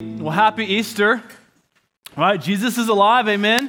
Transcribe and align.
Well, 0.00 0.30
happy 0.30 0.64
Easter. 0.64 1.20
All 2.16 2.22
right, 2.22 2.40
Jesus 2.40 2.78
is 2.78 2.86
alive. 2.86 3.26
Amen. 3.28 3.68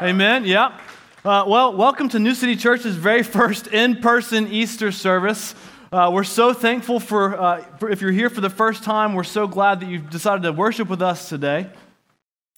Amen. 0.00 0.46
Yeah. 0.46 0.80
Uh, 1.22 1.44
well, 1.46 1.76
welcome 1.76 2.08
to 2.08 2.18
New 2.18 2.34
City 2.34 2.56
Church's 2.56 2.96
very 2.96 3.22
first 3.22 3.66
in 3.66 3.96
person 3.96 4.48
Easter 4.48 4.90
service. 4.90 5.54
Uh, 5.92 6.10
we're 6.14 6.24
so 6.24 6.54
thankful 6.54 6.98
for, 6.98 7.38
uh, 7.38 7.62
for, 7.76 7.90
if 7.90 8.00
you're 8.00 8.10
here 8.10 8.30
for 8.30 8.40
the 8.40 8.48
first 8.48 8.84
time, 8.84 9.12
we're 9.12 9.22
so 9.22 9.46
glad 9.46 9.80
that 9.80 9.90
you've 9.90 10.08
decided 10.08 10.44
to 10.44 10.52
worship 10.52 10.88
with 10.88 11.02
us 11.02 11.28
today. 11.28 11.68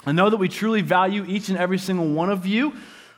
I 0.07 0.13
know 0.13 0.31
that 0.31 0.37
we 0.37 0.49
truly 0.49 0.83
value 0.83 1.25
each 1.27 1.49
and 1.49 1.59
every 1.59 1.79
single 1.79 2.07
one 2.07 2.31
of 2.31 2.47
you. 2.47 2.73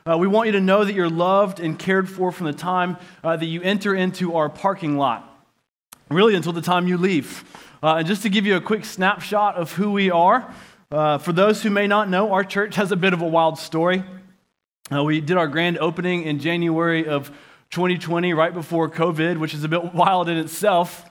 Uh, 0.07 0.17
we 0.17 0.25
want 0.25 0.47
you 0.47 0.53
to 0.53 0.61
know 0.61 0.83
that 0.83 0.95
you're 0.95 1.11
loved 1.11 1.59
and 1.59 1.77
cared 1.77 2.09
for 2.09 2.31
from 2.31 2.47
the 2.47 2.53
time 2.53 2.97
uh, 3.23 3.37
that 3.37 3.45
you 3.45 3.61
enter 3.61 3.93
into 3.93 4.33
our 4.35 4.49
parking 4.49 4.97
lot, 4.97 5.34
really 6.09 6.35
until 6.35 6.53
the 6.53 6.61
time 6.61 6.87
you 6.87 6.97
leave. 6.97 7.43
Uh, 7.81 7.95
and 7.95 8.07
just 8.07 8.21
to 8.21 8.29
give 8.29 8.45
you 8.45 8.55
a 8.55 8.61
quick 8.61 8.85
snapshot 8.85 9.55
of 9.55 9.71
who 9.73 9.91
we 9.91 10.11
are, 10.11 10.53
uh, 10.91 11.17
for 11.17 11.33
those 11.33 11.63
who 11.63 11.69
may 11.69 11.87
not 11.87 12.09
know, 12.09 12.31
our 12.31 12.43
church 12.43 12.75
has 12.75 12.91
a 12.91 12.95
bit 12.95 13.13
of 13.13 13.21
a 13.21 13.27
wild 13.27 13.57
story. 13.57 14.03
Uh, 14.91 15.03
we 15.03 15.19
did 15.19 15.35
our 15.35 15.47
grand 15.47 15.77
opening 15.79 16.23
in 16.23 16.39
January 16.39 17.07
of 17.07 17.31
2020, 17.71 18.33
right 18.33 18.53
before 18.53 18.89
COVID, 18.89 19.39
which 19.39 19.53
is 19.53 19.63
a 19.63 19.67
bit 19.67 19.93
wild 19.93 20.29
in 20.29 20.37
itself. 20.37 21.09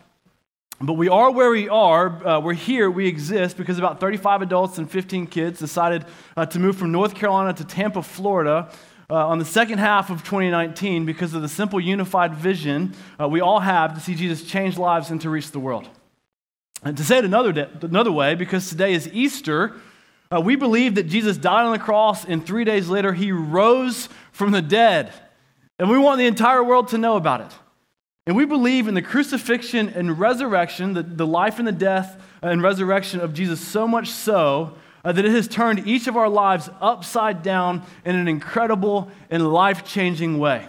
But 0.81 0.95
we 0.95 1.09
are 1.09 1.31
where 1.31 1.51
we 1.51 1.69
are. 1.69 2.27
Uh, 2.27 2.41
we're 2.41 2.55
here, 2.55 2.91
we 2.91 3.07
exist 3.07 3.57
because 3.57 3.79
about 3.79 4.01
35 4.01 4.43
adults 4.43 4.79
and 4.79 4.91
15 4.91 5.27
kids 5.27 5.59
decided 5.59 6.05
uh, 6.37 6.47
to 6.47 6.59
move 6.59 6.77
from 6.77 6.93
North 6.93 7.15
Carolina 7.15 7.53
to 7.55 7.65
Tampa, 7.65 8.03
Florida. 8.03 8.73
Uh, 9.11 9.27
on 9.27 9.39
the 9.39 9.45
second 9.45 9.79
half 9.79 10.09
of 10.09 10.25
2019, 10.25 11.05
because 11.05 11.35
of 11.35 11.43
the 11.43 11.49
simple 11.49 11.79
unified 11.79 12.35
vision 12.35 12.95
uh, 13.21 13.29
we 13.29 13.41
all 13.41 13.61
have 13.61 13.95
to 13.95 14.01
see 14.01 14.15
Jesus 14.15 14.43
change 14.43 14.79
lives 14.79 15.11
and 15.11 15.21
to 15.21 15.29
reach 15.29 15.51
the 15.51 15.59
world. 15.59 15.89
And 16.83 16.97
to 16.97 17.05
say 17.05 17.19
it 17.19 17.25
another, 17.25 17.53
day, 17.53 17.69
another 17.83 18.13
way, 18.13 18.35
because 18.35 18.69
today 18.69 18.95
is 18.95 19.09
Easter, 19.13 19.75
uh, 20.33 20.41
we 20.41 20.57
believe 20.57 20.95
that 20.95 21.05
Jesus 21.05 21.37
died 21.37 21.65
on 21.65 21.73
the 21.73 21.79
cross 21.79 22.25
and 22.25 22.45
three 22.45 22.65
days 22.65 22.89
later 22.89 23.13
he 23.13 23.31
rose 23.31 24.09
from 24.33 24.53
the 24.53 24.63
dead. 24.63 25.13
And 25.79 25.91
we 25.91 25.99
want 25.99 26.19
the 26.19 26.27
entire 26.27 26.65
world 26.65 26.89
to 26.89 26.99
know 26.99 27.17
about 27.17 27.41
it. 27.41 27.53
And 28.27 28.37
we 28.37 28.47
believe 28.47 28.89
in 28.89 28.95
the 28.95 29.03
crucifixion 29.03 29.91
and 29.91 30.19
resurrection, 30.19 30.95
the, 30.95 31.03
the 31.03 31.27
life 31.27 31.59
and 31.59 31.69
the 31.69 31.73
death 31.73 32.23
and 32.41 32.63
resurrection 32.63 33.21
of 33.21 33.35
Jesus, 33.35 33.61
so 33.61 33.87
much 33.87 34.09
so 34.09 34.77
uh, 35.05 35.13
that 35.13 35.25
it 35.25 35.33
has 35.33 35.47
turned 35.47 35.87
each 35.87 36.07
of 36.07 36.17
our 36.17 36.29
lives 36.29 36.71
upside 36.81 37.43
down 37.43 37.83
in 38.05 38.17
an 38.17 38.29
incredible 38.29 39.11
and 39.31 39.53
life 39.53 39.85
changing 39.85 40.39
way. 40.39 40.67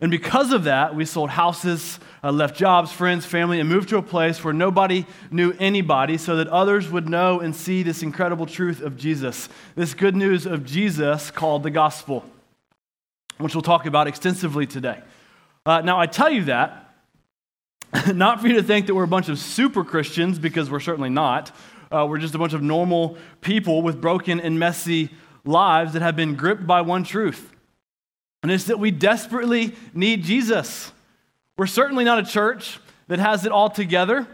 And 0.00 0.10
because 0.10 0.52
of 0.52 0.64
that, 0.64 0.94
we 0.94 1.06
sold 1.06 1.30
houses, 1.30 1.98
uh, 2.22 2.30
left 2.30 2.56
jobs, 2.56 2.92
friends, 2.92 3.24
family, 3.24 3.60
and 3.60 3.68
moved 3.68 3.88
to 3.90 3.96
a 3.96 4.02
place 4.02 4.44
where 4.44 4.52
nobody 4.52 5.06
knew 5.30 5.54
anybody 5.58 6.18
so 6.18 6.36
that 6.36 6.48
others 6.48 6.90
would 6.90 7.08
know 7.08 7.40
and 7.40 7.56
see 7.56 7.82
this 7.82 8.02
incredible 8.02 8.44
truth 8.44 8.82
of 8.82 8.96
Jesus, 8.96 9.48
this 9.74 9.94
good 9.94 10.14
news 10.14 10.44
of 10.44 10.66
Jesus 10.66 11.30
called 11.30 11.62
the 11.62 11.70
gospel, 11.70 12.24
which 13.38 13.54
we'll 13.54 13.62
talk 13.62 13.86
about 13.86 14.06
extensively 14.06 14.66
today. 14.66 15.00
Uh, 15.64 15.80
now, 15.80 15.98
I 15.98 16.06
tell 16.06 16.30
you 16.30 16.44
that 16.44 16.86
not 18.14 18.40
for 18.40 18.48
you 18.48 18.54
to 18.54 18.62
think 18.62 18.86
that 18.86 18.94
we're 18.94 19.04
a 19.04 19.08
bunch 19.08 19.28
of 19.28 19.38
super 19.38 19.84
Christians, 19.84 20.38
because 20.38 20.70
we're 20.70 20.80
certainly 20.80 21.10
not. 21.10 21.52
Uh, 21.90 22.06
we're 22.08 22.18
just 22.18 22.34
a 22.34 22.38
bunch 22.38 22.52
of 22.52 22.62
normal 22.62 23.16
people 23.40 23.82
with 23.82 24.00
broken 24.00 24.40
and 24.40 24.58
messy 24.58 25.10
lives 25.44 25.92
that 25.92 26.02
have 26.02 26.16
been 26.16 26.34
gripped 26.34 26.66
by 26.66 26.80
one 26.80 27.04
truth 27.04 27.52
and 28.46 28.52
it's 28.52 28.66
that 28.66 28.78
we 28.78 28.92
desperately 28.92 29.74
need 29.92 30.22
Jesus. 30.22 30.92
We're 31.56 31.66
certainly 31.66 32.04
not 32.04 32.20
a 32.20 32.22
church 32.22 32.78
that 33.08 33.18
has 33.18 33.44
it 33.44 33.50
all 33.50 33.68
together. 33.68 34.24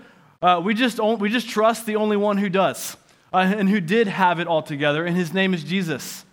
Uh, 0.42 0.60
we, 0.62 0.74
just, 0.74 1.00
we 1.00 1.30
just 1.30 1.48
trust 1.48 1.86
the 1.86 1.96
only 1.96 2.18
one 2.18 2.36
who 2.36 2.50
does 2.50 2.94
uh, 3.32 3.38
and 3.38 3.70
who 3.70 3.80
did 3.80 4.08
have 4.08 4.38
it 4.38 4.46
all 4.46 4.60
together, 4.60 5.06
and 5.06 5.16
his 5.16 5.32
name 5.32 5.54
is 5.54 5.64
Jesus. 5.64 6.26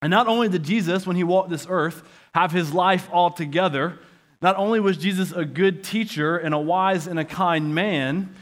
And 0.00 0.10
not 0.10 0.28
only 0.28 0.48
did 0.48 0.62
Jesus, 0.62 1.06
when 1.06 1.16
he 1.16 1.24
walked 1.24 1.50
this 1.50 1.66
earth, 1.68 2.02
have 2.34 2.52
his 2.52 2.72
life 2.72 3.06
all 3.12 3.30
together, 3.30 3.98
not 4.40 4.56
only 4.56 4.80
was 4.80 4.96
Jesus 4.96 5.30
a 5.30 5.44
good 5.44 5.84
teacher 5.84 6.38
and 6.38 6.54
a 6.54 6.58
wise 6.58 7.06
and 7.06 7.18
a 7.18 7.24
kind 7.26 7.74
man, 7.74 8.34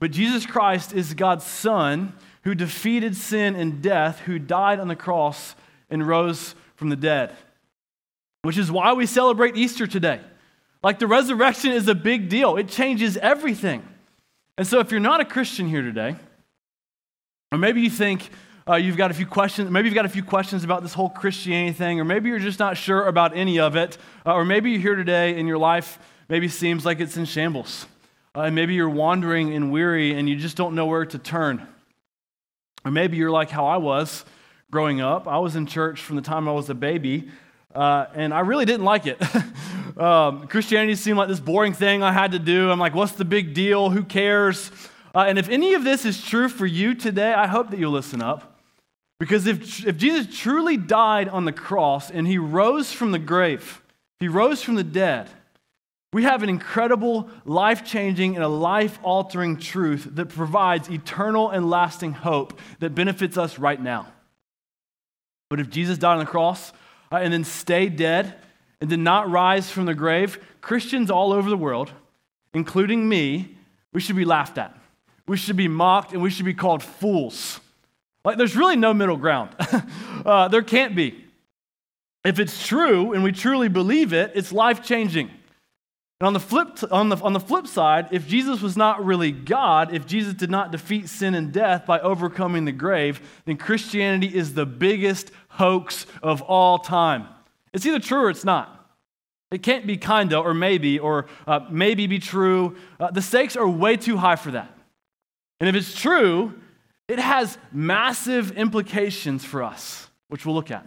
but 0.00 0.10
Jesus 0.10 0.44
Christ 0.44 0.92
is 0.92 1.14
God's 1.14 1.44
Son 1.44 2.14
who 2.42 2.56
defeated 2.56 3.16
sin 3.16 3.54
and 3.54 3.80
death, 3.80 4.18
who 4.20 4.40
died 4.40 4.80
on 4.80 4.88
the 4.88 4.96
cross 4.96 5.54
and 5.88 6.04
rose 6.04 6.56
from 6.74 6.88
the 6.88 6.96
dead 6.96 7.36
which 8.42 8.56
is 8.56 8.70
why 8.70 8.92
we 8.92 9.06
celebrate 9.06 9.56
Easter 9.56 9.86
today. 9.86 10.20
Like 10.82 10.98
the 10.98 11.06
resurrection 11.06 11.72
is 11.72 11.88
a 11.88 11.94
big 11.94 12.28
deal, 12.28 12.56
it 12.56 12.68
changes 12.68 13.16
everything. 13.16 13.86
And 14.56 14.66
so, 14.66 14.80
if 14.80 14.90
you're 14.90 15.00
not 15.00 15.20
a 15.20 15.24
Christian 15.24 15.68
here 15.68 15.82
today, 15.82 16.16
or 17.52 17.58
maybe 17.58 17.80
you 17.80 17.90
think 17.90 18.30
uh, 18.68 18.76
you've 18.76 18.96
got 18.96 19.10
a 19.10 19.14
few 19.14 19.26
questions, 19.26 19.70
maybe 19.70 19.88
you've 19.88 19.94
got 19.94 20.04
a 20.04 20.10
few 20.10 20.22
questions 20.22 20.64
about 20.64 20.82
this 20.82 20.92
whole 20.92 21.08
Christianity 21.08 21.72
thing, 21.72 22.00
or 22.00 22.04
maybe 22.04 22.28
you're 22.28 22.38
just 22.38 22.58
not 22.58 22.76
sure 22.76 23.06
about 23.06 23.36
any 23.36 23.58
of 23.58 23.76
it, 23.76 23.98
uh, 24.26 24.34
or 24.34 24.44
maybe 24.44 24.70
you're 24.70 24.80
here 24.80 24.96
today 24.96 25.38
and 25.38 25.48
your 25.48 25.58
life 25.58 25.98
maybe 26.28 26.48
seems 26.48 26.84
like 26.84 27.00
it's 27.00 27.16
in 27.16 27.24
shambles, 27.24 27.86
uh, 28.36 28.42
and 28.42 28.54
maybe 28.54 28.74
you're 28.74 28.88
wandering 28.88 29.54
and 29.54 29.72
weary 29.72 30.14
and 30.14 30.28
you 30.28 30.36
just 30.36 30.56
don't 30.56 30.74
know 30.74 30.86
where 30.86 31.04
to 31.04 31.18
turn. 31.18 31.66
Or 32.84 32.90
maybe 32.90 33.16
you're 33.16 33.30
like 33.30 33.50
how 33.50 33.66
I 33.66 33.76
was 33.76 34.24
growing 34.70 35.00
up. 35.00 35.26
I 35.26 35.38
was 35.38 35.56
in 35.56 35.66
church 35.66 36.00
from 36.00 36.16
the 36.16 36.22
time 36.22 36.48
I 36.48 36.52
was 36.52 36.70
a 36.70 36.74
baby 36.74 37.30
uh, 37.74 38.06
and 38.14 38.34
I 38.34 38.40
really 38.40 38.64
didn't 38.64 38.84
like 38.84 39.06
it. 39.06 39.20
um, 39.98 40.48
Christianity 40.48 40.96
seemed 40.96 41.18
like 41.18 41.28
this 41.28 41.40
boring 41.40 41.72
thing 41.72 42.02
I 42.02 42.12
had 42.12 42.32
to 42.32 42.38
do. 42.38 42.70
I'm 42.70 42.80
like, 42.80 42.94
what's 42.94 43.12
the 43.12 43.24
big 43.24 43.54
deal? 43.54 43.90
Who 43.90 44.02
cares? 44.02 44.70
Uh, 45.14 45.24
and 45.26 45.38
if 45.38 45.48
any 45.48 45.74
of 45.74 45.84
this 45.84 46.04
is 46.04 46.22
true 46.22 46.48
for 46.48 46.66
you 46.66 46.94
today, 46.94 47.32
I 47.32 47.46
hope 47.46 47.70
that 47.70 47.78
you'll 47.78 47.92
listen 47.92 48.22
up. 48.22 48.58
Because 49.18 49.46
if, 49.46 49.86
if 49.86 49.96
Jesus 49.96 50.34
truly 50.36 50.76
died 50.76 51.28
on 51.28 51.44
the 51.44 51.52
cross 51.52 52.10
and 52.10 52.26
he 52.26 52.38
rose 52.38 52.92
from 52.92 53.12
the 53.12 53.18
grave, 53.18 53.82
he 54.18 54.28
rose 54.28 54.62
from 54.62 54.76
the 54.76 54.84
dead, 54.84 55.28
we 56.12 56.24
have 56.24 56.42
an 56.42 56.48
incredible, 56.48 57.28
life 57.44 57.84
changing, 57.84 58.34
and 58.34 58.44
a 58.44 58.48
life 58.48 58.98
altering 59.02 59.56
truth 59.56 60.08
that 60.12 60.26
provides 60.26 60.90
eternal 60.90 61.50
and 61.50 61.70
lasting 61.70 62.12
hope 62.12 62.58
that 62.80 62.94
benefits 62.94 63.38
us 63.38 63.58
right 63.58 63.80
now. 63.80 64.08
But 65.48 65.60
if 65.60 65.70
Jesus 65.70 65.98
died 65.98 66.14
on 66.14 66.18
the 66.18 66.26
cross, 66.26 66.72
uh, 67.12 67.16
and 67.16 67.32
then 67.32 67.44
stayed 67.44 67.96
dead 67.96 68.34
and 68.80 68.88
did 68.88 68.98
not 68.98 69.30
rise 69.30 69.70
from 69.70 69.84
the 69.84 69.94
grave, 69.94 70.38
Christians 70.60 71.10
all 71.10 71.32
over 71.32 71.48
the 71.48 71.56
world, 71.56 71.92
including 72.54 73.08
me, 73.08 73.56
we 73.92 74.00
should 74.00 74.16
be 74.16 74.24
laughed 74.24 74.58
at. 74.58 74.76
We 75.26 75.36
should 75.36 75.56
be 75.56 75.68
mocked 75.68 76.12
and 76.12 76.22
we 76.22 76.30
should 76.30 76.44
be 76.44 76.54
called 76.54 76.82
fools. 76.82 77.60
Like, 78.24 78.36
there's 78.36 78.56
really 78.56 78.76
no 78.76 78.92
middle 78.92 79.16
ground. 79.16 79.50
uh, 80.26 80.48
there 80.48 80.62
can't 80.62 80.94
be. 80.94 81.24
If 82.24 82.38
it's 82.38 82.66
true 82.66 83.12
and 83.12 83.22
we 83.22 83.32
truly 83.32 83.68
believe 83.68 84.12
it, 84.12 84.32
it's 84.34 84.52
life 84.52 84.82
changing. 84.82 85.30
And 86.20 86.26
on 86.26 86.32
the, 86.34 86.40
flip, 86.40 86.78
on, 86.90 87.08
the, 87.08 87.16
on 87.16 87.32
the 87.32 87.40
flip 87.40 87.66
side, 87.66 88.08
if 88.10 88.28
Jesus 88.28 88.60
was 88.60 88.76
not 88.76 89.02
really 89.02 89.32
God, 89.32 89.94
if 89.94 90.06
Jesus 90.06 90.34
did 90.34 90.50
not 90.50 90.70
defeat 90.70 91.08
sin 91.08 91.34
and 91.34 91.50
death 91.50 91.86
by 91.86 91.98
overcoming 92.00 92.66
the 92.66 92.72
grave, 92.72 93.22
then 93.46 93.56
Christianity 93.56 94.26
is 94.26 94.52
the 94.52 94.66
biggest 94.66 95.30
hoax 95.48 96.04
of 96.22 96.42
all 96.42 96.78
time. 96.78 97.26
It's 97.72 97.86
either 97.86 98.00
true 98.00 98.24
or 98.24 98.30
it's 98.30 98.44
not. 98.44 98.76
It 99.50 99.62
can't 99.62 99.86
be 99.86 99.96
kinda 99.96 100.38
or 100.38 100.52
maybe 100.52 100.98
or 100.98 101.26
uh, 101.46 101.60
maybe 101.70 102.06
be 102.06 102.18
true. 102.18 102.76
Uh, 103.00 103.10
the 103.10 103.22
stakes 103.22 103.56
are 103.56 103.66
way 103.66 103.96
too 103.96 104.18
high 104.18 104.36
for 104.36 104.50
that. 104.50 104.76
And 105.58 105.68
if 105.68 105.74
it's 105.74 105.98
true, 105.98 106.60
it 107.08 107.18
has 107.18 107.56
massive 107.72 108.52
implications 108.52 109.44
for 109.44 109.62
us, 109.62 110.08
which 110.28 110.44
we'll 110.44 110.54
look 110.54 110.70
at. 110.70 110.86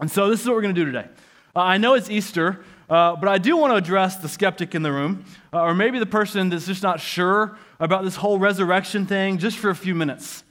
And 0.00 0.10
so 0.10 0.28
this 0.28 0.40
is 0.40 0.46
what 0.46 0.56
we're 0.56 0.62
going 0.62 0.74
to 0.74 0.84
do 0.84 0.90
today. 0.90 1.08
Uh, 1.56 1.60
I 1.60 1.78
know 1.78 1.94
it's 1.94 2.10
Easter, 2.10 2.64
uh, 2.88 3.16
but 3.16 3.28
I 3.28 3.38
do 3.38 3.56
want 3.56 3.72
to 3.72 3.76
address 3.76 4.16
the 4.16 4.28
skeptic 4.28 4.74
in 4.74 4.82
the 4.82 4.92
room, 4.92 5.24
uh, 5.52 5.62
or 5.62 5.74
maybe 5.74 5.98
the 5.98 6.06
person 6.06 6.50
that's 6.50 6.66
just 6.66 6.82
not 6.82 7.00
sure 7.00 7.56
about 7.80 8.04
this 8.04 8.16
whole 8.16 8.38
resurrection 8.38 9.06
thing, 9.06 9.38
just 9.38 9.56
for 9.56 9.70
a 9.70 9.74
few 9.74 9.94
minutes. 9.94 10.44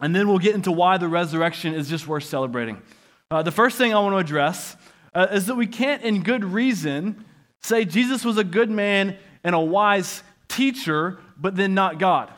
And 0.00 0.14
then 0.14 0.28
we'll 0.28 0.38
get 0.38 0.54
into 0.54 0.72
why 0.72 0.98
the 0.98 1.08
resurrection 1.08 1.74
is 1.74 1.88
just 1.88 2.08
worth 2.08 2.24
celebrating. 2.24 2.82
Uh, 3.30 3.42
the 3.42 3.52
first 3.52 3.78
thing 3.78 3.94
I 3.94 4.00
want 4.00 4.14
to 4.14 4.18
address 4.18 4.76
uh, 5.14 5.28
is 5.30 5.46
that 5.46 5.54
we 5.54 5.66
can't, 5.66 6.02
in 6.02 6.22
good 6.22 6.44
reason, 6.44 7.24
say 7.62 7.84
Jesus 7.84 8.24
was 8.24 8.36
a 8.36 8.44
good 8.44 8.70
man 8.70 9.16
and 9.44 9.54
a 9.54 9.60
wise 9.60 10.22
teacher, 10.48 11.18
but 11.36 11.56
then 11.56 11.74
not 11.74 11.98
God. 11.98 12.30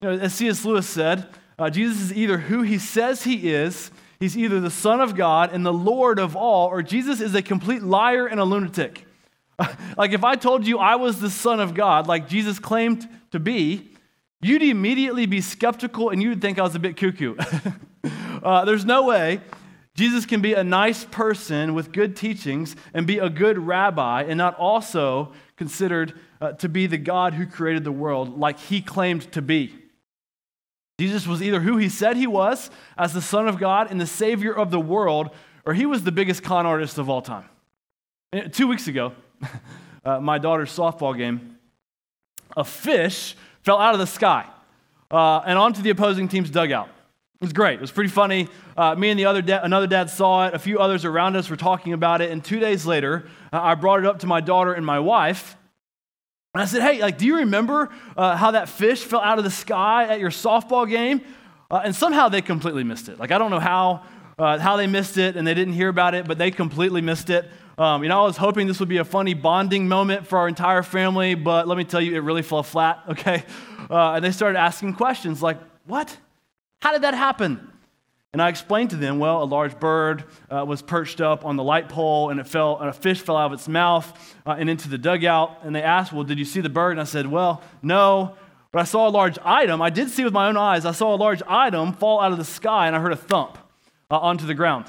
You 0.00 0.08
know, 0.08 0.18
as 0.18 0.34
C.S. 0.34 0.64
Lewis 0.64 0.88
said, 0.88 1.28
uh, 1.58 1.70
Jesus 1.70 2.00
is 2.00 2.12
either 2.12 2.38
who 2.38 2.62
he 2.62 2.78
says 2.78 3.24
he 3.24 3.50
is, 3.50 3.90
he's 4.18 4.36
either 4.36 4.60
the 4.60 4.70
Son 4.70 5.00
of 5.00 5.14
God 5.16 5.52
and 5.52 5.64
the 5.64 5.72
Lord 5.72 6.18
of 6.18 6.36
all, 6.36 6.68
or 6.68 6.82
Jesus 6.82 7.20
is 7.20 7.34
a 7.34 7.42
complete 7.42 7.82
liar 7.82 8.26
and 8.26 8.40
a 8.40 8.44
lunatic. 8.44 9.06
like 9.96 10.12
if 10.12 10.24
I 10.24 10.36
told 10.36 10.66
you 10.66 10.78
I 10.78 10.96
was 10.96 11.20
the 11.20 11.30
Son 11.30 11.60
of 11.60 11.74
God, 11.74 12.06
like 12.06 12.28
Jesus 12.28 12.58
claimed 12.58 13.08
to 13.32 13.40
be, 13.40 13.90
you'd 14.40 14.62
immediately 14.62 15.26
be 15.26 15.40
skeptical 15.40 16.10
and 16.10 16.22
you'd 16.22 16.40
think 16.40 16.58
I 16.58 16.62
was 16.62 16.74
a 16.74 16.78
bit 16.78 16.96
cuckoo. 16.96 17.36
uh, 18.42 18.64
there's 18.64 18.84
no 18.84 19.04
way 19.04 19.40
Jesus 19.98 20.26
can 20.26 20.40
be 20.40 20.54
a 20.54 20.62
nice 20.62 21.04
person 21.04 21.74
with 21.74 21.90
good 21.90 22.14
teachings 22.14 22.76
and 22.94 23.04
be 23.04 23.18
a 23.18 23.28
good 23.28 23.58
rabbi 23.58 24.22
and 24.22 24.38
not 24.38 24.54
also 24.54 25.32
considered 25.56 26.14
uh, 26.40 26.52
to 26.52 26.68
be 26.68 26.86
the 26.86 26.98
God 26.98 27.34
who 27.34 27.46
created 27.46 27.82
the 27.82 27.90
world 27.90 28.38
like 28.38 28.60
he 28.60 28.80
claimed 28.80 29.32
to 29.32 29.42
be. 29.42 29.74
Jesus 30.98 31.26
was 31.26 31.40
either 31.42 31.60
who 31.60 31.76
he 31.76 31.88
said 31.88 32.16
he 32.16 32.26
was 32.26 32.70
as 32.96 33.12
the 33.12 33.22
Son 33.22 33.46
of 33.46 33.58
God 33.58 33.90
and 33.90 34.00
the 34.00 34.06
Savior 34.06 34.52
of 34.52 34.70
the 34.70 34.80
world, 34.80 35.30
or 35.64 35.72
he 35.74 35.86
was 35.86 36.02
the 36.02 36.10
biggest 36.10 36.42
con 36.42 36.66
artist 36.66 36.98
of 36.98 37.08
all 37.08 37.22
time. 37.22 37.48
And 38.32 38.52
two 38.52 38.66
weeks 38.66 38.88
ago, 38.88 39.12
uh, 40.04 40.18
my 40.20 40.38
daughter's 40.38 40.76
softball 40.76 41.16
game, 41.16 41.58
a 42.56 42.64
fish 42.64 43.36
fell 43.62 43.78
out 43.78 43.94
of 43.94 44.00
the 44.00 44.06
sky 44.06 44.46
uh, 45.10 45.38
and 45.46 45.58
onto 45.58 45.82
the 45.82 45.90
opposing 45.90 46.26
team's 46.26 46.50
dugout. 46.50 46.88
It 46.88 47.44
was 47.44 47.52
great. 47.52 47.74
It 47.74 47.80
was 47.80 47.92
pretty 47.92 48.10
funny. 48.10 48.48
Uh, 48.76 48.96
me 48.96 49.10
and 49.10 49.20
the 49.20 49.26
other 49.26 49.42
da- 49.42 49.62
another 49.62 49.86
dad 49.86 50.10
saw 50.10 50.48
it. 50.48 50.54
A 50.54 50.58
few 50.58 50.80
others 50.80 51.04
around 51.04 51.36
us 51.36 51.48
were 51.48 51.56
talking 51.56 51.92
about 51.92 52.20
it. 52.20 52.32
And 52.32 52.44
two 52.44 52.58
days 52.58 52.84
later, 52.84 53.28
uh, 53.52 53.60
I 53.62 53.76
brought 53.76 54.00
it 54.00 54.06
up 54.06 54.18
to 54.20 54.26
my 54.26 54.40
daughter 54.40 54.72
and 54.72 54.84
my 54.84 54.98
wife. 54.98 55.56
And 56.58 56.64
I 56.64 56.66
said, 56.66 56.82
"Hey, 56.82 57.00
like, 57.00 57.18
do 57.18 57.24
you 57.24 57.36
remember 57.36 57.88
uh, 58.16 58.34
how 58.34 58.50
that 58.50 58.68
fish 58.68 59.04
fell 59.04 59.20
out 59.20 59.38
of 59.38 59.44
the 59.44 59.50
sky 59.50 60.08
at 60.08 60.18
your 60.18 60.30
softball 60.30 60.90
game?" 60.90 61.20
Uh, 61.70 61.82
and 61.84 61.94
somehow 61.94 62.28
they 62.28 62.42
completely 62.42 62.82
missed 62.82 63.08
it. 63.08 63.20
Like, 63.20 63.30
I 63.30 63.38
don't 63.38 63.52
know 63.52 63.60
how 63.60 64.02
uh, 64.40 64.58
how 64.58 64.76
they 64.76 64.88
missed 64.88 65.18
it, 65.18 65.36
and 65.36 65.46
they 65.46 65.54
didn't 65.54 65.74
hear 65.74 65.88
about 65.88 66.16
it, 66.16 66.26
but 66.26 66.36
they 66.36 66.50
completely 66.50 67.00
missed 67.00 67.30
it. 67.30 67.48
Um, 67.78 68.02
you 68.02 68.08
know, 68.08 68.22
I 68.22 68.26
was 68.26 68.36
hoping 68.36 68.66
this 68.66 68.80
would 68.80 68.88
be 68.88 68.96
a 68.96 69.04
funny 69.04 69.34
bonding 69.34 69.86
moment 69.86 70.26
for 70.26 70.36
our 70.36 70.48
entire 70.48 70.82
family, 70.82 71.36
but 71.36 71.68
let 71.68 71.78
me 71.78 71.84
tell 71.84 72.00
you, 72.00 72.16
it 72.16 72.24
really 72.24 72.42
fell 72.42 72.64
flat. 72.64 73.04
Okay, 73.10 73.44
uh, 73.88 74.14
and 74.14 74.24
they 74.24 74.32
started 74.32 74.58
asking 74.58 74.94
questions 74.94 75.40
like, 75.40 75.58
"What?" 75.86 76.16
How 76.82 76.90
did 76.90 77.02
that 77.02 77.14
happen? 77.14 77.70
And 78.32 78.42
I 78.42 78.48
explained 78.48 78.90
to 78.90 78.96
them, 78.96 79.18
well, 79.18 79.42
a 79.42 79.44
large 79.44 79.80
bird 79.80 80.24
uh, 80.50 80.64
was 80.66 80.82
perched 80.82 81.20
up 81.20 81.46
on 81.46 81.56
the 81.56 81.62
light 81.62 81.88
pole 81.88 82.28
and 82.28 82.38
it 82.38 82.46
fell, 82.46 82.78
and 82.78 82.88
a 82.88 82.92
fish 82.92 83.20
fell 83.22 83.36
out 83.36 83.46
of 83.46 83.52
its 83.54 83.68
mouth 83.68 84.36
uh, 84.44 84.56
and 84.58 84.68
into 84.68 84.88
the 84.88 84.98
dugout. 84.98 85.60
And 85.62 85.74
they 85.74 85.82
asked, 85.82 86.12
well, 86.12 86.24
did 86.24 86.38
you 86.38 86.44
see 86.44 86.60
the 86.60 86.68
bird? 86.68 86.92
And 86.92 87.00
I 87.00 87.04
said, 87.04 87.26
well, 87.26 87.62
no, 87.82 88.36
but 88.70 88.80
I 88.80 88.84
saw 88.84 89.08
a 89.08 89.10
large 89.10 89.38
item. 89.42 89.80
I 89.80 89.88
did 89.88 90.10
see 90.10 90.24
with 90.24 90.34
my 90.34 90.48
own 90.48 90.58
eyes, 90.58 90.84
I 90.84 90.92
saw 90.92 91.14
a 91.14 91.16
large 91.16 91.42
item 91.48 91.94
fall 91.94 92.20
out 92.20 92.32
of 92.32 92.38
the 92.38 92.44
sky 92.44 92.86
and 92.86 92.94
I 92.94 93.00
heard 93.00 93.12
a 93.12 93.16
thump 93.16 93.56
uh, 94.10 94.18
onto 94.18 94.46
the 94.46 94.54
ground. 94.54 94.86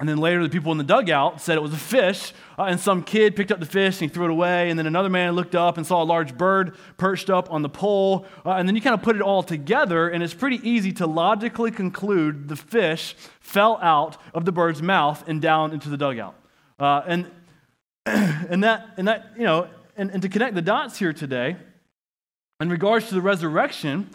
And 0.00 0.08
then 0.08 0.18
later, 0.18 0.44
the 0.44 0.48
people 0.48 0.70
in 0.70 0.78
the 0.78 0.84
dugout 0.84 1.40
said 1.40 1.56
it 1.56 1.60
was 1.60 1.72
a 1.72 1.76
fish, 1.76 2.32
uh, 2.56 2.64
and 2.64 2.78
some 2.78 3.02
kid 3.02 3.34
picked 3.34 3.50
up 3.50 3.58
the 3.58 3.66
fish 3.66 4.00
and 4.00 4.08
he 4.08 4.14
threw 4.14 4.26
it 4.26 4.30
away. 4.30 4.70
And 4.70 4.78
then 4.78 4.86
another 4.86 5.08
man 5.08 5.32
looked 5.32 5.56
up 5.56 5.76
and 5.76 5.84
saw 5.84 6.02
a 6.02 6.04
large 6.04 6.38
bird 6.38 6.76
perched 6.98 7.30
up 7.30 7.52
on 7.52 7.62
the 7.62 7.68
pole. 7.68 8.24
Uh, 8.46 8.52
and 8.52 8.68
then 8.68 8.76
you 8.76 8.80
kind 8.82 8.94
of 8.94 9.02
put 9.02 9.16
it 9.16 9.22
all 9.22 9.42
together, 9.42 10.08
and 10.08 10.22
it's 10.22 10.34
pretty 10.34 10.60
easy 10.68 10.92
to 10.92 11.06
logically 11.06 11.72
conclude 11.72 12.48
the 12.48 12.54
fish 12.54 13.16
fell 13.40 13.76
out 13.82 14.16
of 14.34 14.44
the 14.44 14.52
bird's 14.52 14.82
mouth 14.82 15.26
and 15.26 15.42
down 15.42 15.72
into 15.72 15.88
the 15.88 15.96
dugout. 15.96 16.36
Uh, 16.78 17.02
and, 17.06 17.30
and, 18.06 18.62
that, 18.62 18.90
and 18.98 19.08
that, 19.08 19.32
you 19.36 19.44
know, 19.44 19.68
and, 19.96 20.12
and 20.12 20.22
to 20.22 20.28
connect 20.28 20.54
the 20.54 20.62
dots 20.62 20.96
here 20.96 21.12
today, 21.12 21.56
in 22.60 22.68
regards 22.68 23.08
to 23.08 23.14
the 23.14 23.20
resurrection, 23.20 24.10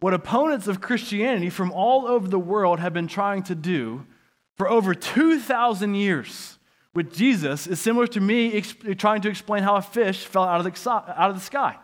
what 0.00 0.12
opponents 0.12 0.66
of 0.66 0.82
Christianity 0.82 1.48
from 1.48 1.72
all 1.72 2.06
over 2.06 2.28
the 2.28 2.38
world 2.38 2.80
have 2.80 2.92
been 2.92 3.08
trying 3.08 3.42
to 3.44 3.54
do 3.54 4.04
for 4.62 4.70
over 4.70 4.94
2,000 4.94 5.96
years 5.96 6.56
with 6.94 7.12
Jesus 7.12 7.66
is 7.66 7.80
similar 7.80 8.06
to 8.06 8.20
me 8.20 8.60
trying 8.96 9.20
to 9.22 9.28
explain 9.28 9.64
how 9.64 9.74
a 9.74 9.82
fish 9.82 10.24
fell 10.24 10.44
out 10.44 10.64
of, 10.64 10.72
the, 10.72 10.90
out 10.92 11.30
of 11.30 11.34
the 11.34 11.42
sky, 11.42 11.76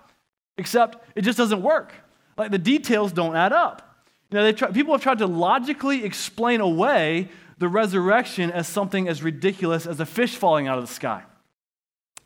except 0.56 0.96
it 1.16 1.22
just 1.22 1.36
doesn't 1.36 1.60
work. 1.60 1.92
Like 2.36 2.52
the 2.52 2.58
details 2.58 3.10
don't 3.10 3.34
add 3.34 3.52
up. 3.52 4.04
You 4.30 4.38
know, 4.38 4.52
try, 4.52 4.70
people 4.70 4.94
have 4.94 5.02
tried 5.02 5.19
to 5.19 5.26
logically 5.26 6.04
explain 6.04 6.60
away 6.60 7.30
the 7.58 7.66
resurrection 7.66 8.52
as 8.52 8.69
something 8.69 9.08
as 9.08 9.25
ridiculous 9.25 9.84
as 9.84 9.98
a 9.98 10.06
fish 10.06 10.36
falling 10.36 10.69
out 10.69 10.78
of 10.78 10.86
the 10.86 10.94
sky, 10.94 11.25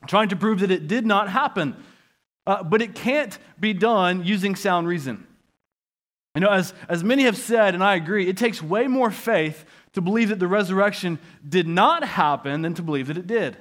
trying 0.06 0.28
to 0.28 0.36
prove 0.36 0.60
that 0.60 0.70
it 0.70 0.86
did 0.86 1.06
not 1.06 1.30
happen. 1.30 1.82
Uh, 2.46 2.62
but 2.62 2.82
it 2.82 2.94
can't 2.94 3.38
be 3.58 3.72
done 3.72 4.22
using 4.22 4.54
sound 4.54 4.86
reason. 4.86 5.26
You 6.34 6.40
know, 6.40 6.50
as, 6.50 6.72
as 6.88 7.04
many 7.04 7.24
have 7.24 7.36
said, 7.36 7.74
and 7.74 7.84
I 7.84 7.94
agree, 7.94 8.26
it 8.26 8.36
takes 8.36 8.62
way 8.62 8.86
more 8.86 9.10
faith 9.10 9.64
to 9.94 10.00
believe 10.00 10.28
that 10.28 10.38
the 10.38 10.46
resurrection 10.46 11.18
did 11.46 11.68
not 11.68 12.04
happen 12.04 12.62
than 12.62 12.74
to 12.74 12.82
believe 12.82 13.08
that 13.08 13.18
it 13.18 13.26
did. 13.26 13.56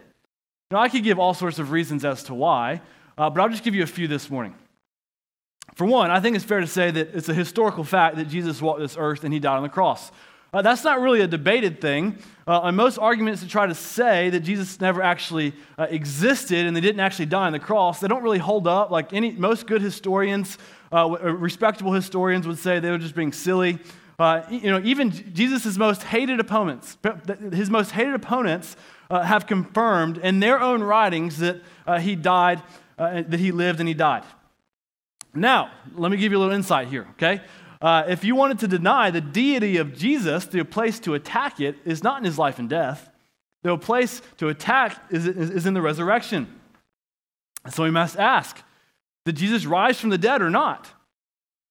Now, 0.72 0.80
I 0.80 0.90
could 0.90 1.04
give 1.04 1.20
all 1.20 1.34
sorts 1.34 1.60
of 1.60 1.72
reasons 1.72 2.06
as 2.06 2.24
to 2.24 2.34
why, 2.34 2.82
uh, 3.18 3.30
but 3.30 3.42
I'll 3.42 3.50
just 3.50 3.64
give 3.64 3.76
you 3.76 3.84
a 3.84 3.88
few 3.88 4.08
this 4.08 4.30
morning. 4.30 4.56
For 5.76 5.86
one, 5.86 6.12
I 6.12 6.20
think 6.20 6.36
it's 6.36 6.46
fair 6.46 6.60
to 6.60 6.68
say 6.68 6.92
that 6.92 7.14
it's 7.14 7.30
a 7.30 7.34
historical 7.34 7.84
fact 7.84 8.16
that 8.18 8.28
Jesus 8.28 8.62
walked 8.62 8.80
this 8.80 8.96
earth 8.98 9.24
and 9.24 9.34
he 9.34 9.40
died 9.40 9.58
on 9.58 9.64
the 9.64 9.70
cross. 9.70 10.12
Uh, 10.54 10.62
that's 10.62 10.84
not 10.84 11.00
really 11.00 11.22
a 11.22 11.28
debated 11.28 11.80
thing. 11.80 12.18
Uh, 12.46 12.62
and 12.64 12.76
most 12.76 12.98
arguments 12.98 13.42
to 13.42 13.48
try 13.48 13.66
to 13.66 13.76
say 13.76 14.30
that 14.30 14.42
Jesus 14.42 14.82
never 14.82 15.02
actually 15.02 15.54
uh, 15.78 15.88
existed 15.90 16.66
and 16.66 16.76
they 16.76 16.82
didn't 16.82 17.00
actually 17.00 17.28
die 17.28 17.46
on 17.46 17.54
the 17.54 17.60
cross, 17.60 18.02
they 18.02 18.08
don't 18.10 18.24
really 18.24 18.38
hold 18.38 18.68
up. 18.68 18.92
Like 18.92 19.14
any, 19.14 19.32
most 19.32 19.66
good 19.66 19.82
historians, 19.82 20.58
uh, 20.92 21.10
respectable 21.10 21.94
historians 21.94 22.46
would 22.48 22.58
say 22.58 22.80
they 22.80 22.92
were 22.92 22.98
just 22.98 23.16
being 23.16 23.32
silly. 23.32 23.80
Uh, 24.22 24.46
you 24.52 24.70
know, 24.70 24.80
even 24.84 25.10
Jesus' 25.10 25.78
most 25.78 26.04
hated 26.04 26.40
opponents, 26.40 26.96
his 27.52 27.72
most 27.72 27.90
hated 27.90 28.14
opponents 28.14 28.76
uh, 29.10 29.24
have 29.24 29.48
confirmed 29.48 30.20
in 30.20 30.40
their 30.40 30.62
own 30.62 30.84
writings 30.84 31.40
that 31.40 31.60
uh, 31.88 31.98
he 31.98 32.16
died, 32.16 32.62
uh, 33.00 33.24
that 33.28 33.40
he 33.40 33.52
lived 33.52 33.80
and 33.80 33.88
he 33.88 33.96
died. 33.96 34.24
Now, 35.34 35.72
let 35.96 36.12
me 36.12 36.18
give 36.18 36.32
you 36.32 36.38
a 36.38 36.42
little 36.42 36.54
insight 36.54 36.88
here, 36.88 37.08
okay? 37.14 37.42
Uh, 37.82 38.04
if 38.08 38.24
you 38.24 38.36
wanted 38.36 38.60
to 38.60 38.68
deny 38.68 39.10
the 39.10 39.22
deity 39.22 39.78
of 39.78 39.98
Jesus, 39.98 40.46
the 40.46 40.64
place 40.64 41.00
to 41.00 41.16
attack 41.16 41.60
it 41.60 41.78
is 41.84 42.04
not 42.04 42.20
in 42.20 42.24
his 42.24 42.38
life 42.38 42.60
and 42.60 42.70
death. 42.70 43.10
The 43.64 43.76
place 43.76 44.22
to 44.38 44.50
attack 44.50 45.02
is, 45.10 45.26
is, 45.26 45.50
is 45.50 45.66
in 45.66 45.74
the 45.74 45.82
resurrection. 45.82 46.62
So 47.72 47.82
we 47.82 47.92
must 47.92 48.18
ask 48.18 48.62
did 49.26 49.36
Jesus 49.36 49.66
rise 49.66 50.00
from 50.00 50.12
the 50.12 50.18
dead 50.20 50.44
or 50.44 50.52
not? 50.52 50.92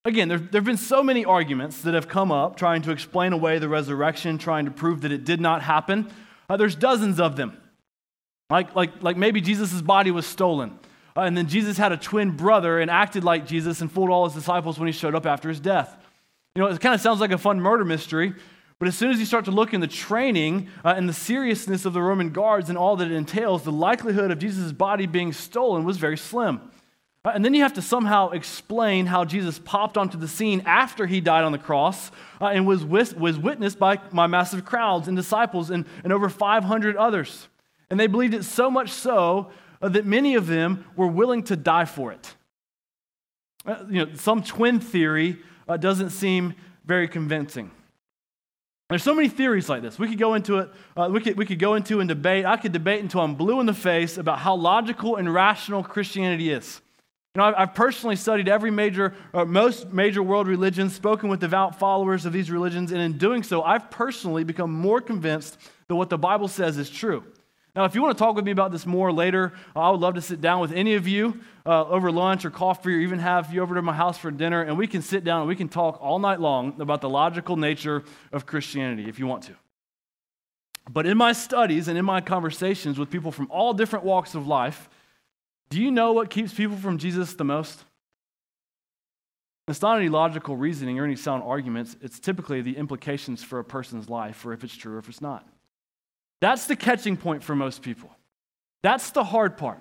Again, 0.05 0.29
there, 0.29 0.39
there 0.39 0.61
have 0.61 0.65
been 0.65 0.79
so 0.79 1.03
many 1.03 1.25
arguments 1.25 1.83
that 1.83 1.93
have 1.93 2.09
come 2.09 2.33
up 2.33 2.57
trying 2.57 2.83
to 2.83 2.91
explain 2.91 3.35
away 3.35 3.59
the 3.59 3.69
resurrection, 3.69 4.39
trying 4.39 4.65
to 4.65 4.71
prove 4.71 5.03
that 5.03 5.13
it 5.13 5.25
did 5.25 5.41
not 5.41 5.63
happen. 5.63 6.11
Uh, 6.49 6.57
there's 6.57 6.75
dozens 6.75 7.21
of 7.21 7.37
them. 7.37 7.61
Like, 8.49 8.75
like, 8.75 9.03
like 9.03 9.17
maybe 9.17 9.41
Jesus' 9.41 9.83
body 9.83 10.11
was 10.11 10.27
stolen. 10.27 10.79
Uh, 11.17 11.23
and 11.23 11.37
then 11.37 11.49
Jesus 11.49 11.77
had 11.77 11.93
a 11.93 11.99
twin 11.99 12.31
brother 12.31 12.81
and 12.81 12.91
acted 12.91 13.25
like 13.25 13.47
Jesus 13.47 13.83
and 13.83 13.93
fooled 13.93 14.11
all 14.11 14.25
his 14.25 14.35
disciples 14.35 14.79
when 14.79 14.87
he 14.87 14.93
showed 14.93 15.15
up 15.15 15.27
after 15.27 15.49
his 15.49 15.61
death. 15.61 15.97
You 16.55 16.63
know, 16.63 16.69
it 16.69 16.81
kind 16.81 16.95
of 16.95 17.01
sounds 17.01 17.21
like 17.21 17.31
a 17.31 17.39
fun 17.39 17.61
murder 17.61 17.85
mystery, 17.85 18.33
but 18.79 18.89
as 18.89 18.97
soon 18.97 19.11
as 19.11 19.19
you 19.19 19.27
start 19.27 19.45
to 19.45 19.51
look 19.51 19.75
in 19.75 19.81
the 19.81 19.87
training 19.87 20.69
uh, 20.83 20.95
and 20.97 21.09
the 21.09 21.13
seriousness 21.13 21.85
of 21.85 21.93
the 21.93 22.01
Roman 22.01 22.31
guards 22.31 22.71
and 22.71 22.79
all 22.79 22.97
that 22.97 23.11
it 23.11 23.15
entails, 23.15 23.63
the 23.63 23.73
likelihood 23.73 24.31
of 24.31 24.39
Jesus' 24.39 24.73
body 24.73 25.07
being 25.07 25.35
stolen 25.35 25.85
was 25.85 25.99
very 25.99 26.17
slim. 26.17 26.61
Uh, 27.25 27.33
and 27.35 27.45
then 27.45 27.53
you 27.53 27.63
have 27.63 27.75
to 27.75 27.83
somehow 27.83 28.31
explain 28.31 29.05
how 29.05 29.25
Jesus 29.25 29.59
popped 29.59 29.99
onto 29.99 30.17
the 30.17 30.29
scene 30.29 30.63
after 30.65 31.07
he 31.07 31.21
died 31.21 31.45
on 31.45 31.53
the 31.53 31.59
cross 31.59 32.11
uh, 32.41 32.47
and 32.47 32.67
was, 32.67 32.83
was 32.85 33.39
witnessed 33.39 33.79
by 33.79 33.99
my 34.11 34.27
massive 34.27 34.65
crowds 34.65 35.07
and 35.07 35.17
disciples 35.17 35.71
and, 35.71 35.85
and 36.03 36.13
over 36.15 36.31
500 36.31 36.97
others. 36.97 37.49
And 37.91 38.01
they 38.01 38.07
believed 38.07 38.33
it 38.33 38.45
so 38.45 38.71
much 38.71 38.91
so 38.91 39.51
uh, 39.83 39.91
that 39.91 40.07
many 40.07 40.35
of 40.35 40.47
them 40.47 40.87
were 40.97 41.09
willing 41.09 41.43
to 41.45 41.57
die 41.57 41.85
for 41.85 42.11
it. 42.11 42.35
Uh, 43.67 43.85
you 43.91 44.07
know, 44.07 44.15
some 44.15 44.43
twin 44.43 44.81
theory 44.81 45.39
uh, 45.69 45.77
doesn't 45.77 46.11
seem 46.11 46.55
very 46.87 47.07
convincing. 47.07 47.71
There's 48.89 49.03
so 49.03 49.15
many 49.15 49.29
theories 49.29 49.69
like 49.69 49.83
this. 49.83 49.99
We 49.99 50.09
could 50.09 50.19
go 50.19 50.35
into 50.35 50.59
it, 50.59 50.71
uh, 50.97 51.11
we, 51.13 51.21
could, 51.21 51.37
we 51.37 51.45
could 51.45 51.59
go 51.59 51.75
into 51.75 52.01
and 52.01 52.09
debate. 52.09 52.47
I 52.47 52.57
could 52.57 52.73
debate 52.73 53.03
until 53.03 53.21
I'm 53.21 53.35
blue 53.35 53.61
in 53.61 53.67
the 53.67 53.75
face 53.75 54.17
about 54.17 54.39
how 54.39 54.55
logical 54.55 55.17
and 55.17 55.33
rational 55.33 55.85
Christianity 55.85 56.51
is. 56.51 56.81
You 57.35 57.41
know, 57.41 57.55
I've 57.57 57.75
personally 57.75 58.17
studied 58.17 58.49
every 58.49 58.73
major, 58.73 59.15
or 59.33 59.47
most 59.47 59.93
major 59.93 60.21
world 60.21 60.49
religions, 60.49 60.97
spoken 60.97 61.29
with 61.29 61.39
devout 61.39 61.79
followers 61.79 62.27
of 62.27 62.33
these 62.33 62.51
religions, 62.51 62.91
and 62.91 63.01
in 63.01 63.19
doing 63.19 63.45
so, 63.45 63.63
I've 63.63 63.89
personally 63.89 64.43
become 64.43 64.73
more 64.73 65.01
convinced 65.01 65.57
that 65.87 65.95
what 65.95 66.11
the 66.11 66.19
Bible 66.19 66.49
says 66.49 66.77
is 66.77 66.91
true. 66.91 67.23
Now, 67.77 67.85
if 67.85 67.95
you 67.95 68.03
want 68.03 68.19
to 68.19 68.25
talk 68.25 68.35
with 68.35 68.45
me 68.45 68.51
about 68.51 68.73
this 68.73 68.85
more 68.85 69.13
later, 69.13 69.53
I 69.77 69.91
would 69.91 70.01
love 70.01 70.15
to 70.15 70.21
sit 70.21 70.41
down 70.41 70.61
with 70.61 70.73
any 70.73 70.95
of 70.95 71.07
you 71.07 71.41
uh, 71.65 71.85
over 71.87 72.11
lunch 72.11 72.45
or 72.45 72.51
coffee, 72.51 72.97
or 72.97 72.99
even 72.99 73.21
have 73.21 73.55
you 73.55 73.63
over 73.63 73.77
to 73.77 73.83
my 73.83 73.93
house 73.93 74.19
for 74.19 74.33
dinner, 74.33 74.63
and 74.63 74.77
we 74.77 74.89
can 74.89 75.01
sit 75.01 75.23
down 75.23 75.43
and 75.43 75.49
we 75.49 75.55
can 75.55 75.69
talk 75.69 76.03
all 76.03 76.19
night 76.19 76.41
long 76.41 76.81
about 76.81 77.01
the 77.01 77.09
logical 77.09 77.57
nature 77.57 78.03
of 78.33 78.45
Christianity 78.45 79.09
if 79.09 79.21
you 79.21 79.29
want 79.29 79.45
to. 79.45 79.53
But 80.91 81.07
in 81.07 81.17
my 81.17 81.33
studies 81.33 81.87
and 81.87 81.97
in 81.97 82.05
my 82.05 82.21
conversations 82.21 82.99
with 82.99 83.09
people 83.09 83.31
from 83.31 83.47
all 83.53 83.73
different 83.73 84.05
walks 84.05 84.35
of 84.35 84.49
life, 84.49 84.89
do 85.71 85.81
you 85.81 85.91
know 85.91 86.13
what 86.13 86.31
keeps 86.31 86.53
people 86.53 86.77
from 86.77 86.99
Jesus 86.99 87.35
the 87.35 87.45
most? 87.45 87.85
It's 89.69 89.83
not 89.83 89.99
any 89.99 90.09
logical 90.09 90.57
reasoning 90.57 90.99
or 90.99 91.05
any 91.05 91.15
sound 91.15 91.45
arguments. 91.45 91.97
It's 92.03 92.19
typically 92.19 92.61
the 92.61 92.77
implications 92.77 93.45
for 93.45 93.61
a 93.61 93.65
person's 93.65 94.09
life, 94.09 94.45
or 94.45 94.53
if 94.53 94.65
it's 94.65 94.77
true 94.77 94.97
or 94.97 94.99
if 94.99 95.09
it's 95.09 95.21
not. 95.21 95.47
That's 96.41 96.67
the 96.67 96.75
catching 96.75 97.17
point 97.17 97.45
for 97.45 97.55
most 97.55 97.83
people. 97.83 98.11
That's 98.83 99.11
the 99.13 99.23
hard 99.23 99.57
part. 99.57 99.81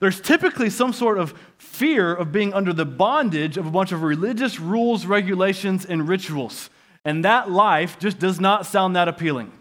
There's 0.00 0.20
typically 0.20 0.68
some 0.68 0.92
sort 0.92 1.18
of 1.18 1.32
fear 1.56 2.14
of 2.14 2.32
being 2.32 2.52
under 2.52 2.72
the 2.72 2.84
bondage 2.84 3.56
of 3.56 3.66
a 3.66 3.70
bunch 3.70 3.92
of 3.92 4.02
religious 4.02 4.60
rules, 4.60 5.06
regulations, 5.06 5.86
and 5.86 6.06
rituals. 6.06 6.68
And 7.04 7.24
that 7.24 7.50
life 7.50 7.98
just 7.98 8.18
does 8.18 8.40
not 8.40 8.66
sound 8.66 8.94
that 8.96 9.08
appealing. 9.08 9.52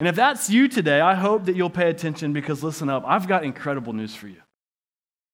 And 0.00 0.08
if 0.08 0.14
that's 0.14 0.48
you 0.48 0.68
today, 0.68 1.00
I 1.00 1.14
hope 1.14 1.46
that 1.46 1.56
you'll 1.56 1.70
pay 1.70 1.90
attention 1.90 2.32
because 2.32 2.62
listen 2.62 2.88
up, 2.88 3.04
I've 3.06 3.26
got 3.26 3.44
incredible 3.44 3.92
news 3.92 4.14
for 4.14 4.28
you. 4.28 4.40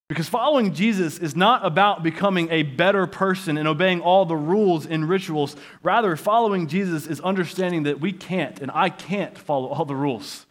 Because 0.08 0.28
following 0.28 0.74
Jesus 0.74 1.18
is 1.18 1.34
not 1.34 1.64
about 1.64 2.02
becoming 2.02 2.50
a 2.50 2.62
better 2.62 3.06
person 3.06 3.56
and 3.56 3.66
obeying 3.66 4.00
all 4.00 4.26
the 4.26 4.36
rules 4.36 4.86
and 4.86 5.08
rituals. 5.08 5.56
Rather, 5.82 6.14
following 6.16 6.66
Jesus 6.66 7.06
is 7.06 7.20
understanding 7.20 7.84
that 7.84 8.00
we 8.00 8.12
can't 8.12 8.60
and 8.60 8.70
I 8.74 8.90
can't 8.90 9.36
follow 9.36 9.68
all 9.68 9.84
the 9.84 9.96
rules. 9.96 10.46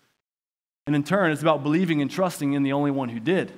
And 0.86 0.96
in 0.96 1.04
turn, 1.04 1.32
it's 1.32 1.42
about 1.42 1.64
believing 1.64 2.02
and 2.02 2.10
trusting 2.10 2.54
in 2.54 2.64
the 2.64 2.74
only 2.74 2.92
one 2.92 3.10
who 3.10 3.20
did. 3.20 3.52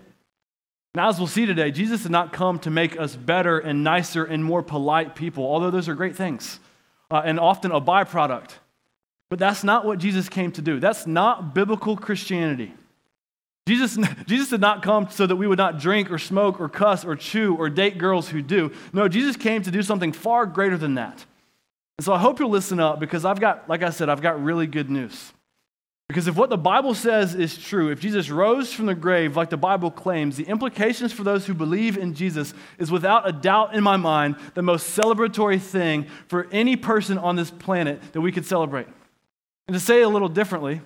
Now, 0.93 1.09
as 1.09 1.17
we'll 1.17 1.27
see 1.27 1.45
today, 1.45 1.71
Jesus 1.71 2.03
did 2.03 2.11
not 2.11 2.31
come 2.31 2.59
to 2.59 2.69
make 2.69 2.97
us 2.99 3.15
better 3.15 3.59
and 3.59 3.83
nicer 3.83 4.23
and 4.23 4.43
more 4.43 4.63
polite 4.63 5.15
people, 5.15 5.43
although 5.43 5.71
those 5.71 5.89
are 5.89 5.95
great 5.95 6.15
things 6.15 6.59
uh, 7.11 7.21
and 7.25 7.39
often 7.39 7.71
a 7.71 7.81
byproduct. 7.81 8.51
But 9.29 9.39
that's 9.39 9.63
not 9.63 9.85
what 9.85 9.99
Jesus 9.99 10.29
came 10.29 10.51
to 10.53 10.61
do. 10.61 10.79
That's 10.79 11.07
not 11.07 11.53
biblical 11.53 11.97
Christianity. 11.97 12.73
Jesus, 13.67 13.97
Jesus 14.27 14.49
did 14.49 14.61
not 14.61 14.83
come 14.83 15.09
so 15.09 15.25
that 15.25 15.35
we 15.35 15.47
would 15.47 15.57
not 15.57 15.79
drink 15.79 16.11
or 16.11 16.19
smoke 16.19 16.59
or 16.59 16.69
cuss 16.69 17.03
or 17.03 17.15
chew 17.15 17.55
or 17.55 17.69
date 17.69 17.97
girls 17.97 18.29
who 18.29 18.41
do. 18.41 18.71
No, 18.93 19.07
Jesus 19.07 19.35
came 19.35 19.63
to 19.63 19.71
do 19.71 19.81
something 19.81 20.11
far 20.11 20.45
greater 20.45 20.77
than 20.77 20.95
that. 20.95 21.25
And 21.97 22.05
so 22.05 22.13
I 22.13 22.19
hope 22.19 22.39
you'll 22.39 22.49
listen 22.49 22.79
up 22.79 22.99
because 22.99 23.25
I've 23.25 23.39
got, 23.39 23.67
like 23.69 23.81
I 23.81 23.89
said, 23.89 24.09
I've 24.09 24.21
got 24.21 24.43
really 24.43 24.67
good 24.67 24.89
news. 24.89 25.31
Because 26.07 26.27
if 26.27 26.35
what 26.35 26.51
the 26.51 26.57
Bible 26.57 26.93
says 26.93 27.33
is 27.33 27.57
true, 27.57 27.89
if 27.89 27.99
Jesus 27.99 28.29
rose 28.29 28.71
from 28.71 28.85
the 28.85 28.93
grave 28.93 29.35
like 29.35 29.49
the 29.49 29.57
Bible 29.57 29.89
claims, 29.89 30.37
the 30.37 30.43
implications 30.43 31.11
for 31.11 31.23
those 31.23 31.47
who 31.47 31.55
believe 31.55 31.97
in 31.97 32.13
Jesus 32.13 32.53
is 32.77 32.91
without 32.91 33.27
a 33.27 33.31
doubt 33.31 33.73
in 33.73 33.81
my 33.81 33.97
mind 33.97 34.35
the 34.53 34.61
most 34.61 34.95
celebratory 34.95 35.59
thing 35.59 36.05
for 36.27 36.47
any 36.51 36.75
person 36.75 37.17
on 37.17 37.35
this 37.35 37.49
planet 37.49 37.99
that 38.13 38.21
we 38.21 38.31
could 38.31 38.45
celebrate. 38.45 38.87
And 39.67 39.73
to 39.73 39.79
say 39.79 40.01
it 40.01 40.03
a 40.03 40.09
little 40.09 40.29
differently, 40.29 40.81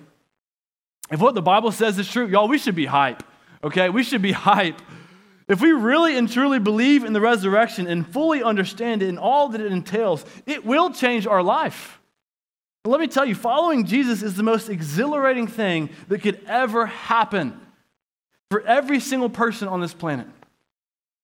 if 1.10 1.20
what 1.20 1.34
the 1.34 1.42
Bible 1.42 1.72
says 1.72 1.98
is 1.98 2.08
true, 2.08 2.26
y'all, 2.26 2.48
we 2.48 2.58
should 2.58 2.74
be 2.74 2.86
hype, 2.86 3.22
okay? 3.62 3.90
We 3.90 4.02
should 4.02 4.22
be 4.22 4.32
hype. 4.50 4.80
If 5.48 5.60
we 5.60 5.72
really 5.72 6.16
and 6.16 6.30
truly 6.30 6.60
believe 6.60 7.04
in 7.04 7.12
the 7.12 7.20
resurrection 7.20 7.88
and 7.88 8.06
fully 8.06 8.42
understand 8.42 9.02
it 9.02 9.08
and 9.08 9.18
all 9.18 9.48
that 9.48 9.60
it 9.60 9.72
entails, 9.72 10.24
it 10.46 10.64
will 10.64 10.92
change 10.92 11.26
our 11.26 11.42
life. 11.42 12.00
But 12.84 12.90
let 12.90 13.00
me 13.00 13.08
tell 13.08 13.24
you, 13.24 13.34
following 13.34 13.84
Jesus 13.84 14.22
is 14.22 14.36
the 14.36 14.42
most 14.42 14.68
exhilarating 14.68 15.46
thing 15.46 15.90
that 16.08 16.22
could 16.22 16.40
ever 16.46 16.86
happen 16.86 17.60
for 18.50 18.60
every 18.62 19.00
single 19.00 19.28
person 19.28 19.68
on 19.68 19.80
this 19.80 19.92
planet. 19.92 20.26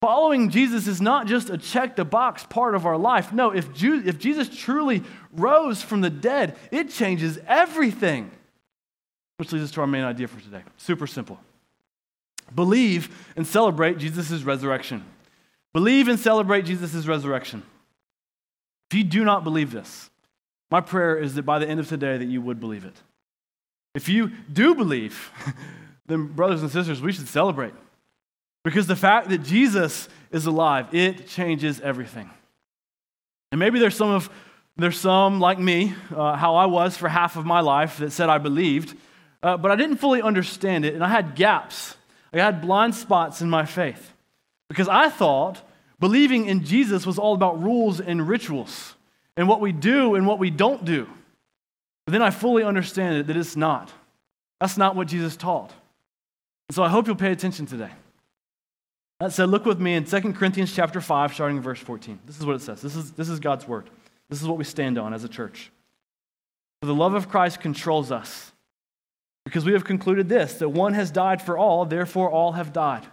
Following 0.02 0.50
Jesus 0.50 0.86
is 0.86 1.00
not 1.00 1.26
just 1.26 1.48
a 1.48 1.56
check 1.56 1.96
the 1.96 2.04
box 2.04 2.44
part 2.44 2.74
of 2.74 2.84
our 2.84 2.98
life. 2.98 3.32
No, 3.32 3.50
if, 3.50 3.72
Ju- 3.72 4.02
if 4.04 4.18
Jesus 4.18 4.48
truly 4.48 5.02
rose 5.32 5.82
from 5.82 6.02
the 6.02 6.10
dead, 6.10 6.56
it 6.70 6.90
changes 6.90 7.38
everything. 7.46 8.30
Which 9.38 9.52
leads 9.52 9.64
us 9.64 9.70
to 9.72 9.80
our 9.80 9.86
main 9.86 10.04
idea 10.04 10.28
for 10.28 10.40
today. 10.40 10.62
Super 10.76 11.06
simple. 11.06 11.40
Believe 12.54 13.32
and 13.36 13.46
celebrate 13.46 13.98
Jesus' 13.98 14.42
resurrection. 14.42 15.04
Believe 15.72 16.08
and 16.08 16.18
celebrate 16.18 16.64
Jesus' 16.64 17.06
resurrection. 17.06 17.62
If 18.90 18.98
you 18.98 19.04
do 19.04 19.24
not 19.24 19.44
believe 19.44 19.72
this, 19.72 20.10
my 20.70 20.80
prayer 20.80 21.16
is 21.16 21.34
that 21.34 21.42
by 21.42 21.58
the 21.58 21.68
end 21.68 21.80
of 21.80 21.88
today 21.88 22.16
that 22.18 22.28
you 22.28 22.40
would 22.40 22.60
believe 22.60 22.84
it. 22.84 22.94
If 23.94 24.08
you 24.08 24.30
do 24.52 24.74
believe, 24.74 25.32
then 26.06 26.26
brothers 26.26 26.62
and 26.62 26.70
sisters, 26.70 27.00
we 27.00 27.12
should 27.12 27.28
celebrate. 27.28 27.72
Because 28.66 28.88
the 28.88 28.96
fact 28.96 29.28
that 29.28 29.44
Jesus 29.44 30.08
is 30.32 30.46
alive, 30.46 30.92
it 30.92 31.28
changes 31.28 31.80
everything. 31.80 32.28
And 33.52 33.60
maybe 33.60 33.78
there's 33.78 33.94
some 33.94 34.10
of 34.10 34.28
there's 34.76 34.98
some 34.98 35.38
like 35.38 35.60
me, 35.60 35.94
uh, 36.12 36.34
how 36.34 36.56
I 36.56 36.66
was 36.66 36.96
for 36.96 37.08
half 37.08 37.36
of 37.36 37.46
my 37.46 37.60
life, 37.60 37.98
that 37.98 38.10
said 38.10 38.28
I 38.28 38.38
believed, 38.38 38.96
uh, 39.40 39.56
but 39.56 39.70
I 39.70 39.76
didn't 39.76 39.98
fully 39.98 40.20
understand 40.20 40.84
it, 40.84 40.94
and 40.94 41.04
I 41.04 41.08
had 41.08 41.36
gaps. 41.36 41.94
I 42.32 42.38
had 42.38 42.60
blind 42.60 42.96
spots 42.96 43.40
in 43.40 43.48
my 43.48 43.64
faith 43.64 44.12
because 44.68 44.88
I 44.88 45.10
thought 45.10 45.62
believing 46.00 46.46
in 46.46 46.64
Jesus 46.64 47.06
was 47.06 47.20
all 47.20 47.34
about 47.34 47.62
rules 47.62 48.00
and 48.00 48.26
rituals 48.26 48.96
and 49.36 49.46
what 49.46 49.60
we 49.60 49.70
do 49.70 50.16
and 50.16 50.26
what 50.26 50.40
we 50.40 50.50
don't 50.50 50.84
do. 50.84 51.06
But 52.04 52.14
then 52.14 52.22
I 52.22 52.30
fully 52.30 52.64
understand 52.64 53.18
it 53.18 53.28
that 53.28 53.36
it's 53.36 53.54
not. 53.54 53.92
That's 54.60 54.76
not 54.76 54.96
what 54.96 55.06
Jesus 55.06 55.36
taught. 55.36 55.70
And 56.68 56.74
so 56.74 56.82
I 56.82 56.88
hope 56.88 57.06
you'll 57.06 57.14
pay 57.14 57.30
attention 57.30 57.66
today. 57.66 57.92
Uh, 59.18 59.26
that 59.26 59.32
said, 59.32 59.48
look 59.48 59.64
with 59.64 59.80
me 59.80 59.94
in 59.94 60.04
2 60.04 60.32
Corinthians 60.34 60.74
chapter 60.74 61.00
5, 61.00 61.34
starting 61.34 61.56
in 61.56 61.62
verse 61.62 61.80
14. 61.80 62.20
This 62.26 62.38
is 62.38 62.44
what 62.44 62.56
it 62.56 62.62
says. 62.62 62.82
This 62.82 62.96
is, 62.96 63.12
this 63.12 63.28
is 63.28 63.40
God's 63.40 63.66
word. 63.66 63.88
This 64.28 64.42
is 64.42 64.48
what 64.48 64.58
we 64.58 64.64
stand 64.64 64.98
on 64.98 65.14
as 65.14 65.24
a 65.24 65.28
church. 65.28 65.70
For 66.80 66.86
the 66.86 66.94
love 66.94 67.14
of 67.14 67.28
Christ 67.28 67.60
controls 67.60 68.12
us, 68.12 68.52
because 69.44 69.64
we 69.64 69.72
have 69.72 69.84
concluded 69.84 70.28
this 70.28 70.54
that 70.54 70.68
one 70.68 70.92
has 70.94 71.10
died 71.10 71.40
for 71.40 71.56
all, 71.56 71.84
therefore 71.86 72.30
all 72.30 72.52
have 72.52 72.72
died. 72.72 73.06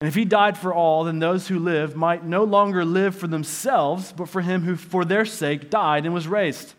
And 0.00 0.08
if 0.08 0.14
he 0.14 0.24
died 0.24 0.56
for 0.56 0.72
all, 0.72 1.04
then 1.04 1.18
those 1.18 1.48
who 1.48 1.58
live 1.58 1.94
might 1.94 2.24
no 2.24 2.44
longer 2.44 2.86
live 2.86 3.14
for 3.14 3.26
themselves, 3.26 4.14
but 4.16 4.30
for 4.30 4.40
him 4.40 4.62
who, 4.62 4.76
for 4.76 5.04
their 5.04 5.26
sake, 5.26 5.68
died 5.68 6.06
and 6.06 6.14
was 6.14 6.26
raised. 6.26 6.72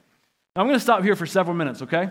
Now, 0.56 0.64
I'm 0.64 0.68
going 0.68 0.80
to 0.80 0.84
stop 0.84 1.04
here 1.04 1.16
for 1.16 1.28
several 1.28 1.56
minutes, 1.56 1.84
okay? 1.84 2.10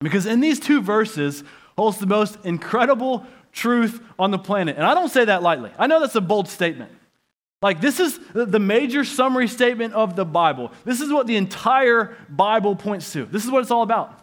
Because 0.00 0.24
in 0.24 0.40
these 0.40 0.58
two 0.58 0.80
verses 0.80 1.44
holds 1.76 1.98
the 1.98 2.06
most 2.06 2.38
incredible 2.44 3.26
truth 3.52 4.02
on 4.18 4.30
the 4.30 4.38
planet. 4.38 4.76
And 4.76 4.84
I 4.84 4.94
don't 4.94 5.10
say 5.10 5.26
that 5.26 5.42
lightly. 5.42 5.70
I 5.78 5.86
know 5.86 6.00
that's 6.00 6.14
a 6.14 6.20
bold 6.20 6.48
statement. 6.48 6.92
Like, 7.60 7.80
this 7.80 8.00
is 8.00 8.18
the 8.34 8.58
major 8.58 9.04
summary 9.04 9.46
statement 9.46 9.94
of 9.94 10.16
the 10.16 10.24
Bible. 10.24 10.72
This 10.84 11.00
is 11.00 11.12
what 11.12 11.28
the 11.28 11.36
entire 11.36 12.16
Bible 12.28 12.74
points 12.74 13.12
to. 13.12 13.24
This 13.26 13.44
is 13.44 13.50
what 13.50 13.60
it's 13.60 13.70
all 13.70 13.82
about. 13.82 14.18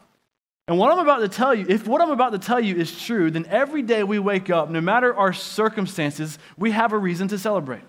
And 0.68 0.78
what 0.78 0.92
I'm 0.92 1.00
about 1.00 1.20
to 1.20 1.30
tell 1.30 1.56
you, 1.56 1.66
if 1.68 1.88
what 1.88 2.02
I'm 2.02 2.12
about 2.12 2.34
to 2.34 2.38
tell 2.38 2.60
you 2.60 2.76
is 2.76 3.02
true, 3.02 3.32
then 3.32 3.46
every 3.50 3.82
day 3.82 4.04
we 4.04 4.20
wake 4.20 4.50
up, 4.50 4.70
no 4.70 4.82
matter 4.82 5.16
our 5.16 5.34
circumstances, 5.34 6.38
we 6.58 6.72
have 6.72 6.92
a 6.92 6.98
reason 6.98 7.28
to 7.30 7.40
celebrate. 7.40 7.82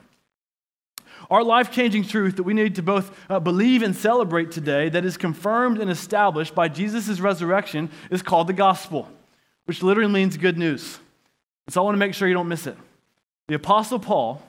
Our 1.31 1.45
life 1.45 1.71
changing 1.71 2.05
truth 2.05 2.37
that 2.37 2.45
we 2.45 2.55
need 2.55 2.77
to 2.77 2.83
both 2.83 3.15
uh, 3.29 3.41
believe 3.41 3.83
and 3.83 3.95
celebrate 3.95 4.51
today, 4.51 4.89
that 4.89 5.05
is 5.05 5.17
confirmed 5.17 5.79
and 5.79 5.91
established 5.91 6.55
by 6.55 6.69
Jesus' 6.69 7.21
resurrection, 7.21 7.91
is 8.11 8.23
called 8.23 8.47
the 8.47 8.53
gospel, 8.53 9.09
which 9.67 9.83
literally 9.83 10.13
means 10.13 10.37
good 10.37 10.57
news. 10.57 11.01
So 11.71 11.81
I 11.81 11.85
want 11.85 11.95
to 11.95 11.99
make 11.99 12.15
sure 12.15 12.27
you 12.27 12.35
don't 12.35 12.49
miss 12.49 12.67
it. 12.67 12.77
The 13.49 13.55
Apostle 13.55 13.99
Paul, 13.99 14.43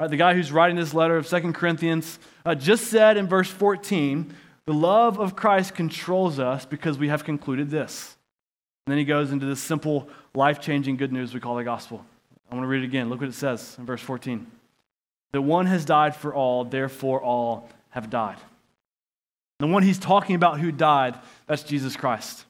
right, 0.00 0.08
the 0.08 0.16
guy 0.16 0.34
who's 0.34 0.52
writing 0.52 0.76
this 0.76 0.94
letter 0.94 1.16
of 1.16 1.26
Second 1.26 1.54
Corinthians, 1.54 2.18
uh, 2.44 2.54
just 2.54 2.88
said 2.88 3.16
in 3.16 3.26
verse 3.26 3.50
14 3.50 4.32
the 4.66 4.74
love 4.74 5.18
of 5.18 5.34
Christ 5.34 5.74
controls 5.74 6.38
us 6.38 6.66
because 6.66 6.98
we 6.98 7.08
have 7.08 7.24
concluded 7.24 7.70
this. 7.70 8.16
And 8.86 8.92
then 8.92 8.98
he 8.98 9.04
goes 9.04 9.32
into 9.32 9.46
this 9.46 9.60
simple, 9.60 10.08
life 10.34 10.60
changing 10.60 10.98
good 10.98 11.12
news 11.12 11.32
we 11.32 11.40
call 11.40 11.56
the 11.56 11.64
gospel. 11.64 12.04
I 12.50 12.54
want 12.54 12.64
to 12.64 12.68
read 12.68 12.82
it 12.82 12.86
again. 12.86 13.08
Look 13.08 13.20
what 13.20 13.30
it 13.30 13.34
says 13.34 13.76
in 13.78 13.86
verse 13.86 14.02
14. 14.02 14.46
That 15.32 15.42
one 15.42 15.66
has 15.66 15.84
died 15.84 16.14
for 16.14 16.34
all, 16.34 16.64
therefore 16.64 17.22
all 17.22 17.70
have 17.90 18.10
died. 18.10 18.36
The 19.58 19.66
one 19.66 19.82
he's 19.82 19.98
talking 19.98 20.36
about 20.36 20.60
who 20.60 20.70
died, 20.70 21.18
that's 21.46 21.62
Jesus 21.62 21.96
Christ. 21.96 22.44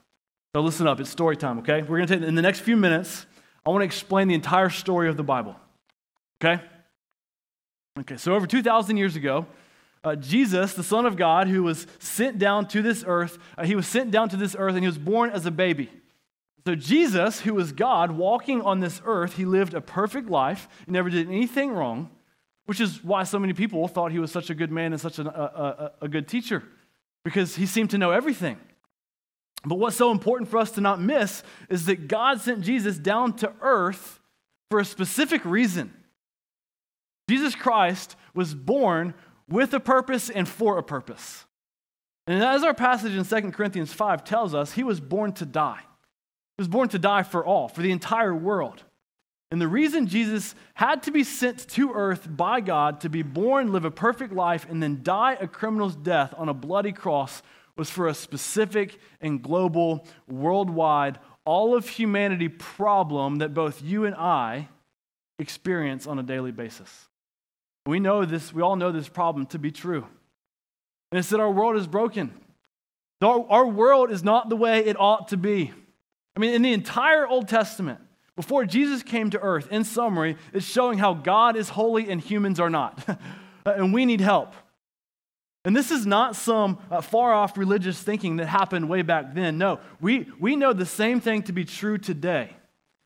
So 0.54 0.60
listen 0.60 0.86
up, 0.86 0.98
it's 0.98 1.10
story 1.10 1.36
time, 1.36 1.60
okay? 1.60 1.82
We're 1.82 1.98
going 1.98 2.08
to 2.08 2.18
take, 2.18 2.26
in 2.26 2.34
the 2.34 2.42
next 2.42 2.60
few 2.60 2.76
minutes, 2.76 3.26
I 3.68 3.70
want 3.70 3.82
to 3.82 3.84
explain 3.84 4.28
the 4.28 4.34
entire 4.34 4.70
story 4.70 5.10
of 5.10 5.18
the 5.18 5.22
Bible, 5.22 5.54
okay? 6.40 6.62
Okay, 8.00 8.16
so 8.16 8.32
over 8.32 8.46
2,000 8.46 8.96
years 8.96 9.14
ago, 9.14 9.44
uh, 10.02 10.16
Jesus, 10.16 10.72
the 10.72 10.82
Son 10.82 11.04
of 11.04 11.16
God, 11.16 11.48
who 11.48 11.62
was 11.64 11.86
sent 11.98 12.38
down 12.38 12.66
to 12.68 12.80
this 12.80 13.04
earth, 13.06 13.36
uh, 13.58 13.66
he 13.66 13.74
was 13.74 13.86
sent 13.86 14.10
down 14.10 14.30
to 14.30 14.38
this 14.38 14.56
earth 14.58 14.72
and 14.72 14.82
he 14.82 14.86
was 14.86 14.96
born 14.96 15.28
as 15.28 15.44
a 15.44 15.50
baby. 15.50 15.90
So, 16.66 16.76
Jesus, 16.76 17.40
who 17.40 17.52
was 17.52 17.72
God, 17.72 18.12
walking 18.12 18.62
on 18.62 18.80
this 18.80 19.02
earth, 19.04 19.36
he 19.36 19.44
lived 19.44 19.74
a 19.74 19.82
perfect 19.82 20.30
life, 20.30 20.66
he 20.86 20.92
never 20.92 21.10
did 21.10 21.28
anything 21.28 21.72
wrong, 21.72 22.08
which 22.64 22.80
is 22.80 23.04
why 23.04 23.24
so 23.24 23.38
many 23.38 23.52
people 23.52 23.86
thought 23.86 24.12
he 24.12 24.18
was 24.18 24.32
such 24.32 24.48
a 24.48 24.54
good 24.54 24.72
man 24.72 24.92
and 24.94 25.00
such 25.00 25.18
a, 25.18 25.28
a, 25.28 25.92
a 26.06 26.08
good 26.08 26.26
teacher, 26.26 26.62
because 27.22 27.56
he 27.56 27.66
seemed 27.66 27.90
to 27.90 27.98
know 27.98 28.12
everything. 28.12 28.56
But 29.64 29.78
what's 29.78 29.96
so 29.96 30.10
important 30.10 30.50
for 30.50 30.58
us 30.58 30.70
to 30.72 30.80
not 30.80 31.00
miss 31.00 31.42
is 31.68 31.86
that 31.86 32.08
God 32.08 32.40
sent 32.40 32.62
Jesus 32.62 32.96
down 32.98 33.34
to 33.36 33.52
earth 33.60 34.20
for 34.70 34.78
a 34.78 34.84
specific 34.84 35.44
reason. 35.44 35.92
Jesus 37.28 37.54
Christ 37.54 38.16
was 38.34 38.54
born 38.54 39.14
with 39.48 39.74
a 39.74 39.80
purpose 39.80 40.30
and 40.30 40.48
for 40.48 40.78
a 40.78 40.82
purpose. 40.82 41.44
And 42.26 42.42
as 42.42 42.62
our 42.62 42.74
passage 42.74 43.14
in 43.14 43.24
2 43.24 43.52
Corinthians 43.52 43.92
5 43.92 44.24
tells 44.24 44.54
us, 44.54 44.72
he 44.72 44.84
was 44.84 45.00
born 45.00 45.32
to 45.34 45.46
die. 45.46 45.80
He 46.56 46.62
was 46.62 46.68
born 46.68 46.88
to 46.90 46.98
die 46.98 47.22
for 47.22 47.44
all, 47.44 47.68
for 47.68 47.80
the 47.80 47.90
entire 47.90 48.34
world. 48.34 48.84
And 49.50 49.60
the 49.60 49.68
reason 49.68 50.06
Jesus 50.06 50.54
had 50.74 51.02
to 51.04 51.10
be 51.10 51.24
sent 51.24 51.68
to 51.70 51.92
earth 51.94 52.28
by 52.28 52.60
God 52.60 53.00
to 53.00 53.08
be 53.08 53.22
born, 53.22 53.72
live 53.72 53.86
a 53.86 53.90
perfect 53.90 54.34
life, 54.34 54.66
and 54.68 54.82
then 54.82 55.00
die 55.02 55.38
a 55.40 55.48
criminal's 55.48 55.96
death 55.96 56.34
on 56.36 56.50
a 56.50 56.54
bloody 56.54 56.92
cross 56.92 57.42
was 57.78 57.88
for 57.88 58.08
a 58.08 58.14
specific 58.14 58.98
and 59.20 59.40
global, 59.40 60.04
worldwide, 60.26 61.18
all 61.44 61.74
of 61.74 61.88
humanity 61.88 62.48
problem 62.48 63.36
that 63.36 63.54
both 63.54 63.80
you 63.82 64.04
and 64.04 64.14
I 64.14 64.68
experience 65.38 66.06
on 66.06 66.18
a 66.18 66.22
daily 66.22 66.50
basis. 66.50 67.08
We 67.86 68.00
know 68.00 68.24
this, 68.24 68.52
we 68.52 68.60
all 68.60 68.76
know 68.76 68.92
this 68.92 69.08
problem 69.08 69.46
to 69.46 69.58
be 69.58 69.70
true. 69.70 70.06
And 71.10 71.18
it's 71.18 71.30
that 71.30 71.40
our 71.40 71.50
world 71.50 71.76
is 71.76 71.86
broken. 71.86 72.34
Our, 73.22 73.46
our 73.48 73.66
world 73.66 74.10
is 74.10 74.22
not 74.22 74.48
the 74.48 74.56
way 74.56 74.84
it 74.84 74.98
ought 75.00 75.28
to 75.28 75.36
be. 75.36 75.72
I 76.36 76.40
mean, 76.40 76.54
in 76.54 76.62
the 76.62 76.72
entire 76.72 77.26
Old 77.26 77.48
Testament, 77.48 78.00
Before 78.38 78.64
Jesus 78.64 79.02
came 79.02 79.30
to 79.30 79.40
earth, 79.40 79.66
in 79.72 79.82
summary, 79.82 80.36
it's 80.52 80.64
showing 80.64 80.98
how 80.98 81.12
God 81.12 81.56
is 81.56 81.70
holy 81.70 82.08
and 82.08 82.20
humans 82.20 82.60
are 82.60 82.70
not. 82.70 83.04
and 83.66 83.92
we 83.92 84.04
need 84.04 84.20
help. 84.20 84.54
And 85.68 85.76
this 85.76 85.90
is 85.90 86.06
not 86.06 86.34
some 86.34 86.78
uh, 86.90 87.02
far 87.02 87.34
off 87.34 87.58
religious 87.58 88.02
thinking 88.02 88.36
that 88.36 88.46
happened 88.46 88.88
way 88.88 89.02
back 89.02 89.34
then. 89.34 89.58
No, 89.58 89.80
we, 90.00 90.26
we 90.40 90.56
know 90.56 90.72
the 90.72 90.86
same 90.86 91.20
thing 91.20 91.42
to 91.42 91.52
be 91.52 91.66
true 91.66 91.98
today. 91.98 92.56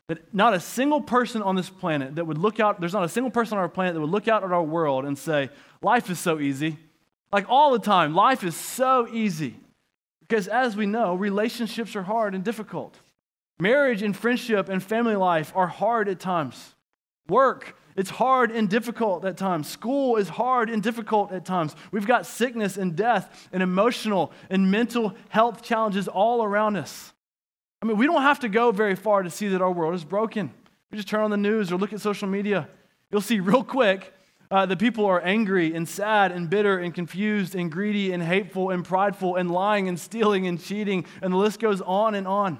That 0.07 0.33
not 0.33 0.53
a 0.53 0.61
single 0.61 1.01
person 1.01 1.41
on 1.41 1.57
this 1.57 1.69
planet 1.69 2.15
that 2.15 2.23
would 2.23 2.37
look 2.37 2.61
out, 2.61 2.79
there's 2.79 2.93
not 2.93 3.03
a 3.03 3.09
single 3.09 3.31
person 3.31 3.57
on 3.57 3.61
our 3.61 3.67
planet 3.67 3.95
that 3.95 3.99
would 3.99 4.09
look 4.09 4.29
out 4.29 4.45
at 4.45 4.53
our 4.53 4.63
world 4.63 5.03
and 5.03 5.17
say, 5.17 5.49
life 5.81 6.09
is 6.09 6.19
so 6.19 6.39
easy. 6.39 6.77
Like 7.33 7.47
all 7.49 7.73
the 7.73 7.79
time, 7.79 8.15
life 8.15 8.45
is 8.45 8.55
so 8.55 9.09
easy. 9.11 9.57
Because 10.21 10.47
as 10.47 10.77
we 10.77 10.85
know, 10.85 11.15
relationships 11.15 11.97
are 11.97 12.03
hard 12.03 12.33
and 12.33 12.45
difficult. 12.45 12.97
Marriage 13.59 14.01
and 14.01 14.15
friendship 14.15 14.69
and 14.69 14.81
family 14.81 15.17
life 15.17 15.51
are 15.53 15.67
hard 15.67 16.07
at 16.07 16.21
times. 16.21 16.75
Work, 17.27 17.75
it's 17.95 18.09
hard 18.09 18.51
and 18.51 18.69
difficult 18.69 19.25
at 19.25 19.37
times. 19.37 19.67
School 19.67 20.17
is 20.17 20.29
hard 20.29 20.69
and 20.69 20.81
difficult 20.81 21.31
at 21.31 21.45
times. 21.45 21.75
We've 21.91 22.07
got 22.07 22.25
sickness 22.25 22.77
and 22.77 22.95
death 22.95 23.49
and 23.51 23.61
emotional 23.61 24.31
and 24.49 24.71
mental 24.71 25.15
health 25.29 25.61
challenges 25.61 26.07
all 26.07 26.43
around 26.43 26.75
us. 26.75 27.13
I 27.81 27.85
mean, 27.85 27.97
we 27.97 28.05
don't 28.05 28.21
have 28.21 28.39
to 28.39 28.49
go 28.49 28.71
very 28.71 28.95
far 28.95 29.23
to 29.23 29.29
see 29.29 29.49
that 29.49 29.61
our 29.61 29.71
world 29.71 29.93
is 29.93 30.05
broken. 30.05 30.53
We 30.89 30.97
just 30.97 31.07
turn 31.07 31.21
on 31.21 31.31
the 31.31 31.37
news 31.37 31.71
or 31.71 31.77
look 31.77 31.93
at 31.93 32.01
social 32.01 32.27
media. 32.27 32.69
You'll 33.11 33.21
see 33.21 33.39
real 33.39 33.63
quick 33.63 34.13
uh, 34.49 34.67
that 34.67 34.77
people 34.77 35.05
are 35.05 35.19
angry 35.21 35.73
and 35.73 35.89
sad 35.89 36.31
and 36.31 36.49
bitter 36.49 36.77
and 36.77 36.93
confused 36.93 37.55
and 37.55 37.71
greedy 37.71 38.13
and 38.13 38.21
hateful 38.21 38.69
and 38.69 38.85
prideful 38.85 39.35
and 39.35 39.49
lying 39.49 39.87
and 39.87 39.99
stealing 39.99 40.45
and 40.47 40.63
cheating, 40.63 41.05
and 41.21 41.33
the 41.33 41.37
list 41.37 41.59
goes 41.59 41.81
on 41.81 42.15
and 42.15 42.27
on. 42.27 42.59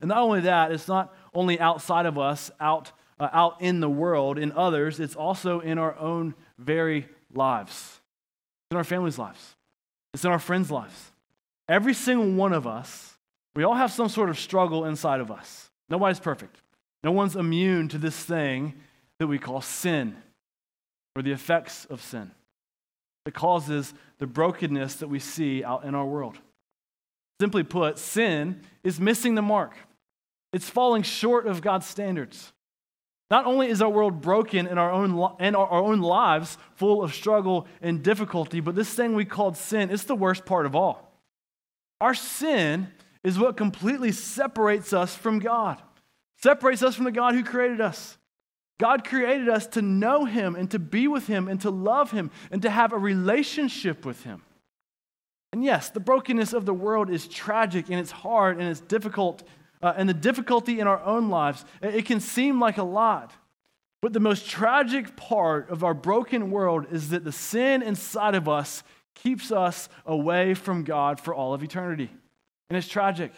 And 0.00 0.08
not 0.08 0.18
only 0.18 0.40
that, 0.40 0.72
it's 0.72 0.88
not 0.88 1.14
only 1.34 1.60
outside 1.60 2.06
of 2.06 2.18
us, 2.18 2.50
out, 2.58 2.92
uh, 3.18 3.28
out 3.32 3.60
in 3.60 3.80
the 3.80 3.88
world, 3.88 4.38
in 4.38 4.52
others, 4.52 5.00
it's 5.00 5.16
also 5.16 5.60
in 5.60 5.78
our 5.78 5.96
own 5.98 6.34
very 6.58 7.08
lives. 7.32 8.00
It's 8.64 8.72
in 8.72 8.76
our 8.76 8.84
families' 8.84 9.18
lives, 9.18 9.56
it's 10.14 10.24
in 10.24 10.30
our 10.30 10.38
friends' 10.38 10.70
lives. 10.70 11.12
Every 11.68 11.94
single 11.94 12.30
one 12.30 12.52
of 12.52 12.66
us, 12.66 13.16
we 13.54 13.64
all 13.64 13.74
have 13.74 13.90
some 13.90 14.08
sort 14.08 14.28
of 14.28 14.38
struggle 14.38 14.84
inside 14.84 15.20
of 15.20 15.30
us. 15.30 15.70
Nobody's 15.88 16.20
perfect. 16.20 16.56
No 17.02 17.12
one's 17.12 17.36
immune 17.36 17.88
to 17.88 17.98
this 17.98 18.16
thing 18.16 18.74
that 19.18 19.26
we 19.26 19.38
call 19.38 19.60
sin 19.60 20.16
or 21.14 21.22
the 21.22 21.32
effects 21.32 21.84
of 21.86 22.02
sin 22.02 22.30
that 23.24 23.32
causes 23.32 23.92
the 24.18 24.26
brokenness 24.26 24.96
that 24.96 25.08
we 25.08 25.18
see 25.18 25.64
out 25.64 25.84
in 25.84 25.94
our 25.94 26.06
world. 26.06 26.38
Simply 27.40 27.62
put, 27.62 27.98
sin 27.98 28.60
is 28.84 29.00
missing 29.00 29.34
the 29.34 29.42
mark. 29.42 29.74
It's 30.52 30.70
falling 30.70 31.02
short 31.02 31.46
of 31.46 31.60
God's 31.60 31.86
standards. 31.86 32.52
Not 33.30 33.46
only 33.46 33.68
is 33.68 33.82
our 33.82 33.90
world 33.90 34.20
broken 34.20 34.66
in 34.66 34.78
our 34.78 34.90
own, 34.90 35.10
in 35.40 35.54
our, 35.56 35.66
our 35.66 35.82
own 35.82 36.00
lives, 36.00 36.58
full 36.76 37.02
of 37.02 37.12
struggle 37.12 37.66
and 37.82 38.02
difficulty, 38.02 38.60
but 38.60 38.74
this 38.74 38.92
thing 38.92 39.14
we 39.14 39.24
called 39.24 39.56
sin 39.56 39.90
is 39.90 40.04
the 40.04 40.14
worst 40.14 40.46
part 40.46 40.66
of 40.66 40.76
all. 40.76 41.12
Our 42.00 42.14
sin 42.14 42.88
is 43.24 43.38
what 43.38 43.56
completely 43.56 44.12
separates 44.12 44.92
us 44.92 45.14
from 45.14 45.40
God, 45.40 45.82
separates 46.42 46.82
us 46.82 46.94
from 46.94 47.04
the 47.04 47.12
God 47.12 47.34
who 47.34 47.42
created 47.42 47.80
us. 47.80 48.16
God 48.78 49.04
created 49.04 49.48
us 49.48 49.66
to 49.68 49.82
know 49.82 50.26
Him 50.26 50.54
and 50.54 50.70
to 50.70 50.78
be 50.78 51.08
with 51.08 51.26
Him 51.26 51.48
and 51.48 51.60
to 51.62 51.70
love 51.70 52.10
Him 52.10 52.30
and 52.50 52.60
to 52.62 52.70
have 52.70 52.92
a 52.92 52.98
relationship 52.98 54.04
with 54.04 54.22
Him. 54.22 54.42
And 55.52 55.64
yes, 55.64 55.88
the 55.88 56.00
brokenness 56.00 56.52
of 56.52 56.66
the 56.66 56.74
world 56.74 57.08
is 57.08 57.26
tragic 57.26 57.88
and 57.88 57.98
it's 57.98 58.10
hard 58.10 58.58
and 58.58 58.68
it's 58.68 58.80
difficult. 58.80 59.42
Uh, 59.82 59.92
and 59.96 60.08
the 60.08 60.14
difficulty 60.14 60.80
in 60.80 60.86
our 60.86 61.02
own 61.02 61.28
lives, 61.28 61.64
it 61.82 62.06
can 62.06 62.20
seem 62.20 62.60
like 62.60 62.78
a 62.78 62.82
lot. 62.82 63.32
But 64.02 64.12
the 64.12 64.20
most 64.20 64.48
tragic 64.48 65.16
part 65.16 65.70
of 65.70 65.82
our 65.84 65.94
broken 65.94 66.50
world 66.50 66.86
is 66.90 67.10
that 67.10 67.24
the 67.24 67.32
sin 67.32 67.82
inside 67.82 68.34
of 68.34 68.48
us 68.48 68.82
keeps 69.14 69.50
us 69.50 69.88
away 70.04 70.54
from 70.54 70.84
God 70.84 71.18
for 71.18 71.34
all 71.34 71.54
of 71.54 71.62
eternity. 71.62 72.10
And 72.68 72.76
it's 72.76 72.88
tragic. 72.88 73.32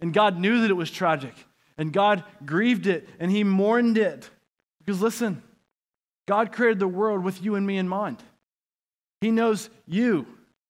And 0.00 0.12
God 0.12 0.38
knew 0.38 0.62
that 0.62 0.70
it 0.70 0.74
was 0.74 0.90
tragic. 0.90 1.34
And 1.78 1.92
God 1.92 2.24
grieved 2.44 2.86
it 2.86 3.08
and 3.18 3.30
He 3.30 3.44
mourned 3.44 3.96
it. 3.96 4.28
Because 4.80 5.00
listen, 5.00 5.42
God 6.26 6.52
created 6.52 6.78
the 6.78 6.88
world 6.88 7.24
with 7.24 7.42
you 7.42 7.54
and 7.54 7.66
me 7.66 7.78
in 7.78 7.88
mind. 7.88 8.22
He 9.20 9.30
knows 9.30 9.70
you, 9.86 10.26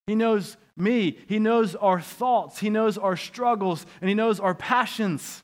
He 0.06 0.14
knows 0.14 0.56
me, 0.76 1.18
He 1.26 1.38
knows 1.38 1.74
our 1.74 2.00
thoughts, 2.00 2.58
He 2.58 2.70
knows 2.70 2.98
our 2.98 3.16
struggles, 3.16 3.86
and 4.00 4.08
He 4.08 4.14
knows 4.14 4.40
our 4.40 4.54
passions. 4.54 5.42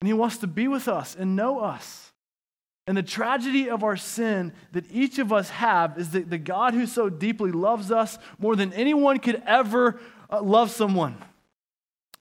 And 0.00 0.08
He 0.08 0.14
wants 0.14 0.38
to 0.38 0.46
be 0.46 0.68
with 0.68 0.88
us 0.88 1.16
and 1.18 1.36
know 1.36 1.60
us. 1.60 2.12
And 2.86 2.96
the 2.96 3.02
tragedy 3.02 3.68
of 3.68 3.82
our 3.82 3.96
sin 3.96 4.52
that 4.72 4.90
each 4.92 5.18
of 5.18 5.32
us 5.32 5.50
have 5.50 5.98
is 5.98 6.10
that 6.10 6.30
the 6.30 6.38
God 6.38 6.72
who 6.72 6.86
so 6.86 7.08
deeply 7.08 7.50
loves 7.50 7.90
us 7.90 8.16
more 8.38 8.54
than 8.54 8.72
anyone 8.72 9.18
could 9.18 9.42
ever 9.44 9.98
uh, 10.30 10.40
love 10.40 10.70
someone. 10.70 11.16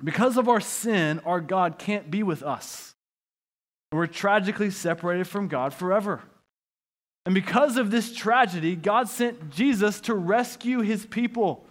Because 0.03 0.37
of 0.37 0.49
our 0.49 0.59
sin, 0.59 1.19
our 1.19 1.39
God 1.39 1.77
can't 1.77 2.09
be 2.09 2.23
with 2.23 2.41
us. 2.41 2.95
We're 3.91 4.07
tragically 4.07 4.71
separated 4.71 5.27
from 5.27 5.47
God 5.47 5.73
forever. 5.73 6.21
And 7.25 7.33
because 7.33 7.77
of 7.77 7.89
this 7.89 8.13
tragedy, 8.13 8.75
God 8.75 9.09
sent 9.09 9.49
Jesus 9.49 9.99
to 10.01 10.13
rescue 10.13 10.81
his 10.81 11.05
people. 11.05 11.65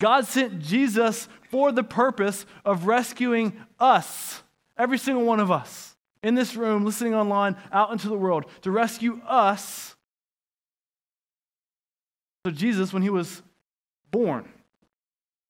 God 0.00 0.26
sent 0.26 0.60
Jesus 0.60 1.28
for 1.50 1.72
the 1.72 1.82
purpose 1.82 2.46
of 2.64 2.86
rescuing 2.86 3.54
us, 3.78 4.42
every 4.78 4.98
single 4.98 5.24
one 5.24 5.40
of 5.40 5.50
us, 5.50 5.96
in 6.22 6.34
this 6.34 6.54
room, 6.54 6.84
listening 6.84 7.14
online, 7.14 7.56
out 7.72 7.90
into 7.90 8.08
the 8.08 8.16
world, 8.16 8.46
to 8.62 8.70
rescue 8.70 9.20
us. 9.26 9.96
So, 12.44 12.52
Jesus, 12.52 12.92
when 12.92 13.02
he 13.02 13.10
was 13.10 13.42
born, 14.10 14.48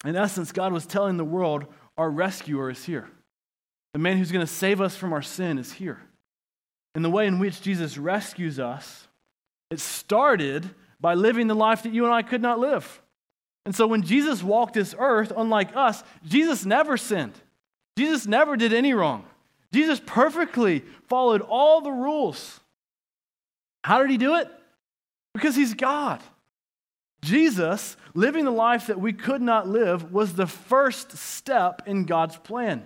in 0.05 0.17
essence, 0.17 0.53
God 0.53 0.73
was 0.73 0.87
telling 0.87 1.17
the 1.17 1.25
world, 1.25 1.67
our 1.97 2.11
rescuer 2.11 2.71
is 2.71 2.85
here. 2.85 3.11
The 3.93 3.99
man 3.99 4.17
who's 4.17 4.33
going 4.33 4.45
to 4.45 4.53
save 4.53 4.81
us 4.81 4.97
from 4.97 5.13
our 5.13 5.23
sin 5.23 5.59
is 5.59 5.73
here. 5.73 6.01
And 6.95 7.05
the 7.05 7.11
way 7.11 7.27
in 7.27 7.39
which 7.39 7.63
Jesus 7.63 7.97
rescues 7.97 8.59
us, 8.59 9.09
it 9.71 9.81
started 9.81 10.69
by 11.01 11.15
living 11.15 11.47
the 11.47 11.55
life 11.55 11.83
that 11.83 11.93
you 11.93 12.05
and 12.05 12.13
I 12.13 12.23
could 12.23 12.43
not 12.43 12.59
live. 12.59 13.01
And 13.65 13.75
so 13.75 13.87
when 13.87 14.03
Jesus 14.03 14.43
walked 14.43 14.75
this 14.75 14.95
earth, 14.99 15.33
unlike 15.37 15.75
us, 15.77 16.03
Jesus 16.27 16.67
never 16.67 16.97
sinned. 16.97 17.35
Jesus 17.97 18.27
never 18.27 18.57
did 18.57 18.73
any 18.73 18.93
wrong. 18.93 19.25
Jesus 19.73 20.01
perfectly 20.05 20.85
followed 21.09 21.41
all 21.41 21.81
the 21.81 21.91
rules. 21.91 22.61
How 23.85 24.01
did 24.01 24.11
he 24.11 24.19
do 24.19 24.37
it? 24.37 24.49
Because 25.33 25.57
he's 25.57 25.75
God. 25.75 26.21
Jesus, 27.23 27.97
living 28.15 28.45
the 28.45 28.51
life 28.51 28.89
that 28.89 29.01
we 29.01 29.13
could 29.13 29.41
not 29.41 29.69
live, 29.69 30.13
was 30.13 30.35
the 30.35 30.47
first 30.47 31.17
step 31.17 31.83
in 31.87 32.05
God's 32.05 32.37
plan. 32.37 32.85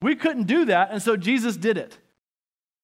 We 0.00 0.16
couldn't 0.16 0.44
do 0.44 0.64
that, 0.66 0.90
and 0.90 1.02
so 1.02 1.16
Jesus 1.16 1.56
did 1.56 1.76
it. 1.76 1.98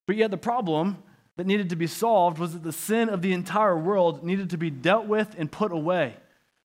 But 0.07 0.15
yet, 0.15 0.31
the 0.31 0.37
problem 0.37 1.03
that 1.37 1.47
needed 1.47 1.69
to 1.69 1.75
be 1.75 1.87
solved 1.87 2.37
was 2.37 2.53
that 2.53 2.63
the 2.63 2.71
sin 2.71 3.09
of 3.09 3.21
the 3.21 3.33
entire 3.33 3.77
world 3.77 4.23
needed 4.23 4.49
to 4.51 4.57
be 4.57 4.69
dealt 4.69 5.07
with 5.07 5.35
and 5.37 5.51
put 5.51 5.71
away. 5.71 6.15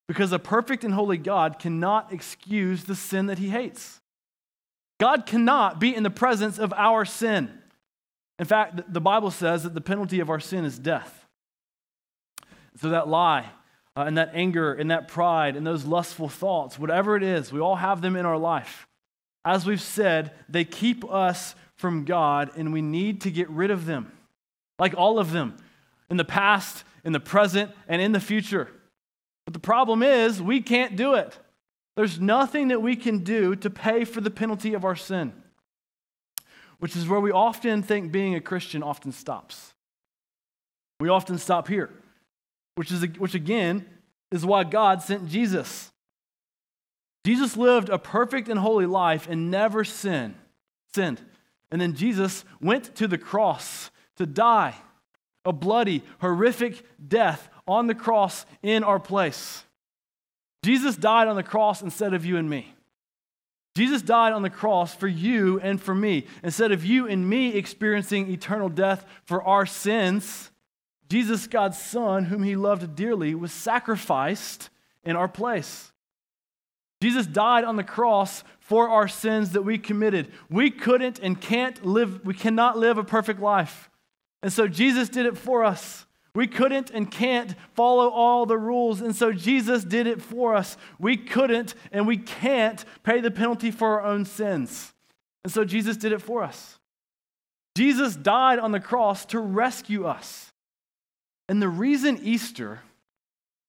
Because 0.07 0.31
a 0.31 0.39
perfect 0.39 0.83
and 0.83 0.93
holy 0.93 1.17
God 1.17 1.59
cannot 1.59 2.11
excuse 2.13 2.83
the 2.83 2.95
sin 2.95 3.27
that 3.27 3.39
he 3.39 3.49
hates. 3.49 3.99
God 4.99 5.25
cannot 5.25 5.79
be 5.79 5.95
in 5.95 6.03
the 6.03 6.09
presence 6.09 6.59
of 6.59 6.73
our 6.73 7.05
sin. 7.05 7.51
In 8.37 8.45
fact, 8.45 8.91
the 8.91 9.01
Bible 9.01 9.31
says 9.31 9.63
that 9.63 9.73
the 9.73 9.81
penalty 9.81 10.19
of 10.19 10.29
our 10.29 10.39
sin 10.39 10.65
is 10.65 10.77
death. 10.77 11.25
So 12.77 12.89
that 12.89 13.07
lie 13.07 13.49
uh, 13.95 14.01
and 14.01 14.17
that 14.17 14.31
anger 14.33 14.73
and 14.73 14.91
that 14.91 15.07
pride 15.07 15.55
and 15.55 15.65
those 15.65 15.85
lustful 15.85 16.29
thoughts, 16.29 16.79
whatever 16.79 17.15
it 17.15 17.23
is, 17.23 17.51
we 17.51 17.59
all 17.59 17.75
have 17.75 18.01
them 18.01 18.15
in 18.15 18.25
our 18.25 18.37
life. 18.37 18.87
As 19.43 19.65
we've 19.65 19.81
said, 19.81 20.31
they 20.47 20.65
keep 20.65 21.03
us 21.09 21.55
from 21.81 22.05
God, 22.05 22.51
and 22.55 22.71
we 22.71 22.81
need 22.81 23.21
to 23.21 23.31
get 23.31 23.49
rid 23.49 23.71
of 23.71 23.85
them, 23.85 24.11
like 24.79 24.93
all 24.95 25.19
of 25.19 25.31
them, 25.31 25.57
in 26.09 26.17
the 26.17 26.23
past, 26.23 26.83
in 27.03 27.11
the 27.11 27.19
present, 27.19 27.71
and 27.87 28.01
in 28.01 28.11
the 28.11 28.19
future. 28.19 28.69
But 29.45 29.53
the 29.53 29.59
problem 29.59 30.03
is, 30.03 30.41
we 30.41 30.61
can't 30.61 30.95
do 30.95 31.15
it. 31.15 31.37
There's 31.97 32.19
nothing 32.19 32.69
that 32.69 32.81
we 32.81 32.95
can 32.95 33.23
do 33.23 33.55
to 33.55 33.69
pay 33.69 34.05
for 34.05 34.21
the 34.21 34.29
penalty 34.29 34.75
of 34.75 34.85
our 34.85 34.95
sin, 34.95 35.33
which 36.79 36.95
is 36.95 37.07
where 37.07 37.19
we 37.19 37.31
often 37.31 37.81
think 37.81 38.11
being 38.11 38.35
a 38.35 38.41
Christian 38.41 38.83
often 38.83 39.11
stops. 39.11 39.73
We 40.99 41.09
often 41.09 41.39
stop 41.39 41.67
here, 41.67 41.89
which, 42.75 42.91
is, 42.91 43.03
which 43.17 43.33
again 43.33 43.87
is 44.31 44.45
why 44.45 44.63
God 44.63 45.01
sent 45.01 45.27
Jesus. 45.27 45.91
Jesus 47.25 47.57
lived 47.57 47.89
a 47.89 47.97
perfect 47.97 48.49
and 48.49 48.59
holy 48.59 48.85
life 48.85 49.27
and 49.27 49.49
never 49.49 49.83
sinned. 49.83 50.35
Sinned. 50.93 51.21
And 51.71 51.79
then 51.79 51.93
Jesus 51.95 52.43
went 52.59 52.95
to 52.95 53.07
the 53.07 53.17
cross 53.17 53.91
to 54.17 54.25
die 54.25 54.75
a 55.43 55.53
bloody, 55.53 56.03
horrific 56.19 56.83
death 57.07 57.49
on 57.67 57.87
the 57.87 57.95
cross 57.95 58.45
in 58.61 58.83
our 58.83 58.99
place. 58.99 59.63
Jesus 60.63 60.95
died 60.95 61.27
on 61.27 61.35
the 61.35 61.43
cross 61.43 61.81
instead 61.81 62.13
of 62.13 62.25
you 62.25 62.37
and 62.37 62.49
me. 62.49 62.73
Jesus 63.75 64.01
died 64.01 64.33
on 64.33 64.41
the 64.41 64.49
cross 64.49 64.93
for 64.93 65.07
you 65.07 65.59
and 65.61 65.81
for 65.81 65.95
me. 65.95 66.27
Instead 66.43 66.71
of 66.71 66.85
you 66.85 67.07
and 67.07 67.27
me 67.27 67.53
experiencing 67.55 68.29
eternal 68.29 68.69
death 68.69 69.05
for 69.23 69.41
our 69.43 69.65
sins, 69.65 70.51
Jesus, 71.09 71.47
God's 71.47 71.81
Son, 71.81 72.25
whom 72.25 72.43
he 72.43 72.55
loved 72.55 72.95
dearly, 72.95 73.33
was 73.33 73.51
sacrificed 73.51 74.69
in 75.03 75.15
our 75.15 75.27
place. 75.27 75.90
Jesus 77.01 77.25
died 77.25 77.63
on 77.63 77.75
the 77.75 77.83
cross 77.83 78.43
for 78.59 78.89
our 78.89 79.07
sins 79.07 79.51
that 79.51 79.63
we 79.63 79.77
committed. 79.77 80.31
We 80.49 80.69
couldn't 80.69 81.19
and 81.19 81.39
can't 81.39 81.83
live, 81.85 82.23
we 82.23 82.33
cannot 82.33 82.77
live 82.77 82.97
a 82.97 83.03
perfect 83.03 83.39
life. 83.39 83.89
And 84.43 84.53
so 84.53 84.67
Jesus 84.67 85.09
did 85.09 85.25
it 85.25 85.37
for 85.37 85.63
us. 85.63 86.05
We 86.33 86.47
couldn't 86.47 86.91
and 86.91 87.11
can't 87.11 87.55
follow 87.73 88.09
all 88.09 88.45
the 88.45 88.57
rules, 88.57 89.01
and 89.01 89.13
so 89.13 89.33
Jesus 89.33 89.83
did 89.83 90.07
it 90.07 90.21
for 90.21 90.55
us. 90.55 90.77
We 90.97 91.17
couldn't 91.17 91.75
and 91.91 92.07
we 92.07 92.17
can't 92.17 92.85
pay 93.03 93.19
the 93.19 93.31
penalty 93.31 93.69
for 93.69 93.99
our 93.99 94.05
own 94.05 94.23
sins, 94.23 94.93
and 95.43 95.51
so 95.51 95.65
Jesus 95.65 95.97
did 95.97 96.13
it 96.13 96.21
for 96.21 96.41
us. 96.41 96.79
Jesus 97.75 98.15
died 98.15 98.59
on 98.59 98.71
the 98.71 98.79
cross 98.79 99.25
to 99.27 99.39
rescue 99.39 100.05
us. 100.05 100.53
And 101.49 101.61
the 101.61 101.69
reason 101.69 102.19
Easter 102.23 102.79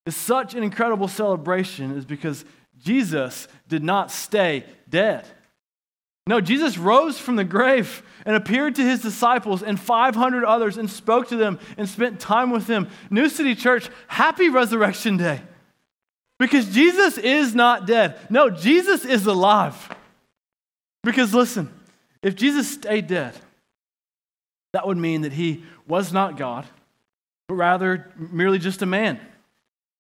is 0.07 0.15
such 0.15 0.55
an 0.55 0.63
incredible 0.63 1.09
celebration 1.09 1.97
is 1.97 2.05
because 2.05 2.45
Jesus 2.83 3.49
did 3.69 3.83
not 3.83 4.11
stay 4.11 4.65
dead. 4.89 5.27
No, 6.27 6.41
Jesus 6.41 6.79
rose 6.79 7.19
from 7.19 7.37
the 7.37 7.45
grave 7.45 8.03
and 8.25 8.37
appeared 8.37 8.77
to 8.77 8.83
his 8.83 9.03
disciples 9.03 9.63
and 9.63 9.79
500 9.79 10.45
others 10.45 10.79
and 10.79 10.89
spoke 10.89 11.29
to 11.29 11.37
them 11.37 11.59
and 11.77 11.89
spent 11.89 12.21
time 12.21 12.51
with 12.51 12.67
them. 12.67 12.89
New 13.11 13.29
City 13.29 13.55
Church, 13.55 13.89
happy 14.07 14.49
Resurrection 14.49 15.17
Day. 15.17 15.41
Because 16.39 16.69
Jesus 16.69 17.19
is 17.19 17.55
not 17.55 17.87
dead. 17.87 18.19
No, 18.31 18.51
Jesus 18.51 19.05
is 19.05 19.27
alive. 19.27 19.95
Because 21.03 21.35
listen, 21.35 21.73
if 22.23 22.37
Jesus 22.37 22.73
stayed 22.73 23.09
dead, 23.09 23.35
that 24.73 24.87
would 24.87 24.99
mean 24.99 25.23
that 25.23 25.33
he 25.33 25.65
was 25.87 26.13
not 26.13 26.37
God, 26.37 26.67
but 27.49 27.55
rather 27.55 28.13
merely 28.17 28.59
just 28.59 28.83
a 28.83 28.87
man. 28.87 29.21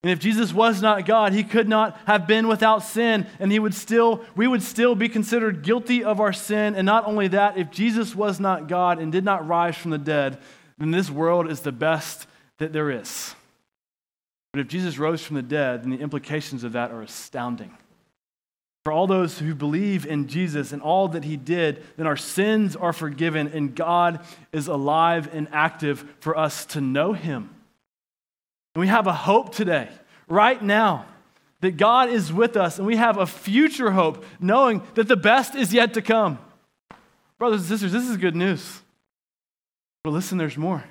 And 0.02 0.10
if 0.10 0.18
Jesus 0.18 0.52
was 0.52 0.82
not 0.82 1.06
God, 1.06 1.32
he 1.32 1.44
could 1.44 1.68
not 1.68 1.96
have 2.06 2.26
been 2.26 2.48
without 2.48 2.82
sin, 2.82 3.26
and 3.38 3.52
he 3.52 3.60
would 3.60 3.74
still, 3.74 4.24
we 4.34 4.48
would 4.48 4.62
still 4.62 4.96
be 4.96 5.08
considered 5.08 5.62
guilty 5.62 6.02
of 6.02 6.20
our 6.20 6.32
sin. 6.32 6.74
And 6.74 6.84
not 6.84 7.06
only 7.06 7.28
that, 7.28 7.56
if 7.56 7.70
Jesus 7.70 8.14
was 8.14 8.40
not 8.40 8.66
God 8.66 8.98
and 8.98 9.12
did 9.12 9.24
not 9.24 9.46
rise 9.46 9.76
from 9.76 9.92
the 9.92 9.98
dead, 9.98 10.38
then 10.78 10.90
this 10.90 11.08
world 11.08 11.48
is 11.48 11.60
the 11.60 11.70
best 11.70 12.26
that 12.58 12.72
there 12.72 12.90
is. 12.90 13.36
But 14.52 14.60
if 14.60 14.68
Jesus 14.68 14.98
rose 14.98 15.22
from 15.22 15.36
the 15.36 15.42
dead, 15.42 15.84
then 15.84 15.90
the 15.90 16.00
implications 16.00 16.64
of 16.64 16.72
that 16.72 16.90
are 16.90 17.02
astounding. 17.02 17.70
For 18.84 18.92
all 18.92 19.06
those 19.06 19.38
who 19.38 19.54
believe 19.54 20.04
in 20.04 20.26
Jesus 20.26 20.72
and 20.72 20.82
all 20.82 21.06
that 21.08 21.22
he 21.22 21.36
did, 21.36 21.84
then 21.96 22.08
our 22.08 22.16
sins 22.16 22.74
are 22.74 22.92
forgiven, 22.92 23.46
and 23.54 23.76
God 23.76 24.18
is 24.50 24.66
alive 24.66 25.32
and 25.32 25.46
active 25.52 26.04
for 26.18 26.36
us 26.36 26.66
to 26.66 26.80
know 26.80 27.12
him. 27.12 27.54
We 28.74 28.88
have 28.88 29.06
a 29.06 29.12
hope 29.12 29.54
today, 29.54 29.88
right 30.28 30.60
now, 30.62 31.06
that 31.60 31.76
God 31.76 32.08
is 32.08 32.32
with 32.32 32.56
us, 32.56 32.78
and 32.78 32.86
we 32.86 32.96
have 32.96 33.18
a 33.18 33.26
future 33.26 33.90
hope, 33.90 34.24
knowing 34.40 34.82
that 34.94 35.08
the 35.08 35.16
best 35.16 35.54
is 35.54 35.72
yet 35.72 35.94
to 35.94 36.02
come. 36.02 36.38
Brothers 37.38 37.60
and 37.60 37.68
sisters, 37.68 37.92
this 37.92 38.08
is 38.08 38.16
good 38.16 38.36
news. 38.36 38.80
But 40.02 40.10
listen, 40.10 40.38
there's 40.38 40.56
more. 40.56 40.82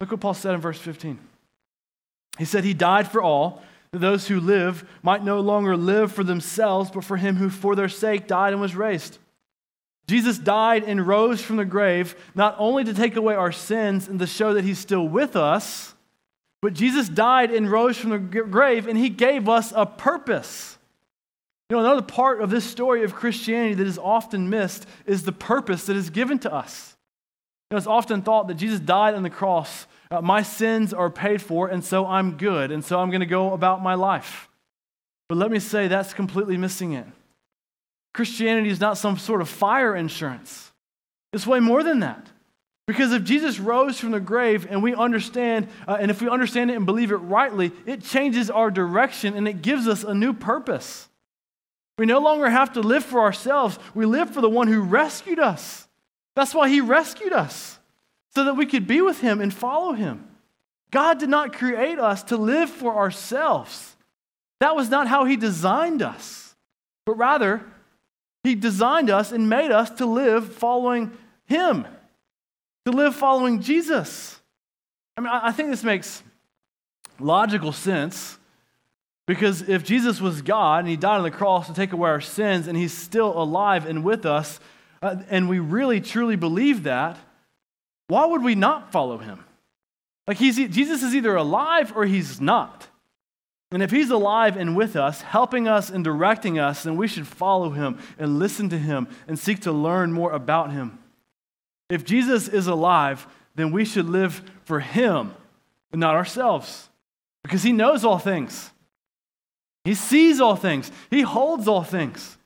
Look 0.00 0.10
what 0.10 0.20
Paul 0.20 0.34
said 0.34 0.54
in 0.54 0.60
verse 0.60 0.78
15. 0.78 1.18
He 2.38 2.44
said, 2.44 2.64
He 2.64 2.74
died 2.74 3.08
for 3.08 3.22
all, 3.22 3.62
that 3.92 4.00
those 4.00 4.28
who 4.28 4.40
live 4.40 4.88
might 5.02 5.24
no 5.24 5.40
longer 5.40 5.76
live 5.76 6.12
for 6.12 6.24
themselves, 6.24 6.90
but 6.90 7.04
for 7.04 7.16
him 7.16 7.36
who 7.36 7.50
for 7.50 7.74
their 7.74 7.88
sake 7.88 8.26
died 8.26 8.52
and 8.52 8.60
was 8.60 8.76
raised. 8.76 9.18
Jesus 10.08 10.38
died 10.38 10.84
and 10.84 11.06
rose 11.06 11.40
from 11.40 11.56
the 11.56 11.64
grave, 11.64 12.16
not 12.34 12.56
only 12.58 12.82
to 12.84 12.94
take 12.94 13.16
away 13.16 13.34
our 13.34 13.52
sins 13.52 14.08
and 14.08 14.18
to 14.18 14.26
show 14.26 14.54
that 14.54 14.64
he's 14.64 14.78
still 14.78 15.06
with 15.06 15.36
us 15.36 15.94
but 16.62 16.74
Jesus 16.74 17.08
died 17.08 17.50
and 17.50 17.70
rose 17.70 17.96
from 17.96 18.10
the 18.10 18.18
grave, 18.18 18.86
and 18.86 18.98
he 18.98 19.08
gave 19.08 19.48
us 19.48 19.72
a 19.74 19.86
purpose. 19.86 20.78
You 21.68 21.76
know, 21.76 21.84
another 21.84 22.02
part 22.02 22.40
of 22.40 22.50
this 22.50 22.64
story 22.64 23.04
of 23.04 23.14
Christianity 23.14 23.74
that 23.74 23.86
is 23.86 23.98
often 23.98 24.50
missed 24.50 24.86
is 25.06 25.22
the 25.22 25.32
purpose 25.32 25.86
that 25.86 25.96
is 25.96 26.10
given 26.10 26.38
to 26.40 26.52
us. 26.52 26.96
You 27.70 27.76
know, 27.76 27.78
it's 27.78 27.86
often 27.86 28.22
thought 28.22 28.48
that 28.48 28.54
Jesus 28.54 28.80
died 28.80 29.14
on 29.14 29.22
the 29.22 29.30
cross. 29.30 29.86
Uh, 30.10 30.20
my 30.20 30.42
sins 30.42 30.92
are 30.92 31.08
paid 31.08 31.40
for, 31.40 31.68
and 31.68 31.84
so 31.84 32.04
I'm 32.04 32.36
good, 32.36 32.72
and 32.72 32.84
so 32.84 32.98
I'm 32.98 33.10
going 33.10 33.20
to 33.20 33.26
go 33.26 33.52
about 33.52 33.82
my 33.82 33.94
life. 33.94 34.48
But 35.28 35.38
let 35.38 35.52
me 35.52 35.60
say 35.60 35.86
that's 35.86 36.12
completely 36.12 36.56
missing 36.56 36.92
it. 36.92 37.06
Christianity 38.12 38.68
is 38.68 38.80
not 38.80 38.98
some 38.98 39.16
sort 39.16 39.40
of 39.40 39.48
fire 39.48 39.94
insurance, 39.94 40.72
it's 41.32 41.46
way 41.46 41.60
more 41.60 41.82
than 41.82 42.00
that. 42.00 42.26
Because 42.90 43.12
if 43.12 43.22
Jesus 43.22 43.60
rose 43.60 44.00
from 44.00 44.10
the 44.10 44.18
grave 44.18 44.66
and 44.68 44.82
we 44.82 44.96
understand, 44.96 45.68
uh, 45.86 45.98
and 46.00 46.10
if 46.10 46.20
we 46.20 46.28
understand 46.28 46.72
it 46.72 46.76
and 46.76 46.84
believe 46.84 47.12
it 47.12 47.18
rightly, 47.18 47.70
it 47.86 48.02
changes 48.02 48.50
our 48.50 48.68
direction 48.68 49.36
and 49.36 49.46
it 49.46 49.62
gives 49.62 49.86
us 49.86 50.02
a 50.02 50.12
new 50.12 50.32
purpose. 50.32 51.08
We 51.98 52.06
no 52.06 52.18
longer 52.18 52.50
have 52.50 52.72
to 52.72 52.80
live 52.80 53.04
for 53.04 53.20
ourselves, 53.20 53.78
we 53.94 54.06
live 54.06 54.30
for 54.30 54.40
the 54.40 54.50
one 54.50 54.66
who 54.66 54.80
rescued 54.80 55.38
us. 55.38 55.86
That's 56.34 56.52
why 56.52 56.68
he 56.68 56.80
rescued 56.80 57.32
us, 57.32 57.78
so 58.34 58.42
that 58.42 58.56
we 58.56 58.66
could 58.66 58.88
be 58.88 59.00
with 59.00 59.20
him 59.20 59.40
and 59.40 59.54
follow 59.54 59.92
him. 59.92 60.26
God 60.90 61.20
did 61.20 61.28
not 61.28 61.52
create 61.52 62.00
us 62.00 62.24
to 62.24 62.36
live 62.36 62.70
for 62.70 62.96
ourselves. 62.96 63.94
That 64.58 64.74
was 64.74 64.90
not 64.90 65.06
how 65.06 65.26
he 65.26 65.36
designed 65.36 66.02
us, 66.02 66.56
but 67.06 67.16
rather, 67.16 67.64
he 68.42 68.56
designed 68.56 69.10
us 69.10 69.30
and 69.30 69.48
made 69.48 69.70
us 69.70 69.90
to 69.90 70.06
live 70.06 70.52
following 70.52 71.16
him 71.44 71.86
to 72.86 72.92
live 72.92 73.14
following 73.14 73.60
Jesus. 73.60 74.40
I 75.16 75.20
mean, 75.20 75.30
I 75.30 75.52
think 75.52 75.70
this 75.70 75.84
makes 75.84 76.22
logical 77.18 77.72
sense 77.72 78.38
because 79.26 79.68
if 79.68 79.84
Jesus 79.84 80.20
was 80.20 80.42
God 80.42 80.80
and 80.80 80.88
he 80.88 80.96
died 80.96 81.18
on 81.18 81.22
the 81.22 81.30
cross 81.30 81.66
to 81.66 81.74
take 81.74 81.92
away 81.92 82.10
our 82.10 82.20
sins 82.20 82.66
and 82.66 82.76
he's 82.76 82.92
still 82.92 83.40
alive 83.40 83.86
and 83.86 84.02
with 84.02 84.24
us, 84.26 84.60
uh, 85.02 85.16
and 85.28 85.48
we 85.48 85.58
really 85.58 86.00
truly 86.00 86.36
believe 86.36 86.84
that, 86.84 87.18
why 88.08 88.26
would 88.26 88.42
we 88.42 88.54
not 88.54 88.92
follow 88.92 89.18
him? 89.18 89.44
Like 90.26 90.38
he's, 90.38 90.56
Jesus 90.56 91.02
is 91.02 91.14
either 91.14 91.34
alive 91.36 91.92
or 91.96 92.06
he's 92.06 92.40
not. 92.40 92.86
And 93.72 93.82
if 93.82 93.90
he's 93.90 94.10
alive 94.10 94.56
and 94.56 94.76
with 94.76 94.96
us, 94.96 95.22
helping 95.22 95.68
us 95.68 95.90
and 95.90 96.02
directing 96.02 96.58
us, 96.58 96.82
then 96.82 96.96
we 96.96 97.06
should 97.06 97.26
follow 97.26 97.70
him 97.70 97.98
and 98.18 98.38
listen 98.38 98.68
to 98.70 98.78
him 98.78 99.06
and 99.28 99.38
seek 99.38 99.60
to 99.60 99.72
learn 99.72 100.12
more 100.12 100.32
about 100.32 100.72
him. 100.72 100.99
If 101.90 102.04
Jesus 102.04 102.48
is 102.48 102.68
alive, 102.68 103.26
then 103.56 103.72
we 103.72 103.84
should 103.84 104.08
live 104.08 104.42
for 104.64 104.80
him 104.80 105.34
and 105.92 106.00
not 106.00 106.14
ourselves 106.14 106.88
because 107.42 107.62
he 107.62 107.72
knows 107.72 108.04
all 108.04 108.18
things. 108.18 108.70
He 109.84 109.94
sees 109.94 110.40
all 110.40 110.56
things, 110.56 110.90
he 111.10 111.22
holds 111.22 111.66
all 111.66 111.82
things. 111.82 112.38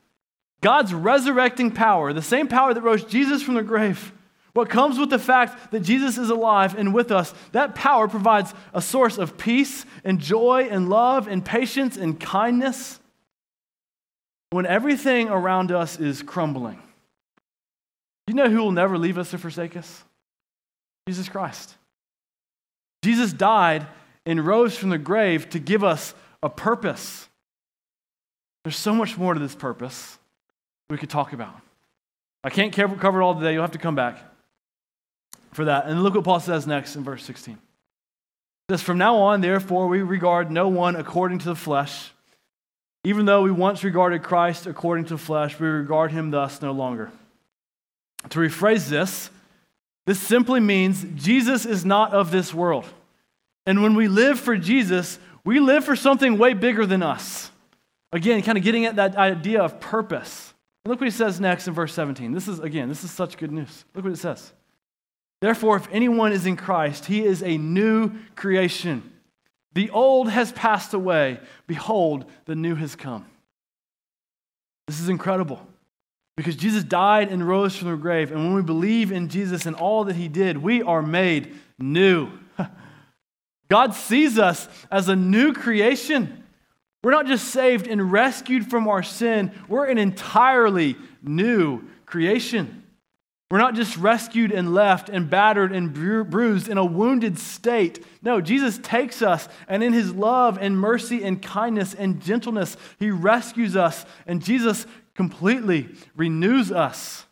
God's 0.60 0.94
resurrecting 0.94 1.72
power, 1.72 2.14
the 2.14 2.22
same 2.22 2.48
power 2.48 2.72
that 2.72 2.80
rose 2.80 3.04
Jesus 3.04 3.42
from 3.42 3.54
the 3.54 3.62
grave, 3.62 4.12
what 4.54 4.70
comes 4.70 4.98
with 4.98 5.10
the 5.10 5.18
fact 5.18 5.72
that 5.72 5.80
Jesus 5.80 6.16
is 6.16 6.30
alive 6.30 6.74
and 6.78 6.94
with 6.94 7.10
us, 7.10 7.34
that 7.52 7.74
power 7.74 8.08
provides 8.08 8.54
a 8.72 8.80
source 8.80 9.18
of 9.18 9.36
peace 9.36 9.84
and 10.04 10.20
joy 10.20 10.68
and 10.70 10.88
love 10.88 11.28
and 11.28 11.44
patience 11.44 11.98
and 11.98 12.18
kindness 12.18 12.98
when 14.50 14.64
everything 14.64 15.28
around 15.28 15.70
us 15.70 15.98
is 15.98 16.22
crumbling. 16.22 16.80
You 18.26 18.34
know 18.34 18.48
who 18.48 18.58
will 18.58 18.72
never 18.72 18.96
leave 18.96 19.18
us 19.18 19.32
or 19.34 19.38
forsake 19.38 19.76
us? 19.76 20.04
Jesus 21.06 21.28
Christ. 21.28 21.74
Jesus 23.02 23.32
died 23.32 23.86
and 24.24 24.46
rose 24.46 24.76
from 24.76 24.88
the 24.88 24.98
grave 24.98 25.50
to 25.50 25.58
give 25.58 25.84
us 25.84 26.14
a 26.42 26.48
purpose. 26.48 27.28
There's 28.64 28.76
so 28.76 28.94
much 28.94 29.18
more 29.18 29.34
to 29.34 29.40
this 29.40 29.54
purpose 29.54 30.18
we 30.88 30.96
could 30.96 31.10
talk 31.10 31.32
about. 31.32 31.54
I 32.42 32.50
can't 32.50 32.72
cover 32.72 33.20
it 33.20 33.24
all 33.24 33.34
today. 33.34 33.52
You'll 33.52 33.62
have 33.62 33.72
to 33.72 33.78
come 33.78 33.94
back 33.94 34.18
for 35.52 35.66
that. 35.66 35.86
And 35.86 36.02
look 36.02 36.14
what 36.14 36.24
Paul 36.24 36.40
says 36.40 36.66
next 36.66 36.96
in 36.96 37.04
verse 37.04 37.24
16. 37.24 37.54
It 37.54 37.60
says, 38.70 38.82
From 38.82 38.98
now 38.98 39.16
on, 39.16 39.42
therefore, 39.42 39.88
we 39.88 40.00
regard 40.00 40.50
no 40.50 40.68
one 40.68 40.96
according 40.96 41.40
to 41.40 41.46
the 41.46 41.54
flesh. 41.54 42.10
Even 43.04 43.26
though 43.26 43.42
we 43.42 43.50
once 43.50 43.84
regarded 43.84 44.22
Christ 44.22 44.66
according 44.66 45.06
to 45.06 45.14
the 45.14 45.18
flesh, 45.18 45.60
we 45.60 45.66
regard 45.66 46.10
him 46.10 46.30
thus 46.30 46.62
no 46.62 46.72
longer. 46.72 47.12
To 48.30 48.38
rephrase 48.38 48.88
this, 48.88 49.30
this 50.06 50.20
simply 50.20 50.60
means 50.60 51.04
Jesus 51.14 51.64
is 51.64 51.84
not 51.84 52.12
of 52.12 52.30
this 52.30 52.52
world. 52.52 52.86
And 53.66 53.82
when 53.82 53.94
we 53.94 54.08
live 54.08 54.38
for 54.38 54.56
Jesus, 54.56 55.18
we 55.44 55.60
live 55.60 55.84
for 55.84 55.96
something 55.96 56.38
way 56.38 56.54
bigger 56.54 56.84
than 56.86 57.02
us. 57.02 57.50
Again, 58.12 58.42
kind 58.42 58.58
of 58.58 58.64
getting 58.64 58.84
at 58.84 58.96
that 58.96 59.16
idea 59.16 59.62
of 59.62 59.80
purpose. 59.80 60.54
And 60.84 60.90
look 60.90 61.00
what 61.00 61.06
he 61.06 61.10
says 61.10 61.40
next 61.40 61.66
in 61.66 61.74
verse 61.74 61.94
17. 61.94 62.32
This 62.32 62.48
is, 62.48 62.60
again, 62.60 62.88
this 62.88 63.04
is 63.04 63.10
such 63.10 63.38
good 63.38 63.50
news. 63.50 63.84
Look 63.94 64.04
what 64.04 64.12
it 64.12 64.18
says. 64.18 64.52
Therefore, 65.40 65.76
if 65.76 65.88
anyone 65.90 66.32
is 66.32 66.46
in 66.46 66.56
Christ, 66.56 67.06
he 67.06 67.24
is 67.24 67.42
a 67.42 67.58
new 67.58 68.12
creation. 68.36 69.10
The 69.72 69.90
old 69.90 70.30
has 70.30 70.52
passed 70.52 70.94
away. 70.94 71.40
Behold, 71.66 72.26
the 72.44 72.54
new 72.54 72.74
has 72.76 72.94
come. 72.94 73.26
This 74.86 75.00
is 75.00 75.08
incredible 75.08 75.66
because 76.36 76.56
Jesus 76.56 76.82
died 76.82 77.30
and 77.30 77.46
rose 77.46 77.76
from 77.76 77.90
the 77.90 77.96
grave. 77.96 78.32
And 78.32 78.44
when 78.44 78.54
we 78.54 78.62
believe 78.62 79.12
in 79.12 79.28
Jesus 79.28 79.66
and 79.66 79.76
all 79.76 80.04
that 80.04 80.16
he 80.16 80.28
did, 80.28 80.58
we 80.58 80.82
are 80.82 81.02
made 81.02 81.54
new. 81.78 82.30
God 83.68 83.94
sees 83.94 84.38
us 84.38 84.68
as 84.90 85.08
a 85.08 85.16
new 85.16 85.52
creation. 85.52 86.44
We're 87.02 87.12
not 87.12 87.26
just 87.26 87.48
saved 87.48 87.86
and 87.86 88.10
rescued 88.10 88.68
from 88.68 88.88
our 88.88 89.02
sin, 89.02 89.52
we're 89.68 89.86
an 89.86 89.98
entirely 89.98 90.96
new 91.22 91.82
creation. 92.06 92.80
We're 93.50 93.58
not 93.58 93.74
just 93.74 93.96
rescued 93.98 94.50
and 94.50 94.74
left 94.74 95.08
and 95.08 95.30
battered 95.30 95.70
and 95.70 95.92
bruised 95.92 96.66
in 96.66 96.76
a 96.76 96.84
wounded 96.84 97.38
state. 97.38 98.04
No, 98.20 98.40
Jesus 98.40 98.78
takes 98.78 99.22
us 99.22 99.48
and 99.68 99.84
in 99.84 99.92
his 99.92 100.12
love 100.12 100.58
and 100.60 100.76
mercy 100.76 101.22
and 101.22 101.40
kindness 101.40 101.94
and 101.94 102.20
gentleness, 102.20 102.76
he 102.98 103.10
rescues 103.12 103.76
us 103.76 104.06
and 104.26 104.42
Jesus 104.42 104.86
completely 105.14 105.88
renews 106.16 106.72
us. 106.72 107.24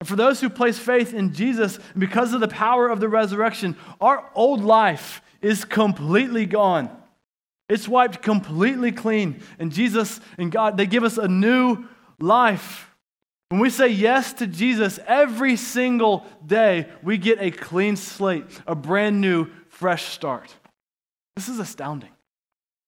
And 0.00 0.08
for 0.08 0.16
those 0.16 0.40
who 0.40 0.48
place 0.48 0.78
faith 0.78 1.12
in 1.12 1.32
Jesus, 1.32 1.78
because 1.96 2.32
of 2.32 2.40
the 2.40 2.48
power 2.48 2.88
of 2.88 3.00
the 3.00 3.08
resurrection, 3.08 3.76
our 4.00 4.30
old 4.34 4.62
life 4.62 5.22
is 5.42 5.64
completely 5.64 6.46
gone. 6.46 6.90
It's 7.68 7.88
wiped 7.88 8.22
completely 8.22 8.92
clean. 8.92 9.42
And 9.58 9.72
Jesus 9.72 10.20
and 10.38 10.50
God, 10.50 10.76
they 10.76 10.86
give 10.86 11.04
us 11.04 11.18
a 11.18 11.28
new 11.28 11.84
life. 12.20 12.94
When 13.50 13.60
we 13.60 13.70
say 13.70 13.88
yes 13.88 14.32
to 14.34 14.46
Jesus 14.46 15.00
every 15.06 15.56
single 15.56 16.26
day, 16.46 16.86
we 17.02 17.18
get 17.18 17.40
a 17.40 17.50
clean 17.50 17.96
slate, 17.96 18.60
a 18.66 18.74
brand 18.74 19.20
new, 19.20 19.48
fresh 19.68 20.04
start. 20.04 20.54
This 21.34 21.48
is 21.48 21.58
astounding. 21.58 22.10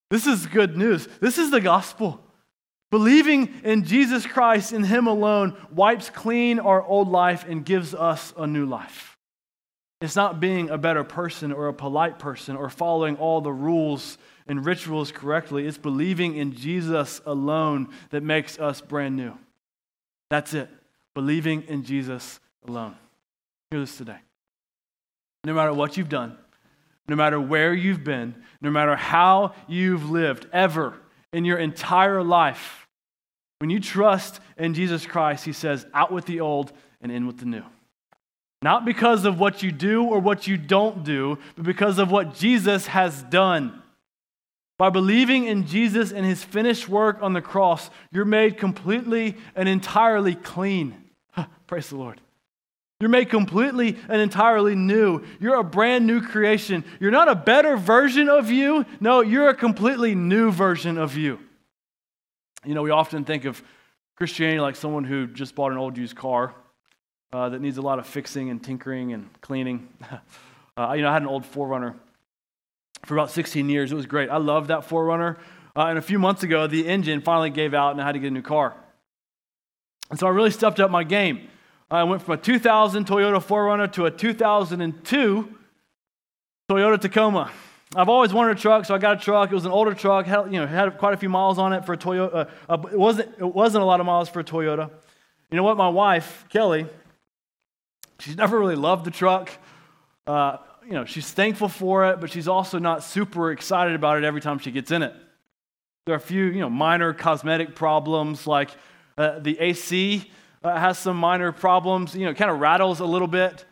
This 0.09 0.27
is 0.27 0.45
good 0.45 0.77
news. 0.77 1.07
This 1.19 1.37
is 1.37 1.51
the 1.51 1.61
gospel. 1.61 2.23
Believing 2.91 3.61
in 3.63 3.85
Jesus 3.85 4.25
Christ, 4.25 4.73
in 4.73 4.83
Him 4.83 5.07
alone, 5.07 5.55
wipes 5.71 6.09
clean 6.09 6.59
our 6.59 6.83
old 6.83 7.09
life 7.09 7.45
and 7.47 7.65
gives 7.65 7.95
us 7.95 8.33
a 8.37 8.45
new 8.45 8.65
life. 8.65 9.17
It's 10.01 10.15
not 10.15 10.39
being 10.39 10.69
a 10.69 10.77
better 10.77 11.03
person 11.03 11.51
or 11.51 11.67
a 11.67 11.73
polite 11.73 12.19
person 12.19 12.55
or 12.55 12.69
following 12.69 13.15
all 13.17 13.39
the 13.39 13.53
rules 13.53 14.17
and 14.47 14.65
rituals 14.65 15.11
correctly. 15.11 15.65
It's 15.65 15.77
believing 15.77 16.35
in 16.35 16.53
Jesus 16.53 17.21
alone 17.25 17.89
that 18.09 18.23
makes 18.23 18.59
us 18.59 18.81
brand 18.81 19.15
new. 19.15 19.37
That's 20.29 20.53
it. 20.53 20.69
Believing 21.13 21.63
in 21.63 21.83
Jesus 21.83 22.39
alone. 22.67 22.95
Hear 23.69 23.79
this 23.79 23.95
today. 23.95 24.17
No 25.45 25.53
matter 25.53 25.73
what 25.73 25.97
you've 25.97 26.09
done, 26.09 26.37
no 27.07 27.15
matter 27.15 27.39
where 27.39 27.73
you've 27.73 28.03
been, 28.03 28.35
no 28.59 28.71
matter 28.71 28.95
how 28.95 29.53
you've 29.67 30.09
lived 30.09 30.47
ever 30.51 30.95
in 31.31 31.45
your 31.45 31.57
entire 31.57 32.23
life, 32.23 32.80
when 33.61 33.69
you 33.69 33.79
trust 33.79 34.39
in 34.57 34.73
Jesus 34.73 35.05
Christ, 35.05 35.45
he 35.45 35.53
says, 35.53 35.85
out 35.93 36.11
with 36.11 36.25
the 36.25 36.39
old 36.39 36.73
and 36.99 37.11
in 37.11 37.27
with 37.27 37.37
the 37.37 37.45
new. 37.45 37.63
Not 38.63 38.85
because 38.85 39.23
of 39.23 39.39
what 39.39 39.61
you 39.61 39.71
do 39.71 40.03
or 40.03 40.19
what 40.19 40.47
you 40.47 40.57
don't 40.57 41.03
do, 41.03 41.37
but 41.55 41.63
because 41.63 41.99
of 41.99 42.09
what 42.09 42.33
Jesus 42.33 42.87
has 42.87 43.21
done. 43.21 43.79
By 44.79 44.89
believing 44.89 45.45
in 45.45 45.67
Jesus 45.67 46.11
and 46.11 46.25
his 46.25 46.43
finished 46.43 46.89
work 46.89 47.19
on 47.21 47.33
the 47.33 47.41
cross, 47.41 47.91
you're 48.11 48.25
made 48.25 48.57
completely 48.57 49.37
and 49.55 49.69
entirely 49.69 50.33
clean. 50.33 50.95
Praise 51.67 51.89
the 51.89 51.97
Lord. 51.97 52.19
You're 52.99 53.11
made 53.11 53.29
completely 53.29 53.95
and 54.09 54.19
entirely 54.19 54.73
new. 54.73 55.21
You're 55.39 55.59
a 55.59 55.63
brand 55.63 56.07
new 56.07 56.21
creation. 56.21 56.83
You're 56.99 57.11
not 57.11 57.27
a 57.27 57.35
better 57.35 57.77
version 57.77 58.27
of 58.27 58.49
you. 58.49 58.87
No, 58.99 59.21
you're 59.21 59.49
a 59.49 59.55
completely 59.55 60.15
new 60.15 60.51
version 60.51 60.97
of 60.97 61.15
you. 61.15 61.37
You 62.65 62.75
know, 62.75 62.83
we 62.83 62.91
often 62.91 63.25
think 63.25 63.45
of 63.45 63.61
Christianity 64.15 64.59
like 64.59 64.75
someone 64.75 65.03
who 65.03 65.25
just 65.25 65.55
bought 65.55 65.71
an 65.71 65.79
old 65.79 65.97
used 65.97 66.15
car 66.15 66.53
uh, 67.33 67.49
that 67.49 67.59
needs 67.59 67.77
a 67.77 67.81
lot 67.81 67.97
of 67.97 68.05
fixing 68.05 68.51
and 68.51 68.63
tinkering 68.63 69.13
and 69.13 69.29
cleaning. 69.41 69.87
uh, 70.77 70.93
you 70.95 71.01
know, 71.01 71.09
I 71.09 71.13
had 71.13 71.23
an 71.23 71.27
old 71.27 71.43
4Runner 71.43 71.95
for 73.03 73.15
about 73.15 73.31
16 73.31 73.67
years. 73.67 73.91
It 73.91 73.95
was 73.95 74.05
great. 74.05 74.29
I 74.29 74.37
loved 74.37 74.67
that 74.67 74.81
4Runner. 74.81 75.37
Uh, 75.75 75.85
and 75.85 75.97
a 75.97 76.01
few 76.03 76.19
months 76.19 76.43
ago, 76.43 76.67
the 76.67 76.87
engine 76.87 77.21
finally 77.21 77.49
gave 77.49 77.73
out 77.73 77.93
and 77.93 78.01
I 78.01 78.05
had 78.05 78.11
to 78.11 78.19
get 78.19 78.27
a 78.27 78.31
new 78.31 78.43
car. 78.43 78.75
And 80.11 80.19
so 80.19 80.27
I 80.27 80.29
really 80.29 80.51
stepped 80.51 80.79
up 80.79 80.91
my 80.91 81.03
game. 81.03 81.47
I 81.89 82.03
went 82.03 82.21
from 82.21 82.35
a 82.35 82.37
2000 82.37 83.07
Toyota 83.07 83.43
4Runner 83.43 83.91
to 83.93 84.05
a 84.05 84.11
2002 84.11 85.55
Toyota 86.69 87.01
Tacoma. 87.01 87.51
I've 87.93 88.07
always 88.07 88.31
wanted 88.31 88.57
a 88.57 88.59
truck, 88.59 88.85
so 88.85 88.95
I 88.95 88.99
got 88.99 89.17
a 89.17 89.19
truck. 89.19 89.51
It 89.51 89.55
was 89.55 89.65
an 89.65 89.71
older 89.71 89.93
truck, 89.93 90.25
had, 90.25 90.45
you 90.45 90.61
know, 90.61 90.65
had 90.65 90.97
quite 90.97 91.13
a 91.13 91.17
few 91.17 91.27
miles 91.27 91.59
on 91.59 91.73
it 91.73 91.85
for 91.85 91.91
a 91.91 91.97
Toyota. 91.97 92.33
Uh, 92.33 92.45
uh, 92.69 92.87
it, 92.89 92.97
wasn't, 92.97 93.29
it 93.37 93.53
wasn't 93.53 93.83
a 93.83 93.85
lot 93.85 93.99
of 93.99 94.05
miles 94.05 94.29
for 94.29 94.39
a 94.39 94.43
Toyota. 94.45 94.89
You 95.49 95.57
know 95.57 95.63
what? 95.63 95.75
My 95.75 95.89
wife, 95.89 96.45
Kelly, 96.47 96.85
she's 98.19 98.37
never 98.37 98.57
really 98.57 98.77
loved 98.77 99.03
the 99.03 99.11
truck. 99.11 99.51
Uh, 100.25 100.57
you 100.85 100.93
know, 100.93 101.03
she's 101.03 101.29
thankful 101.29 101.67
for 101.67 102.05
it, 102.05 102.21
but 102.21 102.31
she's 102.31 102.47
also 102.47 102.79
not 102.79 103.03
super 103.03 103.51
excited 103.51 103.93
about 103.93 104.17
it 104.17 104.23
every 104.23 104.39
time 104.39 104.57
she 104.59 104.71
gets 104.71 104.91
in 104.91 105.03
it. 105.03 105.13
There 106.05 106.15
are 106.15 106.17
a 106.17 106.21
few, 106.21 106.45
you 106.45 106.61
know, 106.61 106.69
minor 106.69 107.13
cosmetic 107.13 107.75
problems, 107.75 108.47
like 108.47 108.69
uh, 109.17 109.39
the 109.39 109.59
AC 109.59 110.31
uh, 110.63 110.79
has 110.79 110.97
some 110.97 111.17
minor 111.17 111.51
problems. 111.51 112.15
You 112.15 112.25
know, 112.25 112.33
kind 112.33 112.49
of 112.51 112.59
rattles 112.59 113.01
a 113.01 113.05
little 113.05 113.27
bit. 113.27 113.65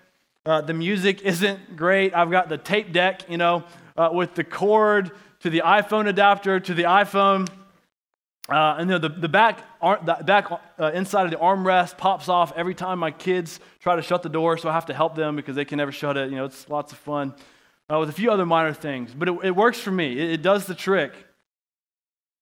Uh, 0.46 0.62
the 0.62 0.74
music 0.74 1.22
isn't 1.22 1.78
great. 1.78 2.14
I've 2.14 2.32
got 2.32 2.50
the 2.50 2.58
tape 2.58 2.92
deck, 2.92 3.30
you 3.30 3.38
know, 3.38 3.64
uh, 4.00 4.10
with 4.14 4.34
the 4.34 4.46
cord 4.46 5.12
to 5.42 5.50
the 5.50 5.62
iPhone 5.66 6.08
adapter 6.08 6.60
to 6.60 6.74
the 6.74 6.84
iPhone. 6.84 7.50
Uh, 8.48 8.78
and 8.80 8.90
you 8.90 8.98
know, 8.98 8.98
the, 8.98 9.10
the 9.10 9.30
back, 9.30 9.60
the 9.82 10.24
back 10.26 10.50
uh, 10.80 10.92
inside 10.94 11.26
of 11.26 11.32
the 11.32 11.38
armrest 11.38 11.98
pops 11.98 12.30
off 12.30 12.54
every 12.56 12.74
time 12.74 12.98
my 12.98 13.12
kids 13.12 13.60
try 13.80 13.96
to 13.96 14.02
shut 14.02 14.24
the 14.24 14.30
door, 14.30 14.58
so 14.58 14.70
I 14.70 14.74
have 14.74 14.88
to 14.88 14.94
help 14.94 15.16
them 15.16 15.36
because 15.36 15.56
they 15.56 15.66
can 15.66 15.78
never 15.78 15.92
shut 15.92 16.18
it. 16.18 16.30
You 16.32 16.38
know, 16.38 16.46
it's 16.46 16.68
lots 16.70 16.94
of 16.94 16.98
fun 16.98 17.36
uh, 17.94 18.00
with 18.00 18.10
a 18.10 18.14
few 18.14 18.32
other 18.32 18.46
minor 18.46 18.74
things. 18.74 19.14
But 19.14 19.28
it, 19.28 19.38
it 19.44 19.56
works 19.56 19.80
for 19.80 19.92
me, 19.92 20.14
it, 20.14 20.32
it, 20.32 20.42
does 20.42 20.66
the 20.66 20.74
trick. 20.74 21.14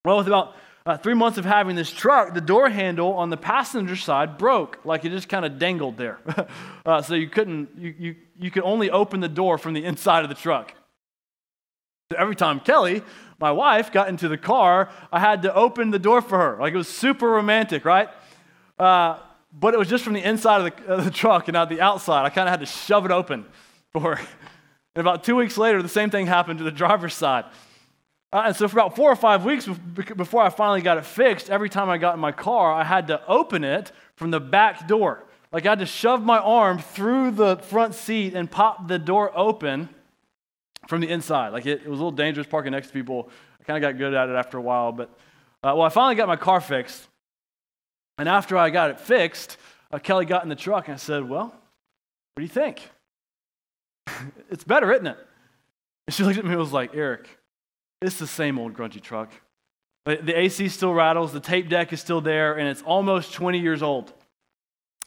Well, 0.06 0.18
with 0.18 0.28
about 0.28 0.56
uh, 0.86 0.96
three 0.96 1.16
months 1.16 1.38
of 1.38 1.44
having 1.44 1.76
this 1.76 1.92
truck, 1.92 2.36
the 2.36 2.40
door 2.40 2.70
handle 2.70 3.14
on 3.14 3.30
the 3.30 3.36
passenger 3.36 3.98
side 3.98 4.38
broke, 4.38 4.80
like 4.86 5.04
it 5.04 5.10
just 5.10 5.28
kind 5.28 5.44
of 5.44 5.58
dangled 5.58 5.98
there. 5.98 6.20
Uh, 6.86 7.02
so 7.02 7.16
you 7.16 7.28
couldn't, 7.28 7.68
you, 7.78 7.94
you, 8.00 8.16
you 8.40 8.50
could 8.50 8.64
only 8.64 8.90
open 8.90 9.20
the 9.20 9.28
door 9.28 9.58
from 9.58 9.74
the 9.74 9.84
inside 9.84 10.24
of 10.24 10.30
the 10.30 10.36
truck. 10.36 10.74
Every 12.16 12.36
time 12.36 12.62
Kelly 12.62 13.02
my 13.38 13.52
wife 13.52 13.92
got 13.92 14.08
into 14.08 14.30
the 14.30 14.38
car, 14.38 14.90
I 15.12 15.20
had 15.20 15.42
to 15.42 15.54
open 15.54 15.92
the 15.92 16.00
door 16.00 16.22
for 16.22 16.38
her. 16.38 16.58
Like 16.60 16.74
it 16.74 16.78
was 16.78 16.88
super 16.88 17.30
romantic, 17.30 17.84
right? 17.84 18.10
Uh, 18.80 19.20
but 19.52 19.74
it 19.74 19.78
was 19.78 19.90
just 19.90 20.04
from 20.04 20.14
the 20.14 20.24
inside 20.24 20.62
of 20.62 20.78
the, 20.78 20.94
of 20.94 21.06
the 21.06 21.12
truck 21.12 21.48
and 21.48 21.54
not 21.54 21.70
the 21.70 21.82
outside. 21.82 22.26
I 22.26 22.30
kind 22.30 22.48
of 22.48 22.52
had 22.52 22.62
to 22.62 22.66
shove 22.66 23.06
it 23.06 23.12
open 23.12 23.46
for 23.92 24.16
her. 24.16 24.28
And 24.96 25.02
about 25.02 25.24
two 25.24 25.36
weeks 25.36 25.58
later, 25.58 25.84
the 25.84 25.90
same 25.90 26.10
thing 26.10 26.26
happened 26.26 26.58
to 26.60 26.64
the 26.64 26.72
driver's 26.72 27.14
side. 27.14 27.46
Uh, 28.34 28.44
and 28.48 28.56
so 28.56 28.68
for 28.68 28.80
about 28.80 28.96
four 28.96 29.12
or 29.12 29.16
five 29.16 29.46
weeks 29.46 29.68
before 29.68 30.42
I 30.42 30.50
finally 30.50 30.82
got 30.82 30.98
it 30.98 31.06
fixed, 31.06 31.50
every 31.50 31.70
time 31.70 31.90
I 31.90 31.98
got 31.98 32.16
in 32.16 32.20
my 32.20 32.32
car, 32.32 32.74
I 32.74 32.84
had 32.84 33.08
to 33.08 33.24
open 33.28 33.64
it 33.64 33.92
from 34.16 34.32
the 34.32 34.40
back 34.40 34.88
door. 34.88 35.24
Like 35.52 35.66
I 35.66 35.70
had 35.70 35.80
to 35.80 35.86
shove 35.86 36.24
my 36.24 36.40
arm 36.40 36.80
through 36.80 37.32
the 37.32 37.58
front 37.58 37.94
seat 37.94 38.34
and 38.34 38.50
pop 38.50 38.88
the 38.88 38.98
door 38.98 39.32
open 39.38 39.90
from 40.88 41.02
the 41.02 41.10
inside. 41.10 41.50
Like 41.50 41.66
it, 41.66 41.82
it 41.84 41.88
was 41.88 42.00
a 42.00 42.04
little 42.04 42.12
dangerous 42.12 42.48
parking 42.48 42.72
next 42.72 42.88
to 42.88 42.94
people. 42.94 43.30
I 43.60 43.64
kind 43.64 43.84
of 43.84 43.88
got 43.88 43.98
good 43.98 44.14
at 44.14 44.30
it 44.30 44.36
after 44.36 44.58
a 44.58 44.62
while, 44.62 44.92
but 44.92 45.10
uh, 45.64 45.74
well, 45.76 45.84
I 45.84 45.90
finally 45.90 46.16
got 46.16 46.28
my 46.28 46.36
car 46.36 46.62
fixed. 46.62 47.08
And 48.18 48.28
after 48.28 48.58
I 48.58 48.70
got 48.70 48.90
it 48.90 49.00
fixed, 49.00 49.58
uh, 49.92 50.00
Kelly 50.00 50.26
got 50.26 50.44
in 50.44 50.50
the 50.50 50.56
truck 50.56 50.88
and 50.88 50.96
I 50.96 50.98
said, 50.98 51.28
Well, 51.28 51.46
what 51.46 51.56
do 52.38 52.42
you 52.42 52.48
think? 52.48 52.90
it's 54.50 54.64
better, 54.64 54.92
isn't 54.92 55.08
it? 55.08 55.18
And 56.08 56.14
she 56.14 56.24
looked 56.24 56.38
at 56.38 56.46
me 56.46 56.52
and 56.52 56.60
was 56.60 56.74
like, 56.74 56.96
Eric, 56.96 57.28
it's 58.02 58.18
the 58.18 58.28
same 58.28 58.58
old 58.58 58.74
grungy 58.74 59.02
truck. 59.02 59.32
The 60.06 60.40
AC 60.40 60.70
still 60.70 60.94
rattles, 60.94 61.34
the 61.34 61.42
tape 61.42 61.68
deck 61.68 61.92
is 61.92 62.00
still 62.00 62.22
there, 62.22 62.58
and 62.58 62.70
it's 62.70 62.82
almost 62.84 63.34
20 63.34 63.60
years 63.60 63.84
old. 63.84 64.14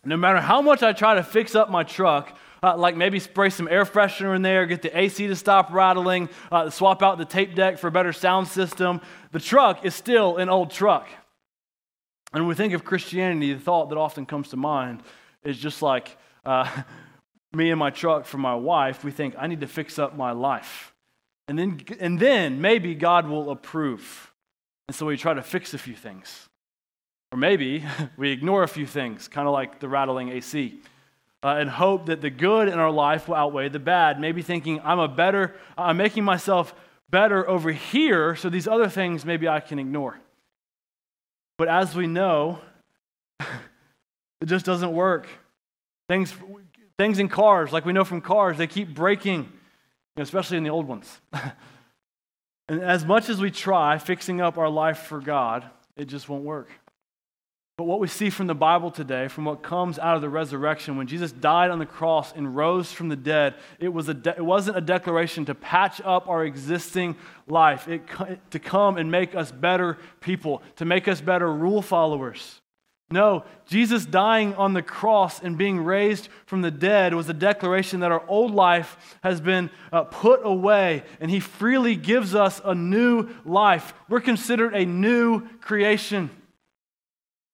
No 0.04 0.18
matter 0.18 0.40
how 0.40 0.60
much 0.60 0.82
I 0.82 0.92
try 0.92 1.14
to 1.14 1.22
fix 1.22 1.54
up 1.54 1.70
my 1.70 1.84
truck, 1.84 2.36
uh, 2.62 2.76
like 2.76 2.96
maybe 2.96 3.18
spray 3.18 3.50
some 3.50 3.68
air 3.68 3.84
freshener 3.84 4.34
in 4.36 4.42
there, 4.42 4.66
get 4.66 4.82
the 4.82 4.96
AC 4.96 5.26
to 5.26 5.36
stop 5.36 5.72
rattling, 5.72 6.28
uh, 6.52 6.70
swap 6.70 7.02
out 7.02 7.18
the 7.18 7.24
tape 7.24 7.54
deck 7.54 7.78
for 7.78 7.88
a 7.88 7.90
better 7.90 8.12
sound 8.12 8.48
system. 8.48 9.00
The 9.32 9.40
truck 9.40 9.84
is 9.84 9.94
still 9.94 10.36
an 10.36 10.48
old 10.48 10.70
truck. 10.70 11.08
And 12.32 12.44
when 12.44 12.48
we 12.48 12.54
think 12.54 12.74
of 12.74 12.84
Christianity, 12.84 13.54
the 13.54 13.60
thought 13.60 13.88
that 13.88 13.98
often 13.98 14.26
comes 14.26 14.50
to 14.50 14.56
mind 14.56 15.02
is 15.42 15.58
just 15.58 15.82
like 15.82 16.16
uh, 16.44 16.68
me 17.52 17.70
and 17.70 17.78
my 17.78 17.90
truck 17.90 18.24
for 18.26 18.38
my 18.38 18.54
wife. 18.54 19.04
We 19.04 19.10
think, 19.10 19.34
I 19.38 19.46
need 19.46 19.60
to 19.60 19.66
fix 19.66 19.98
up 19.98 20.16
my 20.16 20.32
life. 20.32 20.92
And 21.48 21.58
then, 21.58 21.80
and 21.98 22.20
then 22.20 22.60
maybe 22.60 22.94
God 22.94 23.26
will 23.26 23.50
approve. 23.50 24.32
And 24.86 24.94
so 24.94 25.06
we 25.06 25.16
try 25.16 25.34
to 25.34 25.42
fix 25.42 25.74
a 25.74 25.78
few 25.78 25.94
things. 25.94 26.48
Or 27.32 27.38
maybe 27.38 27.84
we 28.16 28.30
ignore 28.30 28.62
a 28.62 28.68
few 28.68 28.86
things, 28.86 29.26
kind 29.26 29.48
of 29.48 29.54
like 29.54 29.80
the 29.80 29.88
rattling 29.88 30.28
AC 30.28 30.80
uh, 31.42 31.56
and 31.58 31.70
hope 31.70 32.06
that 32.06 32.20
the 32.20 32.30
good 32.30 32.68
in 32.68 32.78
our 32.78 32.90
life 32.90 33.28
will 33.28 33.34
outweigh 33.34 33.68
the 33.68 33.78
bad. 33.78 34.20
Maybe 34.20 34.42
thinking, 34.42 34.80
I'm 34.84 34.98
a 34.98 35.08
better, 35.08 35.54
I'm 35.76 35.96
making 35.96 36.24
myself 36.24 36.74
better 37.08 37.48
over 37.48 37.72
here, 37.72 38.36
so 38.36 38.50
these 38.50 38.68
other 38.68 38.88
things 38.88 39.24
maybe 39.24 39.48
I 39.48 39.60
can 39.60 39.78
ignore. 39.78 40.18
But 41.58 41.68
as 41.68 41.94
we 41.94 42.06
know, 42.06 42.60
it 43.40 44.46
just 44.46 44.64
doesn't 44.64 44.92
work. 44.92 45.26
Things, 46.08 46.34
things 46.98 47.18
in 47.18 47.28
cars, 47.28 47.72
like 47.72 47.84
we 47.84 47.92
know 47.92 48.04
from 48.04 48.20
cars, 48.20 48.58
they 48.58 48.66
keep 48.66 48.94
breaking, 48.94 49.50
especially 50.16 50.58
in 50.58 50.64
the 50.64 50.70
old 50.70 50.86
ones. 50.86 51.20
and 52.68 52.82
as 52.82 53.04
much 53.04 53.28
as 53.28 53.40
we 53.40 53.50
try 53.50 53.98
fixing 53.98 54.40
up 54.40 54.58
our 54.58 54.68
life 54.68 54.98
for 54.98 55.20
God, 55.20 55.68
it 55.96 56.06
just 56.06 56.28
won't 56.28 56.44
work. 56.44 56.70
But 57.80 57.86
what 57.86 57.98
we 57.98 58.08
see 58.08 58.28
from 58.28 58.46
the 58.46 58.54
Bible 58.54 58.90
today, 58.90 59.28
from 59.28 59.46
what 59.46 59.62
comes 59.62 59.98
out 59.98 60.14
of 60.14 60.20
the 60.20 60.28
resurrection, 60.28 60.98
when 60.98 61.06
Jesus 61.06 61.32
died 61.32 61.70
on 61.70 61.78
the 61.78 61.86
cross 61.86 62.30
and 62.30 62.54
rose 62.54 62.92
from 62.92 63.08
the 63.08 63.16
dead, 63.16 63.54
it, 63.78 63.88
was 63.88 64.06
a 64.10 64.12
de- 64.12 64.36
it 64.36 64.44
wasn't 64.44 64.76
a 64.76 64.82
declaration 64.82 65.46
to 65.46 65.54
patch 65.54 65.98
up 66.04 66.28
our 66.28 66.44
existing 66.44 67.16
life, 67.48 67.88
it, 67.88 68.02
to 68.50 68.58
come 68.58 68.98
and 68.98 69.10
make 69.10 69.34
us 69.34 69.50
better 69.50 69.96
people, 70.20 70.60
to 70.76 70.84
make 70.84 71.08
us 71.08 71.22
better 71.22 71.50
rule 71.50 71.80
followers. 71.80 72.60
No, 73.10 73.44
Jesus 73.64 74.04
dying 74.04 74.54
on 74.56 74.74
the 74.74 74.82
cross 74.82 75.40
and 75.40 75.56
being 75.56 75.82
raised 75.82 76.28
from 76.44 76.60
the 76.60 76.70
dead 76.70 77.14
was 77.14 77.30
a 77.30 77.32
declaration 77.32 78.00
that 78.00 78.12
our 78.12 78.22
old 78.28 78.54
life 78.54 79.18
has 79.22 79.40
been 79.40 79.70
uh, 79.90 80.04
put 80.04 80.40
away 80.44 81.02
and 81.18 81.30
he 81.30 81.40
freely 81.40 81.96
gives 81.96 82.34
us 82.34 82.60
a 82.62 82.74
new 82.74 83.30
life. 83.46 83.94
We're 84.10 84.20
considered 84.20 84.74
a 84.74 84.84
new 84.84 85.48
creation. 85.60 86.28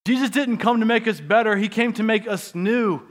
Jesus 0.07 0.31
didn't 0.31 0.59
come 0.59 0.79
to 0.79 0.87
make 0.87 1.09
us 1.09 1.21
better, 1.21 1.57
He 1.57 1.69
came 1.69 1.93
to 1.95 2.05
make 2.05 2.29
us 2.29 2.55
new. 2.55 3.03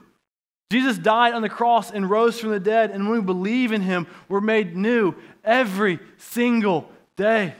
Jesus 0.71 0.97
died 0.97 1.33
on 1.33 1.41
the 1.41 1.49
cross 1.49 1.91
and 1.91 2.09
rose 2.09 2.39
from 2.39 2.51
the 2.51 2.59
dead, 2.59 2.89
and 2.89 3.09
when 3.09 3.19
we 3.19 3.25
believe 3.25 3.73
in 3.73 3.81
Him, 3.81 4.07
we're 4.29 4.39
made 4.39 4.77
new 4.77 5.13
every 5.43 5.99
single 6.15 6.89
day. 7.17 7.53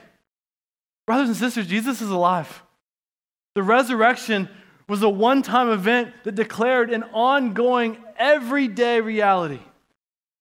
Brothers 1.06 1.28
and 1.28 1.36
sisters, 1.36 1.67
Jesus 1.67 2.02
is 2.02 2.10
alive. 2.10 2.63
The 3.56 3.63
resurrection 3.63 4.48
was 4.88 5.04
a 5.04 5.10
one 5.10 5.41
time 5.41 5.69
event 5.69 6.13
that 6.24 6.36
declared 6.36 6.89
an 6.89 7.04
ongoing, 7.04 7.98
everyday 8.17 9.02
reality. 9.02 9.60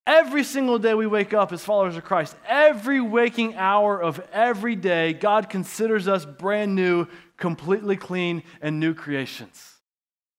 Every 0.06 0.44
single 0.44 0.78
day 0.78 0.94
we 0.94 1.08
wake 1.08 1.34
up 1.34 1.52
as 1.52 1.64
followers 1.64 1.96
of 1.96 2.04
Christ, 2.04 2.36
every 2.46 3.00
waking 3.00 3.56
hour 3.56 4.00
of 4.00 4.24
every 4.32 4.76
day, 4.76 5.14
God 5.14 5.50
considers 5.50 6.06
us 6.06 6.24
brand 6.24 6.76
new 6.76 7.08
completely 7.44 7.94
clean 7.94 8.42
and 8.62 8.80
new 8.80 8.94
creations. 8.94 9.74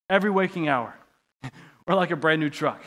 Every 0.10 0.32
waking 0.32 0.68
hour. 0.68 0.96
We're 1.88 1.94
like 1.94 2.10
a 2.10 2.16
brand 2.16 2.42
new 2.42 2.50
truck 2.50 2.82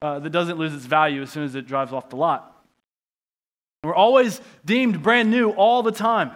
uh, 0.00 0.20
that 0.20 0.30
doesn't 0.30 0.56
lose 0.56 0.72
its 0.72 0.84
value 0.84 1.22
as 1.22 1.30
soon 1.30 1.42
as 1.42 1.56
it 1.56 1.66
drives 1.66 1.92
off 1.92 2.10
the 2.10 2.14
lot. 2.14 2.64
We're 3.82 3.92
always 3.92 4.40
deemed 4.64 5.02
brand 5.02 5.32
new 5.32 5.50
all 5.50 5.82
the 5.82 5.90
time. 5.90 6.30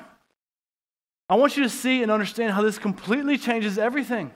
I 1.28 1.36
want 1.36 1.56
you 1.56 1.62
to 1.62 1.68
see 1.68 2.02
and 2.02 2.10
understand 2.10 2.52
how 2.52 2.62
this 2.62 2.78
completely 2.78 3.38
changes 3.38 3.78
everything. 3.78 4.32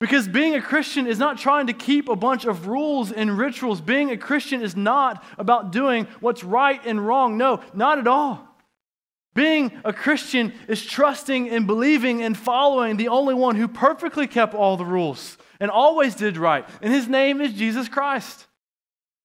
Because 0.00 0.26
being 0.26 0.54
a 0.54 0.62
Christian 0.62 1.06
is 1.06 1.18
not 1.18 1.36
trying 1.36 1.66
to 1.66 1.74
keep 1.74 2.08
a 2.08 2.16
bunch 2.16 2.46
of 2.46 2.66
rules 2.66 3.12
and 3.12 3.36
rituals. 3.36 3.82
Being 3.82 4.10
a 4.10 4.16
Christian 4.16 4.62
is 4.62 4.74
not 4.74 5.22
about 5.36 5.70
doing 5.70 6.06
what's 6.20 6.42
right 6.42 6.80
and 6.86 7.06
wrong. 7.06 7.36
No, 7.36 7.60
not 7.74 7.98
at 7.98 8.06
all. 8.06 8.47
Being 9.38 9.70
a 9.84 9.92
Christian 9.92 10.52
is 10.66 10.84
trusting 10.84 11.48
and 11.48 11.64
believing 11.64 12.22
and 12.24 12.36
following 12.36 12.96
the 12.96 13.06
only 13.06 13.34
one 13.34 13.54
who 13.54 13.68
perfectly 13.68 14.26
kept 14.26 14.52
all 14.52 14.76
the 14.76 14.84
rules 14.84 15.38
and 15.60 15.70
always 15.70 16.16
did 16.16 16.36
right. 16.36 16.68
And 16.82 16.92
his 16.92 17.06
name 17.06 17.40
is 17.40 17.52
Jesus 17.52 17.88
Christ. 17.88 18.48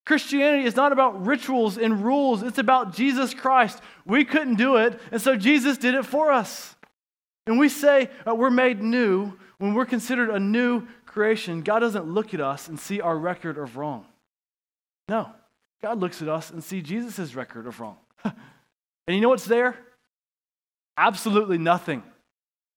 Christianity 0.06 0.66
is 0.66 0.76
not 0.76 0.92
about 0.92 1.26
rituals 1.26 1.80
and 1.80 2.06
rules, 2.06 2.44
it's 2.44 2.60
about 2.60 2.94
Jesus 2.94 3.34
Christ. 3.34 3.82
We 4.06 4.24
couldn't 4.24 4.58
do 4.58 4.76
it, 4.76 5.02
and 5.12 5.20
so 5.20 5.36
Jesus 5.36 5.80
did 5.80 5.96
it 5.96 6.06
for 6.06 6.32
us. 6.32 6.76
And 7.48 7.58
we 7.58 7.68
say 7.68 8.12
uh, 8.28 8.36
we're 8.36 8.52
made 8.52 8.84
new 8.84 9.34
when 9.58 9.74
we're 9.74 9.88
considered 9.88 10.30
a 10.30 10.40
new 10.40 10.86
creation. 11.08 11.64
God 11.64 11.80
doesn't 11.80 12.06
look 12.06 12.36
at 12.36 12.40
us 12.40 12.68
and 12.68 12.80
see 12.80 13.02
our 13.02 13.18
record 13.18 13.58
of 13.58 13.78
wrong. 13.78 14.06
No, 15.10 15.32
God 15.82 16.00
looks 16.00 16.22
at 16.22 16.30
us 16.30 16.52
and 16.52 16.64
see 16.64 16.84
Jesus' 16.84 17.34
record 17.34 17.66
of 17.66 17.80
wrong. 17.80 17.98
and 18.24 18.36
you 19.08 19.20
know 19.20 19.30
what's 19.30 19.46
there? 19.46 19.76
Absolutely 20.98 21.58
nothing. 21.58 22.04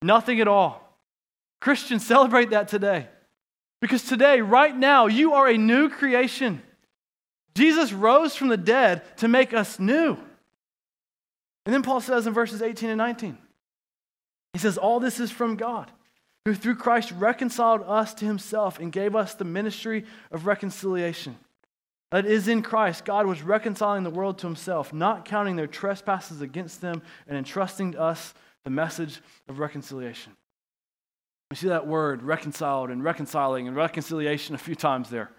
Nothing 0.03 0.41
at 0.41 0.49
all. 0.49 0.83
Christians, 1.61 2.07
celebrate 2.07 2.51
that 2.51 2.69
today. 2.69 3.09
Because 3.81 4.03
today, 4.03 4.41
right 4.41 4.75
now, 4.75 5.07
you 5.07 5.35
are 5.35 5.49
a 5.49 5.59
new 5.59 5.89
creation. 5.89 6.63
Jesus 7.55 7.93
rose 7.93 8.37
from 8.37 8.49
the 8.49 8.57
dead 8.57 9.03
to 9.19 9.29
make 9.29 9.55
us 9.55 9.79
new. 9.79 10.17
And 11.65 11.75
then 11.75 11.83
Paul 11.83 12.01
says 12.01 12.27
in 12.27 12.33
verses 12.33 12.63
18 12.63 12.91
and 12.91 12.99
19, 12.99 13.37
he 14.53 14.59
says, 14.59 14.79
All 14.79 15.01
this 15.01 15.21
is 15.21 15.31
from 15.31 15.57
God, 15.57 15.91
who 16.45 16.55
through 16.55 16.77
Christ 16.77 17.13
reconciled 17.13 17.83
us 17.83 18.15
to 18.15 18.25
himself 18.25 18.79
and 18.79 18.93
gave 18.93 19.17
us 19.17 19.35
the 19.35 19.45
ministry 19.45 20.05
of 20.31 20.47
reconciliation. 20.47 21.37
That 22.17 22.25
is 22.25 22.49
in 22.49 22.63
Christ, 22.63 23.05
God 23.05 23.27
was 23.27 23.43
reconciling 23.43 24.03
the 24.03 24.09
world 24.09 24.39
to 24.39 24.47
himself, 24.47 24.91
not 24.91 25.27
counting 25.27 25.57
their 25.57 25.67
trespasses 25.67 26.41
against 26.41 26.81
them, 26.81 27.03
and 27.29 27.37
entrusting 27.37 27.93
to 27.93 28.01
us 28.01 28.33
the 28.65 28.71
message 28.71 29.21
of 29.51 29.59
reconciliation. 29.59 30.33
We 31.51 31.59
see 31.59 31.69
that 31.69 31.87
word 31.87 32.23
reconciled 32.23 32.89
and 32.89 33.05
reconciling 33.05 33.69
and 33.69 33.77
reconciliation 33.77 34.55
a 34.55 34.59
few 34.59 34.75
times 34.75 35.11
there. 35.11 35.31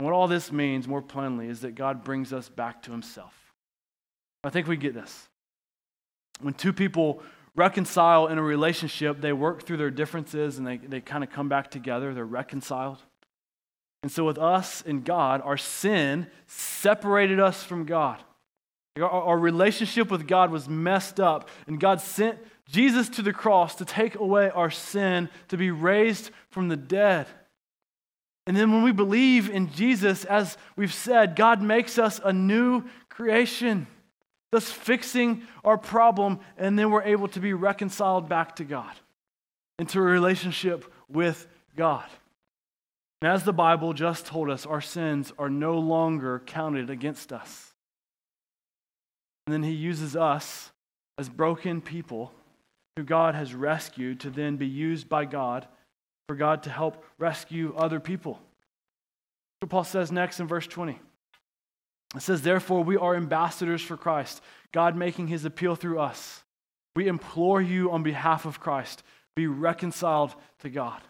And 0.00 0.06
what 0.06 0.14
all 0.14 0.26
this 0.26 0.50
means, 0.50 0.88
more 0.88 1.02
plainly, 1.02 1.48
is 1.48 1.60
that 1.60 1.74
God 1.74 2.02
brings 2.02 2.32
us 2.32 2.48
back 2.48 2.80
to 2.84 2.90
himself. 2.90 3.34
I 4.44 4.48
think 4.48 4.68
we 4.68 4.78
get 4.78 4.94
this. 4.94 5.28
When 6.40 6.54
two 6.54 6.72
people 6.72 7.22
reconcile 7.54 8.28
in 8.28 8.38
a 8.38 8.42
relationship, 8.42 9.20
they 9.20 9.34
work 9.34 9.64
through 9.64 9.76
their 9.76 9.90
differences 9.90 10.56
and 10.56 10.66
they, 10.66 10.78
they 10.78 11.02
kind 11.02 11.22
of 11.22 11.28
come 11.28 11.50
back 11.50 11.70
together, 11.70 12.14
they're 12.14 12.24
reconciled. 12.24 13.02
And 14.02 14.12
so, 14.12 14.24
with 14.24 14.38
us 14.38 14.82
and 14.86 15.04
God, 15.04 15.42
our 15.44 15.56
sin 15.56 16.28
separated 16.46 17.40
us 17.40 17.62
from 17.62 17.84
God. 17.84 18.22
Our, 19.00 19.38
relationship 19.38 20.10
with 20.10 20.26
God 20.26 20.50
was 20.50 20.68
messed 20.68 21.20
up, 21.20 21.48
and 21.66 21.78
God 21.78 22.00
sent 22.00 22.38
Jesus 22.68 23.08
to 23.10 23.22
the 23.22 23.32
cross 23.32 23.76
to 23.76 23.84
take 23.84 24.16
away 24.16 24.50
our 24.50 24.70
sin, 24.70 25.28
to 25.48 25.56
be 25.56 25.70
raised 25.70 26.30
from 26.50 26.68
the 26.68 26.76
dead. 26.76 27.26
And 28.46 28.56
then, 28.56 28.72
when 28.72 28.82
we 28.82 28.92
believe 28.92 29.50
in 29.50 29.72
Jesus, 29.72 30.24
as 30.24 30.56
we've 30.76 30.94
said, 30.94 31.36
God 31.36 31.60
makes 31.60 31.98
us 31.98 32.20
a 32.24 32.32
new 32.32 32.84
creation, 33.08 33.88
thus 34.52 34.70
fixing 34.70 35.42
our 35.64 35.76
problem, 35.76 36.38
and 36.56 36.78
then 36.78 36.90
we're 36.90 37.02
able 37.02 37.28
to 37.28 37.40
be 37.40 37.52
reconciled 37.52 38.28
back 38.28 38.56
to 38.56 38.64
God, 38.64 38.94
into 39.78 39.98
a 39.98 40.02
relationship 40.02 40.84
with 41.08 41.46
God. 41.76 42.06
And 43.20 43.32
as 43.32 43.44
the 43.44 43.52
Bible 43.52 43.92
just 43.92 44.26
told 44.26 44.48
us, 44.48 44.64
our 44.64 44.80
sins 44.80 45.32
are 45.38 45.50
no 45.50 45.78
longer 45.78 46.40
counted 46.46 46.88
against 46.88 47.32
us. 47.32 47.72
And 49.46 49.52
then 49.52 49.62
he 49.62 49.72
uses 49.72 50.14
us 50.14 50.70
as 51.16 51.28
broken 51.28 51.80
people 51.80 52.32
who 52.96 53.02
God 53.02 53.34
has 53.34 53.54
rescued 53.54 54.20
to 54.20 54.30
then 54.30 54.56
be 54.56 54.66
used 54.66 55.08
by 55.08 55.24
God 55.24 55.66
for 56.28 56.36
God 56.36 56.62
to 56.64 56.70
help 56.70 57.04
rescue 57.18 57.74
other 57.76 57.98
people. 57.98 58.40
What 59.60 59.70
Paul 59.70 59.84
says 59.84 60.12
next 60.12 60.38
in 60.38 60.46
verse 60.46 60.66
20. 60.66 61.00
It 62.14 62.22
says, 62.22 62.42
Therefore, 62.42 62.84
we 62.84 62.96
are 62.96 63.16
ambassadors 63.16 63.82
for 63.82 63.96
Christ, 63.96 64.40
God 64.72 64.96
making 64.96 65.28
his 65.28 65.44
appeal 65.44 65.74
through 65.74 65.98
us. 65.98 66.42
We 66.94 67.08
implore 67.08 67.60
you 67.60 67.90
on 67.90 68.02
behalf 68.02 68.44
of 68.44 68.60
Christ, 68.60 69.02
be 69.36 69.46
reconciled 69.46 70.34
to 70.60 70.70
God. 70.70 71.00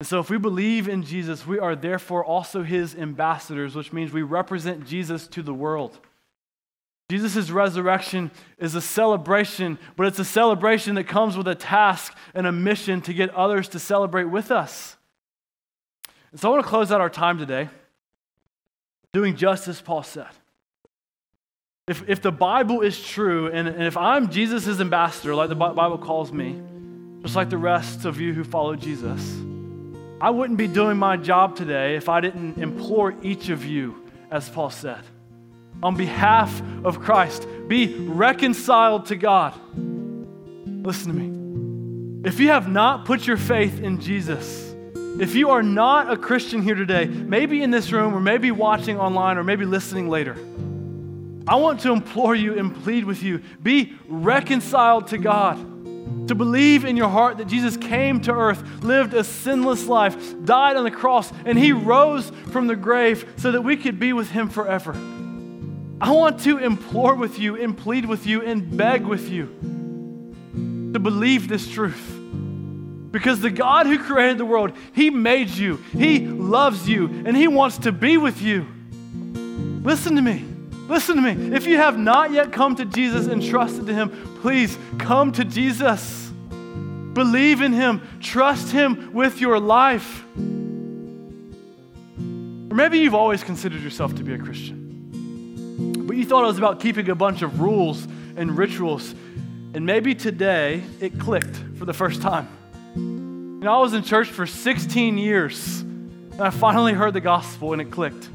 And 0.00 0.08
so, 0.08 0.18
if 0.18 0.28
we 0.28 0.38
believe 0.38 0.88
in 0.88 1.02
Jesus, 1.02 1.46
we 1.46 1.58
are 1.58 1.76
therefore 1.76 2.24
also 2.24 2.62
his 2.62 2.94
ambassadors, 2.94 3.74
which 3.74 3.92
means 3.92 4.12
we 4.12 4.22
represent 4.22 4.86
Jesus 4.86 5.26
to 5.28 5.42
the 5.42 5.54
world. 5.54 5.98
Jesus' 7.10 7.50
resurrection 7.50 8.30
is 8.58 8.74
a 8.74 8.80
celebration, 8.80 9.78
but 9.96 10.06
it's 10.06 10.18
a 10.18 10.24
celebration 10.24 10.96
that 10.96 11.04
comes 11.04 11.36
with 11.36 11.46
a 11.46 11.54
task 11.54 12.16
and 12.34 12.46
a 12.46 12.52
mission 12.52 13.02
to 13.02 13.14
get 13.14 13.30
others 13.30 13.68
to 13.68 13.78
celebrate 13.78 14.24
with 14.24 14.50
us. 14.50 14.96
And 16.32 16.40
so, 16.40 16.48
I 16.48 16.52
want 16.52 16.64
to 16.64 16.68
close 16.68 16.90
out 16.90 17.00
our 17.00 17.10
time 17.10 17.38
today 17.38 17.68
doing 19.12 19.36
just 19.36 19.68
as 19.68 19.80
Paul 19.80 20.02
said. 20.02 20.26
If, 21.86 22.08
if 22.08 22.20
the 22.20 22.32
Bible 22.32 22.80
is 22.80 23.00
true, 23.00 23.46
and, 23.46 23.68
and 23.68 23.84
if 23.84 23.96
I'm 23.96 24.30
Jesus' 24.30 24.80
ambassador, 24.80 25.34
like 25.34 25.50
the 25.50 25.54
Bible 25.54 25.98
calls 25.98 26.32
me, 26.32 26.60
just 27.22 27.36
like 27.36 27.50
the 27.50 27.58
rest 27.58 28.06
of 28.06 28.20
you 28.20 28.32
who 28.32 28.42
follow 28.42 28.74
Jesus, 28.74 29.36
I 30.20 30.30
wouldn't 30.30 30.58
be 30.58 30.68
doing 30.68 30.96
my 30.96 31.16
job 31.16 31.56
today 31.56 31.96
if 31.96 32.08
I 32.08 32.20
didn't 32.20 32.58
implore 32.58 33.14
each 33.22 33.48
of 33.48 33.64
you, 33.64 34.04
as 34.30 34.48
Paul 34.48 34.70
said, 34.70 35.00
on 35.82 35.96
behalf 35.96 36.62
of 36.84 37.00
Christ, 37.00 37.46
be 37.68 37.94
reconciled 37.94 39.06
to 39.06 39.16
God. 39.16 39.54
Listen 39.76 41.12
to 41.12 41.18
me. 41.18 42.28
If 42.28 42.40
you 42.40 42.48
have 42.48 42.68
not 42.68 43.04
put 43.04 43.26
your 43.26 43.36
faith 43.36 43.80
in 43.80 44.00
Jesus, 44.00 44.74
if 45.20 45.34
you 45.34 45.50
are 45.50 45.62
not 45.62 46.10
a 46.10 46.16
Christian 46.16 46.62
here 46.62 46.74
today, 46.74 47.06
maybe 47.06 47.62
in 47.62 47.70
this 47.70 47.92
room, 47.92 48.14
or 48.14 48.20
maybe 48.20 48.50
watching 48.50 48.98
online, 48.98 49.36
or 49.36 49.44
maybe 49.44 49.64
listening 49.64 50.08
later, 50.08 50.36
I 51.46 51.56
want 51.56 51.80
to 51.80 51.92
implore 51.92 52.34
you 52.34 52.58
and 52.58 52.74
plead 52.82 53.04
with 53.04 53.22
you 53.22 53.42
be 53.62 53.94
reconciled 54.08 55.08
to 55.08 55.18
God. 55.18 55.73
To 56.28 56.34
believe 56.34 56.84
in 56.84 56.96
your 56.96 57.08
heart 57.08 57.38
that 57.38 57.46
Jesus 57.46 57.76
came 57.76 58.20
to 58.22 58.32
earth, 58.32 58.62
lived 58.82 59.14
a 59.14 59.24
sinless 59.24 59.86
life, 59.86 60.16
died 60.44 60.76
on 60.76 60.84
the 60.84 60.90
cross, 60.90 61.30
and 61.44 61.58
he 61.58 61.72
rose 61.72 62.30
from 62.50 62.66
the 62.66 62.76
grave 62.76 63.34
so 63.36 63.52
that 63.52 63.62
we 63.62 63.76
could 63.76 63.98
be 63.98 64.12
with 64.12 64.30
him 64.30 64.48
forever. 64.48 64.92
I 66.00 66.10
want 66.10 66.40
to 66.40 66.58
implore 66.58 67.14
with 67.14 67.38
you 67.38 67.56
and 67.56 67.76
plead 67.76 68.04
with 68.04 68.26
you 68.26 68.42
and 68.42 68.76
beg 68.76 69.06
with 69.06 69.28
you 69.28 69.46
to 70.92 70.98
believe 70.98 71.48
this 71.48 71.68
truth. 71.68 72.10
Because 73.10 73.40
the 73.40 73.50
God 73.50 73.86
who 73.86 73.98
created 73.98 74.38
the 74.38 74.44
world, 74.44 74.72
He 74.92 75.08
made 75.08 75.50
you, 75.50 75.76
He 75.92 76.26
loves 76.26 76.88
you, 76.88 77.06
and 77.24 77.36
He 77.36 77.46
wants 77.46 77.78
to 77.78 77.92
be 77.92 78.16
with 78.16 78.42
you. 78.42 78.66
Listen 79.84 80.16
to 80.16 80.22
me. 80.22 80.44
Listen 80.88 81.16
to 81.16 81.22
me. 81.22 81.54
If 81.54 81.66
you 81.66 81.76
have 81.76 81.96
not 81.96 82.32
yet 82.32 82.52
come 82.52 82.74
to 82.76 82.84
Jesus 82.84 83.26
and 83.26 83.42
trusted 83.42 83.86
to 83.86 83.94
Him, 83.94 84.33
please 84.44 84.78
come 84.98 85.32
to 85.32 85.42
Jesus. 85.42 86.30
Believe 87.14 87.62
in 87.62 87.72
Him. 87.72 88.06
Trust 88.20 88.70
Him 88.70 89.14
with 89.14 89.40
your 89.40 89.58
life. 89.58 90.22
Or 90.36 90.42
maybe 92.76 92.98
you've 92.98 93.14
always 93.14 93.42
considered 93.42 93.80
yourself 93.80 94.14
to 94.16 94.22
be 94.22 94.34
a 94.34 94.38
Christian, 94.38 96.04
but 96.06 96.18
you 96.18 96.26
thought 96.26 96.44
it 96.44 96.48
was 96.48 96.58
about 96.58 96.78
keeping 96.78 97.08
a 97.08 97.14
bunch 97.14 97.40
of 97.40 97.58
rules 97.58 98.06
and 98.36 98.54
rituals. 98.54 99.14
And 99.72 99.86
maybe 99.86 100.14
today 100.14 100.82
it 101.00 101.18
clicked 101.18 101.56
for 101.78 101.86
the 101.86 101.94
first 101.94 102.20
time. 102.20 102.46
You 102.96 103.60
know, 103.60 103.74
I 103.74 103.80
was 103.80 103.94
in 103.94 104.02
church 104.02 104.28
for 104.28 104.46
16 104.46 105.16
years, 105.16 105.80
and 105.80 106.42
I 106.42 106.50
finally 106.50 106.92
heard 106.92 107.14
the 107.14 107.22
gospel 107.22 107.72
and 107.72 107.80
it 107.80 107.90
clicked. 107.90 108.28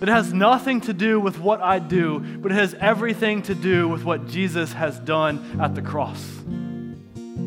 It 0.00 0.08
has 0.08 0.32
nothing 0.32 0.82
to 0.82 0.92
do 0.92 1.18
with 1.18 1.38
what 1.38 1.62
I 1.62 1.78
do, 1.78 2.20
but 2.20 2.52
it 2.52 2.56
has 2.56 2.74
everything 2.74 3.42
to 3.42 3.54
do 3.54 3.88
with 3.88 4.04
what 4.04 4.28
Jesus 4.28 4.72
has 4.74 4.98
done 4.98 5.58
at 5.60 5.74
the 5.74 5.80
cross. 5.80 6.22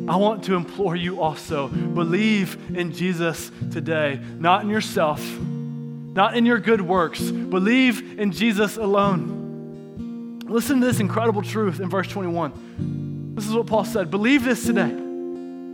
I 0.08 0.16
want 0.16 0.43
to 0.45 0.56
implore 0.56 0.95
you 0.95 1.22
also 1.22 1.68
believe 1.68 2.76
in 2.76 2.91
Jesus 2.93 3.52
today, 3.72 4.20
not 4.39 4.64
in 4.64 4.70
yourself, 4.70 5.24
not 5.39 6.36
in 6.36 6.47
your 6.47 6.60
good 6.60 6.82
works. 6.82 7.22
Believe 7.22 8.20
in 8.20 8.32
Jesus 8.32 8.78
alone. 8.78 10.41
Listen 10.45 10.80
to 10.80 10.88
this 10.88 11.00
incredible 11.00 11.43
truth 11.43 11.80
in 11.80 11.89
verse 11.89 12.08
21. 12.08 13.36
This 13.36 13.47
is 13.47 13.54
what 13.54 13.68
Paul 13.68 13.86
said 13.86 14.10
Believe 14.10 14.43
this 14.43 14.66
today. 14.66 14.89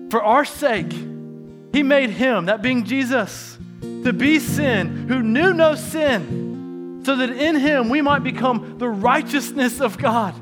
For 0.09 0.21
our 0.21 0.43
sake, 0.43 0.91
he 1.71 1.81
made 1.81 2.09
him, 2.09 2.47
that 2.47 2.61
being 2.61 2.83
Jesus, 2.83 3.57
to 3.81 4.11
be 4.11 4.39
sin 4.39 5.07
who 5.07 5.23
knew 5.23 5.53
no 5.53 5.75
sin, 5.75 6.54
so 7.05 7.15
that 7.15 7.29
in 7.29 7.55
him 7.55 7.89
we 7.89 8.01
might 8.01 8.23
become 8.23 8.79
the 8.79 8.89
righteousness 8.89 9.79
of 9.79 9.97
God. 9.99 10.33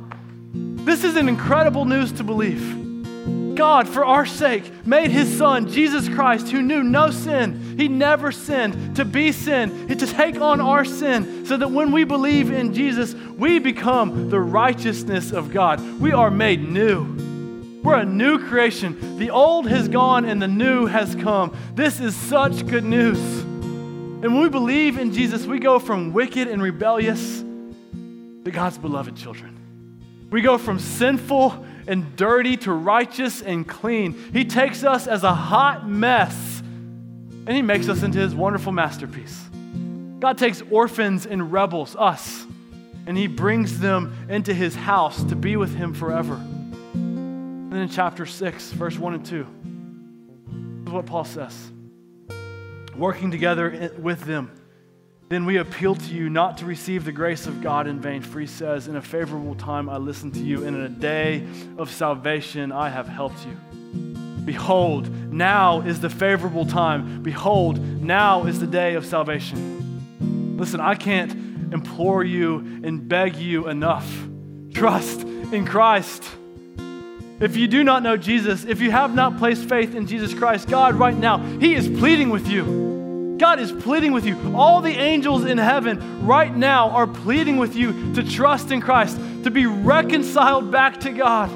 This 0.54 1.04
is 1.04 1.18
an 1.18 1.28
incredible 1.28 1.84
news 1.84 2.14
to 2.14 2.24
believe. 2.24 3.56
God, 3.56 3.88
for 3.88 4.06
our 4.06 4.26
sake, 4.26 4.86
made 4.86 5.12
his 5.12 5.38
son, 5.38 5.70
Jesus 5.70 6.08
Christ, 6.08 6.50
who 6.50 6.62
knew 6.62 6.82
no 6.82 7.12
sin. 7.12 7.76
He 7.78 7.88
never 7.88 8.32
sinned, 8.32 8.96
to 8.96 9.06
be 9.06 9.32
sin, 9.34 9.90
to 9.90 10.08
take 10.08 10.40
on 10.40 10.62
our 10.62 10.86
sin, 10.86 11.46
so 11.46 11.58
that 11.58 11.70
when 11.70 11.92
we 11.92 12.06
believe 12.06 12.50
in 12.50 12.74
Jesus, 12.74 13.14
we 13.14 13.60
become 13.60 14.30
the 14.30 14.40
righteousness 14.40 15.32
of 15.32 15.52
God. 15.52 15.82
We 16.00 16.14
are 16.14 16.32
made 16.32 16.68
new. 16.68 17.82
We're 17.84 18.00
a 18.00 18.06
new 18.06 18.40
creation. 18.48 19.18
The 19.20 19.30
old 19.32 19.68
has 19.68 19.90
gone 19.90 20.24
and 20.24 20.42
the 20.42 20.48
new 20.48 20.86
has 20.86 21.14
come. 21.16 21.56
This 21.76 22.00
is 22.00 22.16
such 22.16 22.66
good 22.66 22.86
news. 22.86 23.20
And 24.24 24.34
when 24.34 24.44
we 24.44 24.50
believe 24.50 24.98
in 24.98 25.12
Jesus, 25.12 25.46
we 25.46 25.60
go 25.60 25.80
from 25.80 26.14
wicked 26.14 26.48
and 26.48 26.62
rebellious 26.62 27.42
to 27.42 28.52
God's 28.52 28.78
beloved 28.78 29.18
children. 29.18 30.30
We 30.32 30.42
go 30.42 30.58
from 30.58 30.80
sinful 30.80 31.66
and 31.88 32.16
dirty 32.16 32.56
to 32.56 32.72
righteous 32.72 33.42
and 33.42 33.68
clean. 33.68 34.14
He 34.32 34.46
takes 34.46 34.86
us 34.86 35.08
as 35.08 35.24
a 35.24 35.36
hot 35.36 35.90
mess 35.90 36.62
and 36.62 37.50
He 37.50 37.62
makes 37.62 37.90
us 37.90 38.02
into 38.02 38.18
His 38.18 38.34
wonderful 38.34 38.72
masterpiece. 38.72 39.38
God 40.22 40.38
takes 40.38 40.64
orphans 40.72 41.26
and 41.26 41.52
rebels, 41.52 41.94
us, 41.98 42.48
and 43.06 43.18
He 43.18 43.28
brings 43.28 43.82
them 43.82 44.16
into 44.30 44.54
His 44.54 44.74
house 44.74 45.22
to 45.26 45.36
be 45.36 45.58
with 45.58 45.76
Him 45.76 45.94
forever. 45.94 46.36
And 46.36 47.74
then 47.74 47.82
in 47.82 47.90
chapter 47.90 48.26
6, 48.26 48.72
verse 48.72 48.98
1 48.98 49.16
and 49.16 49.26
2, 49.26 49.46
this 50.46 50.88
is 50.88 50.94
what 50.94 51.06
Paul 51.06 51.26
says 51.26 51.74
Working 52.96 53.32
together 53.32 53.92
with 53.98 54.22
them, 54.22 54.52
then 55.30 55.46
we 55.46 55.58
appeal 55.58 55.96
to 55.96 56.14
you 56.14 56.30
not 56.30 56.60
to 56.60 56.66
receive 56.66 57.06
the 57.06 57.12
grace 57.12 57.48
of 57.48 57.62
God 57.62 57.88
in 57.88 58.00
vain. 58.00 58.22
For 58.22 58.40
he 58.40 58.46
says, 58.46 58.88
In 58.88 58.96
a 58.96 59.02
favorable 59.02 59.56
time 59.56 59.90
I 59.90 59.98
listened 59.98 60.36
to 60.36 60.42
you, 60.42 60.66
and 60.66 60.76
in 60.76 60.84
a 60.84 60.90
day 60.90 61.48
of 61.78 61.90
salvation 61.92 62.72
I 62.72 62.90
have 62.90 63.08
helped 63.08 63.46
you. 63.46 63.58
Behold, 64.46 65.10
now 65.34 65.82
is 65.82 66.02
the 66.02 66.10
favorable 66.10 66.66
time. 66.66 67.24
Behold, 67.24 67.80
now 67.80 68.44
is 68.46 68.60
the 68.60 68.68
day 68.68 68.96
of 68.96 69.06
salvation. 69.06 70.58
Listen, 70.58 70.80
I 70.80 70.96
can't 70.96 71.32
implore 71.74 72.24
you 72.24 72.58
and 72.84 73.08
beg 73.08 73.38
you 73.38 73.70
enough. 73.70 74.28
Trust 74.74 75.22
in 75.22 75.66
Christ. 75.66 76.24
If 77.44 77.58
you 77.58 77.68
do 77.68 77.84
not 77.84 78.04
know 78.04 78.16
Jesus, 78.16 78.64
if 78.64 78.80
you 78.80 78.90
have 78.92 79.14
not 79.14 79.38
placed 79.38 79.68
faith 79.68 79.96
in 79.96 80.08
Jesus 80.08 80.34
Christ, 80.34 80.70
God, 80.70 80.96
right 80.96 81.18
now, 81.18 81.40
He 81.60 81.76
is 81.76 81.90
pleading 81.90 82.30
with 82.30 82.48
you. 82.48 83.36
God 83.38 83.60
is 83.60 83.70
pleading 83.70 84.14
with 84.14 84.26
you. 84.26 84.56
All 84.56 84.80
the 84.80 84.98
angels 84.98 85.44
in 85.44 85.58
heaven 85.58 86.26
right 86.26 86.56
now 86.56 86.92
are 86.92 87.06
pleading 87.06 87.58
with 87.58 87.76
you 87.76 88.14
to 88.14 88.24
trust 88.24 88.72
in 88.72 88.80
Christ, 88.80 89.18
to 89.44 89.52
be 89.52 89.66
reconciled 89.66 90.72
back 90.72 91.02
to 91.02 91.10
God. 91.10 91.50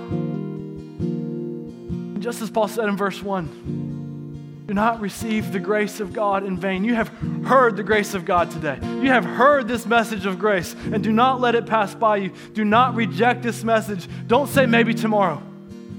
Just 2.21 2.41
as 2.41 2.49
Paul 2.49 2.67
said 2.67 2.89
in 2.89 2.97
verse 2.97 3.23
1 3.23 4.65
do 4.67 4.73
not 4.73 4.99
receive 4.99 5.53
the 5.53 5.61
grace 5.61 6.01
of 6.01 6.11
God 6.11 6.43
in 6.43 6.57
vain. 6.57 6.83
You 6.83 6.95
have 6.95 7.07
heard 7.45 7.77
the 7.77 7.83
grace 7.83 8.13
of 8.13 8.25
God 8.25 8.51
today. 8.51 8.77
You 8.81 9.11
have 9.11 9.23
heard 9.23 9.69
this 9.69 9.85
message 9.85 10.25
of 10.25 10.37
grace, 10.37 10.75
and 10.91 11.01
do 11.01 11.13
not 11.13 11.39
let 11.39 11.55
it 11.55 11.65
pass 11.65 11.95
by 11.95 12.17
you. 12.17 12.33
Do 12.53 12.65
not 12.65 12.93
reject 12.93 13.43
this 13.43 13.63
message. 13.63 14.09
Don't 14.27 14.49
say 14.49 14.65
maybe 14.65 14.93
tomorrow 14.93 15.41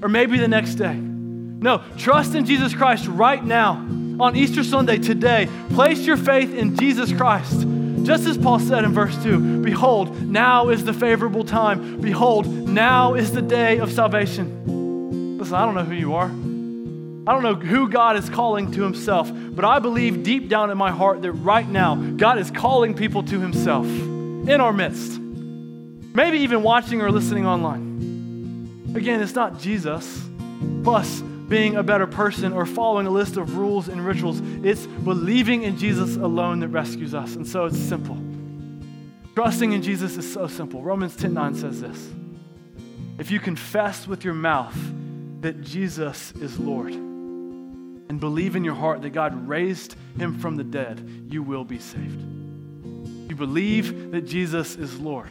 or 0.02 0.08
maybe 0.08 0.38
the 0.38 0.48
next 0.48 0.76
day. 0.76 0.94
No, 0.94 1.82
trust 1.96 2.34
in 2.34 2.46
Jesus 2.46 2.74
Christ 2.74 3.06
right 3.08 3.42
now 3.42 3.72
on 4.20 4.36
Easter 4.36 4.62
Sunday 4.62 4.98
today. 4.98 5.48
Place 5.70 6.00
your 6.00 6.16
faith 6.16 6.54
in 6.54 6.76
Jesus 6.76 7.12
Christ. 7.12 7.66
Just 8.04 8.26
as 8.26 8.38
Paul 8.38 8.58
said 8.58 8.84
in 8.84 8.92
verse 8.92 9.16
2 9.22 9.62
Behold, 9.62 10.22
now 10.22 10.68
is 10.68 10.84
the 10.84 10.92
favorable 10.92 11.44
time. 11.44 12.00
Behold, 12.00 12.46
now 12.46 13.14
is 13.14 13.32
the 13.32 13.42
day 13.42 13.78
of 13.78 13.92
salvation. 13.92 15.36
Listen, 15.38 15.54
I 15.54 15.64
don't 15.64 15.74
know 15.74 15.84
who 15.84 15.94
you 15.94 16.14
are. 16.14 16.30
I 17.28 17.34
don't 17.34 17.42
know 17.42 17.56
who 17.56 17.90
God 17.90 18.16
is 18.16 18.30
calling 18.30 18.70
to 18.72 18.82
himself, 18.82 19.30
but 19.34 19.64
I 19.64 19.80
believe 19.80 20.22
deep 20.22 20.48
down 20.48 20.70
in 20.70 20.78
my 20.78 20.90
heart 20.90 21.20
that 21.22 21.32
right 21.32 21.68
now, 21.68 21.96
God 21.96 22.38
is 22.38 22.50
calling 22.50 22.94
people 22.94 23.22
to 23.24 23.38
himself 23.38 23.84
in 23.84 24.60
our 24.60 24.72
midst. 24.72 25.20
Maybe 25.20 26.38
even 26.38 26.62
watching 26.62 27.02
or 27.02 27.10
listening 27.10 27.46
online. 27.46 28.07
Again, 28.94 29.20
it's 29.20 29.34
not 29.34 29.58
Jesus 29.58 30.28
plus 30.82 31.20
being 31.20 31.76
a 31.76 31.82
better 31.82 32.06
person 32.06 32.52
or 32.52 32.66
following 32.66 33.06
a 33.06 33.10
list 33.10 33.36
of 33.36 33.56
rules 33.56 33.88
and 33.88 34.04
rituals. 34.04 34.40
It's 34.62 34.86
believing 34.86 35.62
in 35.62 35.78
Jesus 35.78 36.16
alone 36.16 36.60
that 36.60 36.68
rescues 36.68 37.14
us. 37.14 37.36
And 37.36 37.46
so 37.46 37.66
it's 37.66 37.78
simple. 37.78 38.18
Trusting 39.34 39.72
in 39.72 39.82
Jesus 39.82 40.16
is 40.16 40.30
so 40.30 40.46
simple. 40.46 40.82
Romans 40.82 41.16
10 41.16 41.32
9 41.32 41.54
says 41.54 41.80
this 41.80 42.10
If 43.18 43.30
you 43.30 43.40
confess 43.40 44.06
with 44.06 44.24
your 44.24 44.34
mouth 44.34 44.76
that 45.40 45.62
Jesus 45.62 46.32
is 46.32 46.58
Lord 46.58 46.92
and 46.92 48.18
believe 48.18 48.56
in 48.56 48.64
your 48.64 48.74
heart 48.74 49.02
that 49.02 49.10
God 49.10 49.48
raised 49.48 49.94
him 50.18 50.38
from 50.38 50.56
the 50.56 50.64
dead, 50.64 51.26
you 51.30 51.42
will 51.42 51.64
be 51.64 51.78
saved. 51.78 52.20
You 53.30 53.36
believe 53.36 54.10
that 54.12 54.22
Jesus 54.22 54.74
is 54.74 54.98
Lord 54.98 55.30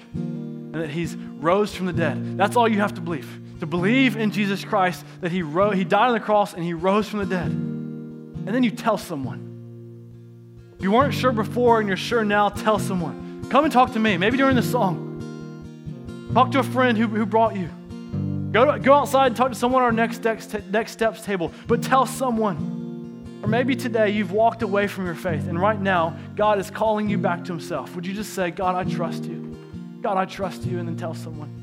and 0.77 0.85
that 0.85 0.91
he's 0.91 1.15
rose 1.15 1.73
from 1.73 1.87
the 1.87 1.93
dead. 1.93 2.37
That's 2.37 2.55
all 2.55 2.67
you 2.67 2.79
have 2.79 2.93
to 2.93 3.01
believe 3.01 3.27
to 3.59 3.65
believe 3.65 4.17
in 4.17 4.31
Jesus 4.31 4.63
Christ, 4.63 5.03
that 5.21 5.31
he, 5.31 5.41
ro- 5.41 5.71
he 5.71 5.83
died 5.83 6.07
on 6.07 6.13
the 6.13 6.19
cross 6.19 6.53
and 6.53 6.63
he 6.63 6.73
rose 6.73 7.07
from 7.07 7.19
the 7.19 7.25
dead. 7.25 7.47
And 7.47 8.47
then 8.47 8.63
you 8.63 8.71
tell 8.71 8.97
someone. 8.97 9.45
If 10.77 10.83
you 10.83 10.91
weren't 10.91 11.13
sure 11.13 11.31
before 11.31 11.79
and 11.79 11.87
you're 11.87 11.97
sure 11.97 12.23
now, 12.23 12.49
tell 12.49 12.77
someone. 12.77 13.45
Come 13.49 13.63
and 13.65 13.73
talk 13.73 13.93
to 13.93 13.99
me, 13.99 14.17
maybe 14.17 14.37
during 14.37 14.55
the 14.55 14.61
song. 14.61 15.05
Talk 16.33 16.51
to 16.51 16.59
a 16.59 16.63
friend 16.63 16.97
who, 16.97 17.07
who 17.07 17.25
brought 17.25 17.55
you. 17.55 17.69
Go, 18.51 18.71
to, 18.71 18.79
go 18.79 18.93
outside 18.93 19.27
and 19.27 19.35
talk 19.35 19.49
to 19.49 19.55
someone 19.55 19.81
at 19.81 19.85
our 19.85 19.91
next, 19.91 20.23
next, 20.23 20.53
next 20.69 20.91
steps 20.91 21.23
table, 21.23 21.51
but 21.67 21.81
tell 21.81 22.05
someone. 22.05 23.39
Or 23.41 23.47
maybe 23.47 23.75
today 23.75 24.11
you've 24.11 24.31
walked 24.31 24.61
away 24.61 24.87
from 24.87 25.05
your 25.05 25.15
faith, 25.15 25.47
and 25.47 25.59
right 25.59 25.79
now 25.79 26.17
God 26.35 26.59
is 26.59 26.69
calling 26.69 27.09
you 27.09 27.17
back 27.17 27.43
to 27.45 27.51
Himself. 27.51 27.95
Would 27.95 28.05
you 28.05 28.13
just 28.13 28.33
say, 28.33 28.51
God, 28.51 28.75
I 28.75 28.89
trust 28.89 29.25
you? 29.25 29.46
God, 30.01 30.17
I 30.17 30.25
trust 30.25 30.63
you, 30.63 30.79
and 30.79 30.87
then 30.87 30.97
tell 30.97 31.13
someone. 31.13 31.57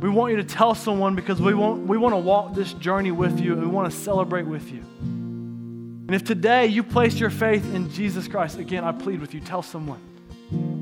We 0.00 0.10
want 0.10 0.32
you 0.32 0.36
to 0.36 0.44
tell 0.44 0.74
someone 0.74 1.14
because 1.14 1.40
we 1.40 1.54
want, 1.54 1.86
we 1.86 1.96
want 1.96 2.12
to 2.12 2.18
walk 2.18 2.54
this 2.54 2.74
journey 2.74 3.10
with 3.10 3.40
you 3.40 3.52
and 3.54 3.62
we 3.62 3.68
want 3.68 3.90
to 3.90 3.96
celebrate 3.96 4.42
with 4.42 4.70
you. 4.70 4.80
And 4.80 6.14
if 6.14 6.24
today 6.24 6.66
you 6.66 6.82
place 6.82 7.18
your 7.18 7.30
faith 7.30 7.74
in 7.74 7.90
Jesus 7.90 8.28
Christ, 8.28 8.58
again, 8.58 8.84
I 8.84 8.92
plead 8.92 9.20
with 9.20 9.32
you, 9.32 9.40
tell 9.40 9.62
someone. 9.62 10.00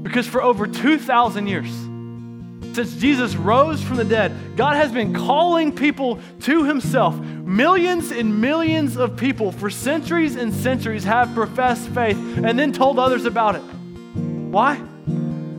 Because 0.03 0.27
for 0.27 0.43
over 0.43 0.67
2,000 0.67 1.47
years, 1.47 1.71
Since 2.73 2.97
Jesus 2.97 3.37
rose 3.37 3.83
from 3.83 3.99
the 3.99 4.05
dead, 4.05 4.33
God 4.57 4.77
has 4.77 4.91
been 4.91 5.13
calling 5.13 5.75
people 5.75 6.19
to 6.41 6.65
himself. 6.65 7.15
Millions 7.19 8.11
and 8.11 8.41
millions 8.41 8.97
of 8.97 9.15
people 9.15 9.53
for 9.53 9.69
centuries 9.69 10.37
and 10.37 10.55
centuries 10.55 11.05
have 11.05 11.35
professed 11.35 11.87
faith 11.91 12.17
and 12.17 12.59
then 12.59 12.73
told 12.73 12.99
others 12.99 13.27
about 13.27 13.57
it. 13.57 13.61
Why? 13.61 14.81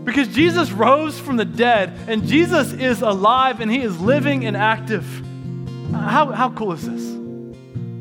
Because 0.03 0.27
Jesus 0.27 0.71
rose 0.71 1.17
from 1.19 1.37
the 1.37 1.45
dead 1.45 1.97
and 2.07 2.25
Jesus 2.25 2.73
is 2.73 3.01
alive 3.01 3.61
and 3.61 3.71
he 3.71 3.81
is 3.81 3.99
living 3.99 4.45
and 4.45 4.57
active. 4.57 5.05
How, 5.91 6.31
how 6.31 6.49
cool 6.49 6.73
is 6.73 6.85
this? 6.85 7.13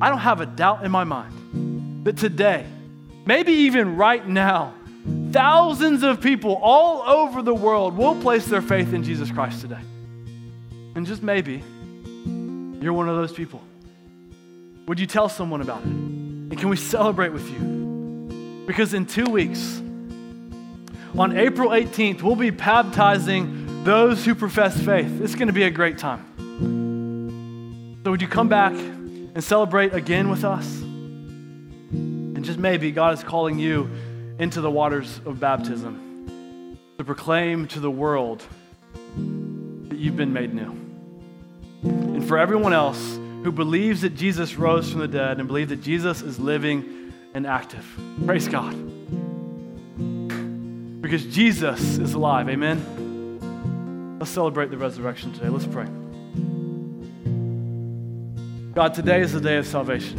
I 0.00 0.08
don't 0.08 0.18
have 0.18 0.40
a 0.40 0.46
doubt 0.46 0.84
in 0.84 0.90
my 0.90 1.04
mind 1.04 2.04
that 2.04 2.16
today, 2.16 2.66
maybe 3.24 3.52
even 3.52 3.96
right 3.96 4.26
now, 4.26 4.74
thousands 5.30 6.02
of 6.02 6.20
people 6.20 6.54
all 6.60 7.02
over 7.02 7.40
the 7.42 7.54
world 7.54 7.96
will 7.96 8.20
place 8.20 8.46
their 8.46 8.62
faith 8.62 8.92
in 8.92 9.04
Jesus 9.04 9.30
Christ 9.30 9.60
today. 9.60 9.80
And 10.94 11.06
just 11.06 11.22
maybe, 11.22 11.62
you're 12.24 12.92
one 12.92 13.08
of 13.08 13.16
those 13.16 13.32
people. 13.32 13.62
Would 14.88 14.98
you 14.98 15.06
tell 15.06 15.28
someone 15.28 15.60
about 15.60 15.82
it? 15.82 15.86
And 15.86 16.58
can 16.58 16.68
we 16.68 16.76
celebrate 16.76 17.32
with 17.32 17.48
you? 17.48 18.64
Because 18.66 18.92
in 18.92 19.06
two 19.06 19.26
weeks, 19.26 19.80
on 21.18 21.36
April 21.36 21.70
18th, 21.70 22.22
we'll 22.22 22.36
be 22.36 22.50
baptizing 22.50 23.84
those 23.84 24.24
who 24.24 24.34
profess 24.34 24.80
faith. 24.80 25.20
It's 25.20 25.34
going 25.34 25.48
to 25.48 25.52
be 25.52 25.64
a 25.64 25.70
great 25.70 25.98
time. 25.98 26.28
So, 28.04 28.10
would 28.10 28.22
you 28.22 28.28
come 28.28 28.48
back 28.48 28.72
and 28.72 29.44
celebrate 29.44 29.94
again 29.94 30.28
with 30.28 30.44
us? 30.44 30.80
And 30.80 32.44
just 32.44 32.58
maybe 32.58 32.90
God 32.92 33.14
is 33.14 33.22
calling 33.22 33.58
you 33.58 33.90
into 34.38 34.60
the 34.60 34.70
waters 34.70 35.20
of 35.24 35.38
baptism 35.38 36.78
to 36.98 37.04
proclaim 37.04 37.68
to 37.68 37.80
the 37.80 37.90
world 37.90 38.42
that 39.88 39.98
you've 39.98 40.16
been 40.16 40.32
made 40.32 40.54
new. 40.54 40.70
And 41.82 42.26
for 42.26 42.38
everyone 42.38 42.72
else 42.72 43.18
who 43.44 43.52
believes 43.52 44.00
that 44.00 44.14
Jesus 44.14 44.54
rose 44.54 44.90
from 44.90 45.00
the 45.00 45.08
dead 45.08 45.38
and 45.38 45.46
believe 45.46 45.68
that 45.68 45.82
Jesus 45.82 46.22
is 46.22 46.38
living 46.38 47.12
and 47.34 47.46
active, 47.46 47.86
praise 48.24 48.48
God. 48.48 49.01
Because 51.12 51.26
Jesus 51.26 51.98
is 51.98 52.14
alive. 52.14 52.48
Amen. 52.48 54.16
Let's 54.18 54.30
celebrate 54.30 54.70
the 54.70 54.78
resurrection 54.78 55.30
today. 55.34 55.50
Let's 55.50 55.66
pray. 55.66 55.84
God, 58.72 58.94
today 58.94 59.20
is 59.20 59.34
the 59.34 59.40
day 59.42 59.58
of 59.58 59.66
salvation. 59.66 60.16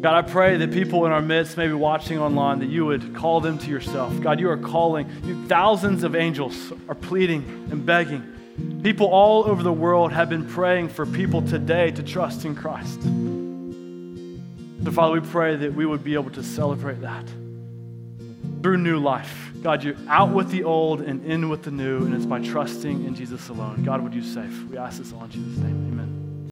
God, 0.00 0.14
I 0.14 0.22
pray 0.22 0.56
that 0.56 0.72
people 0.72 1.04
in 1.04 1.12
our 1.12 1.20
midst, 1.20 1.58
maybe 1.58 1.74
watching 1.74 2.18
online, 2.18 2.60
that 2.60 2.70
you 2.70 2.86
would 2.86 3.14
call 3.14 3.42
them 3.42 3.58
to 3.58 3.68
yourself. 3.68 4.18
God, 4.22 4.40
you 4.40 4.48
are 4.48 4.56
calling. 4.56 5.06
Thousands 5.46 6.02
of 6.02 6.16
angels 6.16 6.72
are 6.88 6.94
pleading 6.94 7.68
and 7.70 7.84
begging. 7.84 8.80
People 8.82 9.08
all 9.08 9.44
over 9.44 9.62
the 9.62 9.74
world 9.74 10.10
have 10.12 10.30
been 10.30 10.48
praying 10.48 10.88
for 10.88 11.04
people 11.04 11.42
today 11.42 11.90
to 11.90 12.02
trust 12.02 12.46
in 12.46 12.54
Christ. 12.54 13.02
So, 14.84 14.90
Father, 14.90 15.20
we 15.20 15.28
pray 15.28 15.54
that 15.56 15.74
we 15.74 15.84
would 15.84 16.02
be 16.02 16.14
able 16.14 16.30
to 16.30 16.42
celebrate 16.42 17.02
that 17.02 17.26
through 18.66 18.78
new 18.78 18.98
life. 18.98 19.52
God, 19.62 19.84
you're 19.84 19.94
out 20.08 20.30
with 20.30 20.50
the 20.50 20.64
old 20.64 21.00
and 21.00 21.24
in 21.24 21.48
with 21.48 21.62
the 21.62 21.70
new, 21.70 21.98
and 21.98 22.12
it's 22.12 22.26
by 22.26 22.40
trusting 22.40 23.04
in 23.04 23.14
Jesus 23.14 23.48
alone. 23.48 23.84
God, 23.84 24.00
would 24.00 24.12
you 24.12 24.24
save? 24.24 24.68
We 24.68 24.76
ask 24.76 24.98
this 24.98 25.12
all 25.12 25.22
in 25.22 25.30
Jesus' 25.30 25.56
name. 25.58 25.92
Amen. 25.92 26.15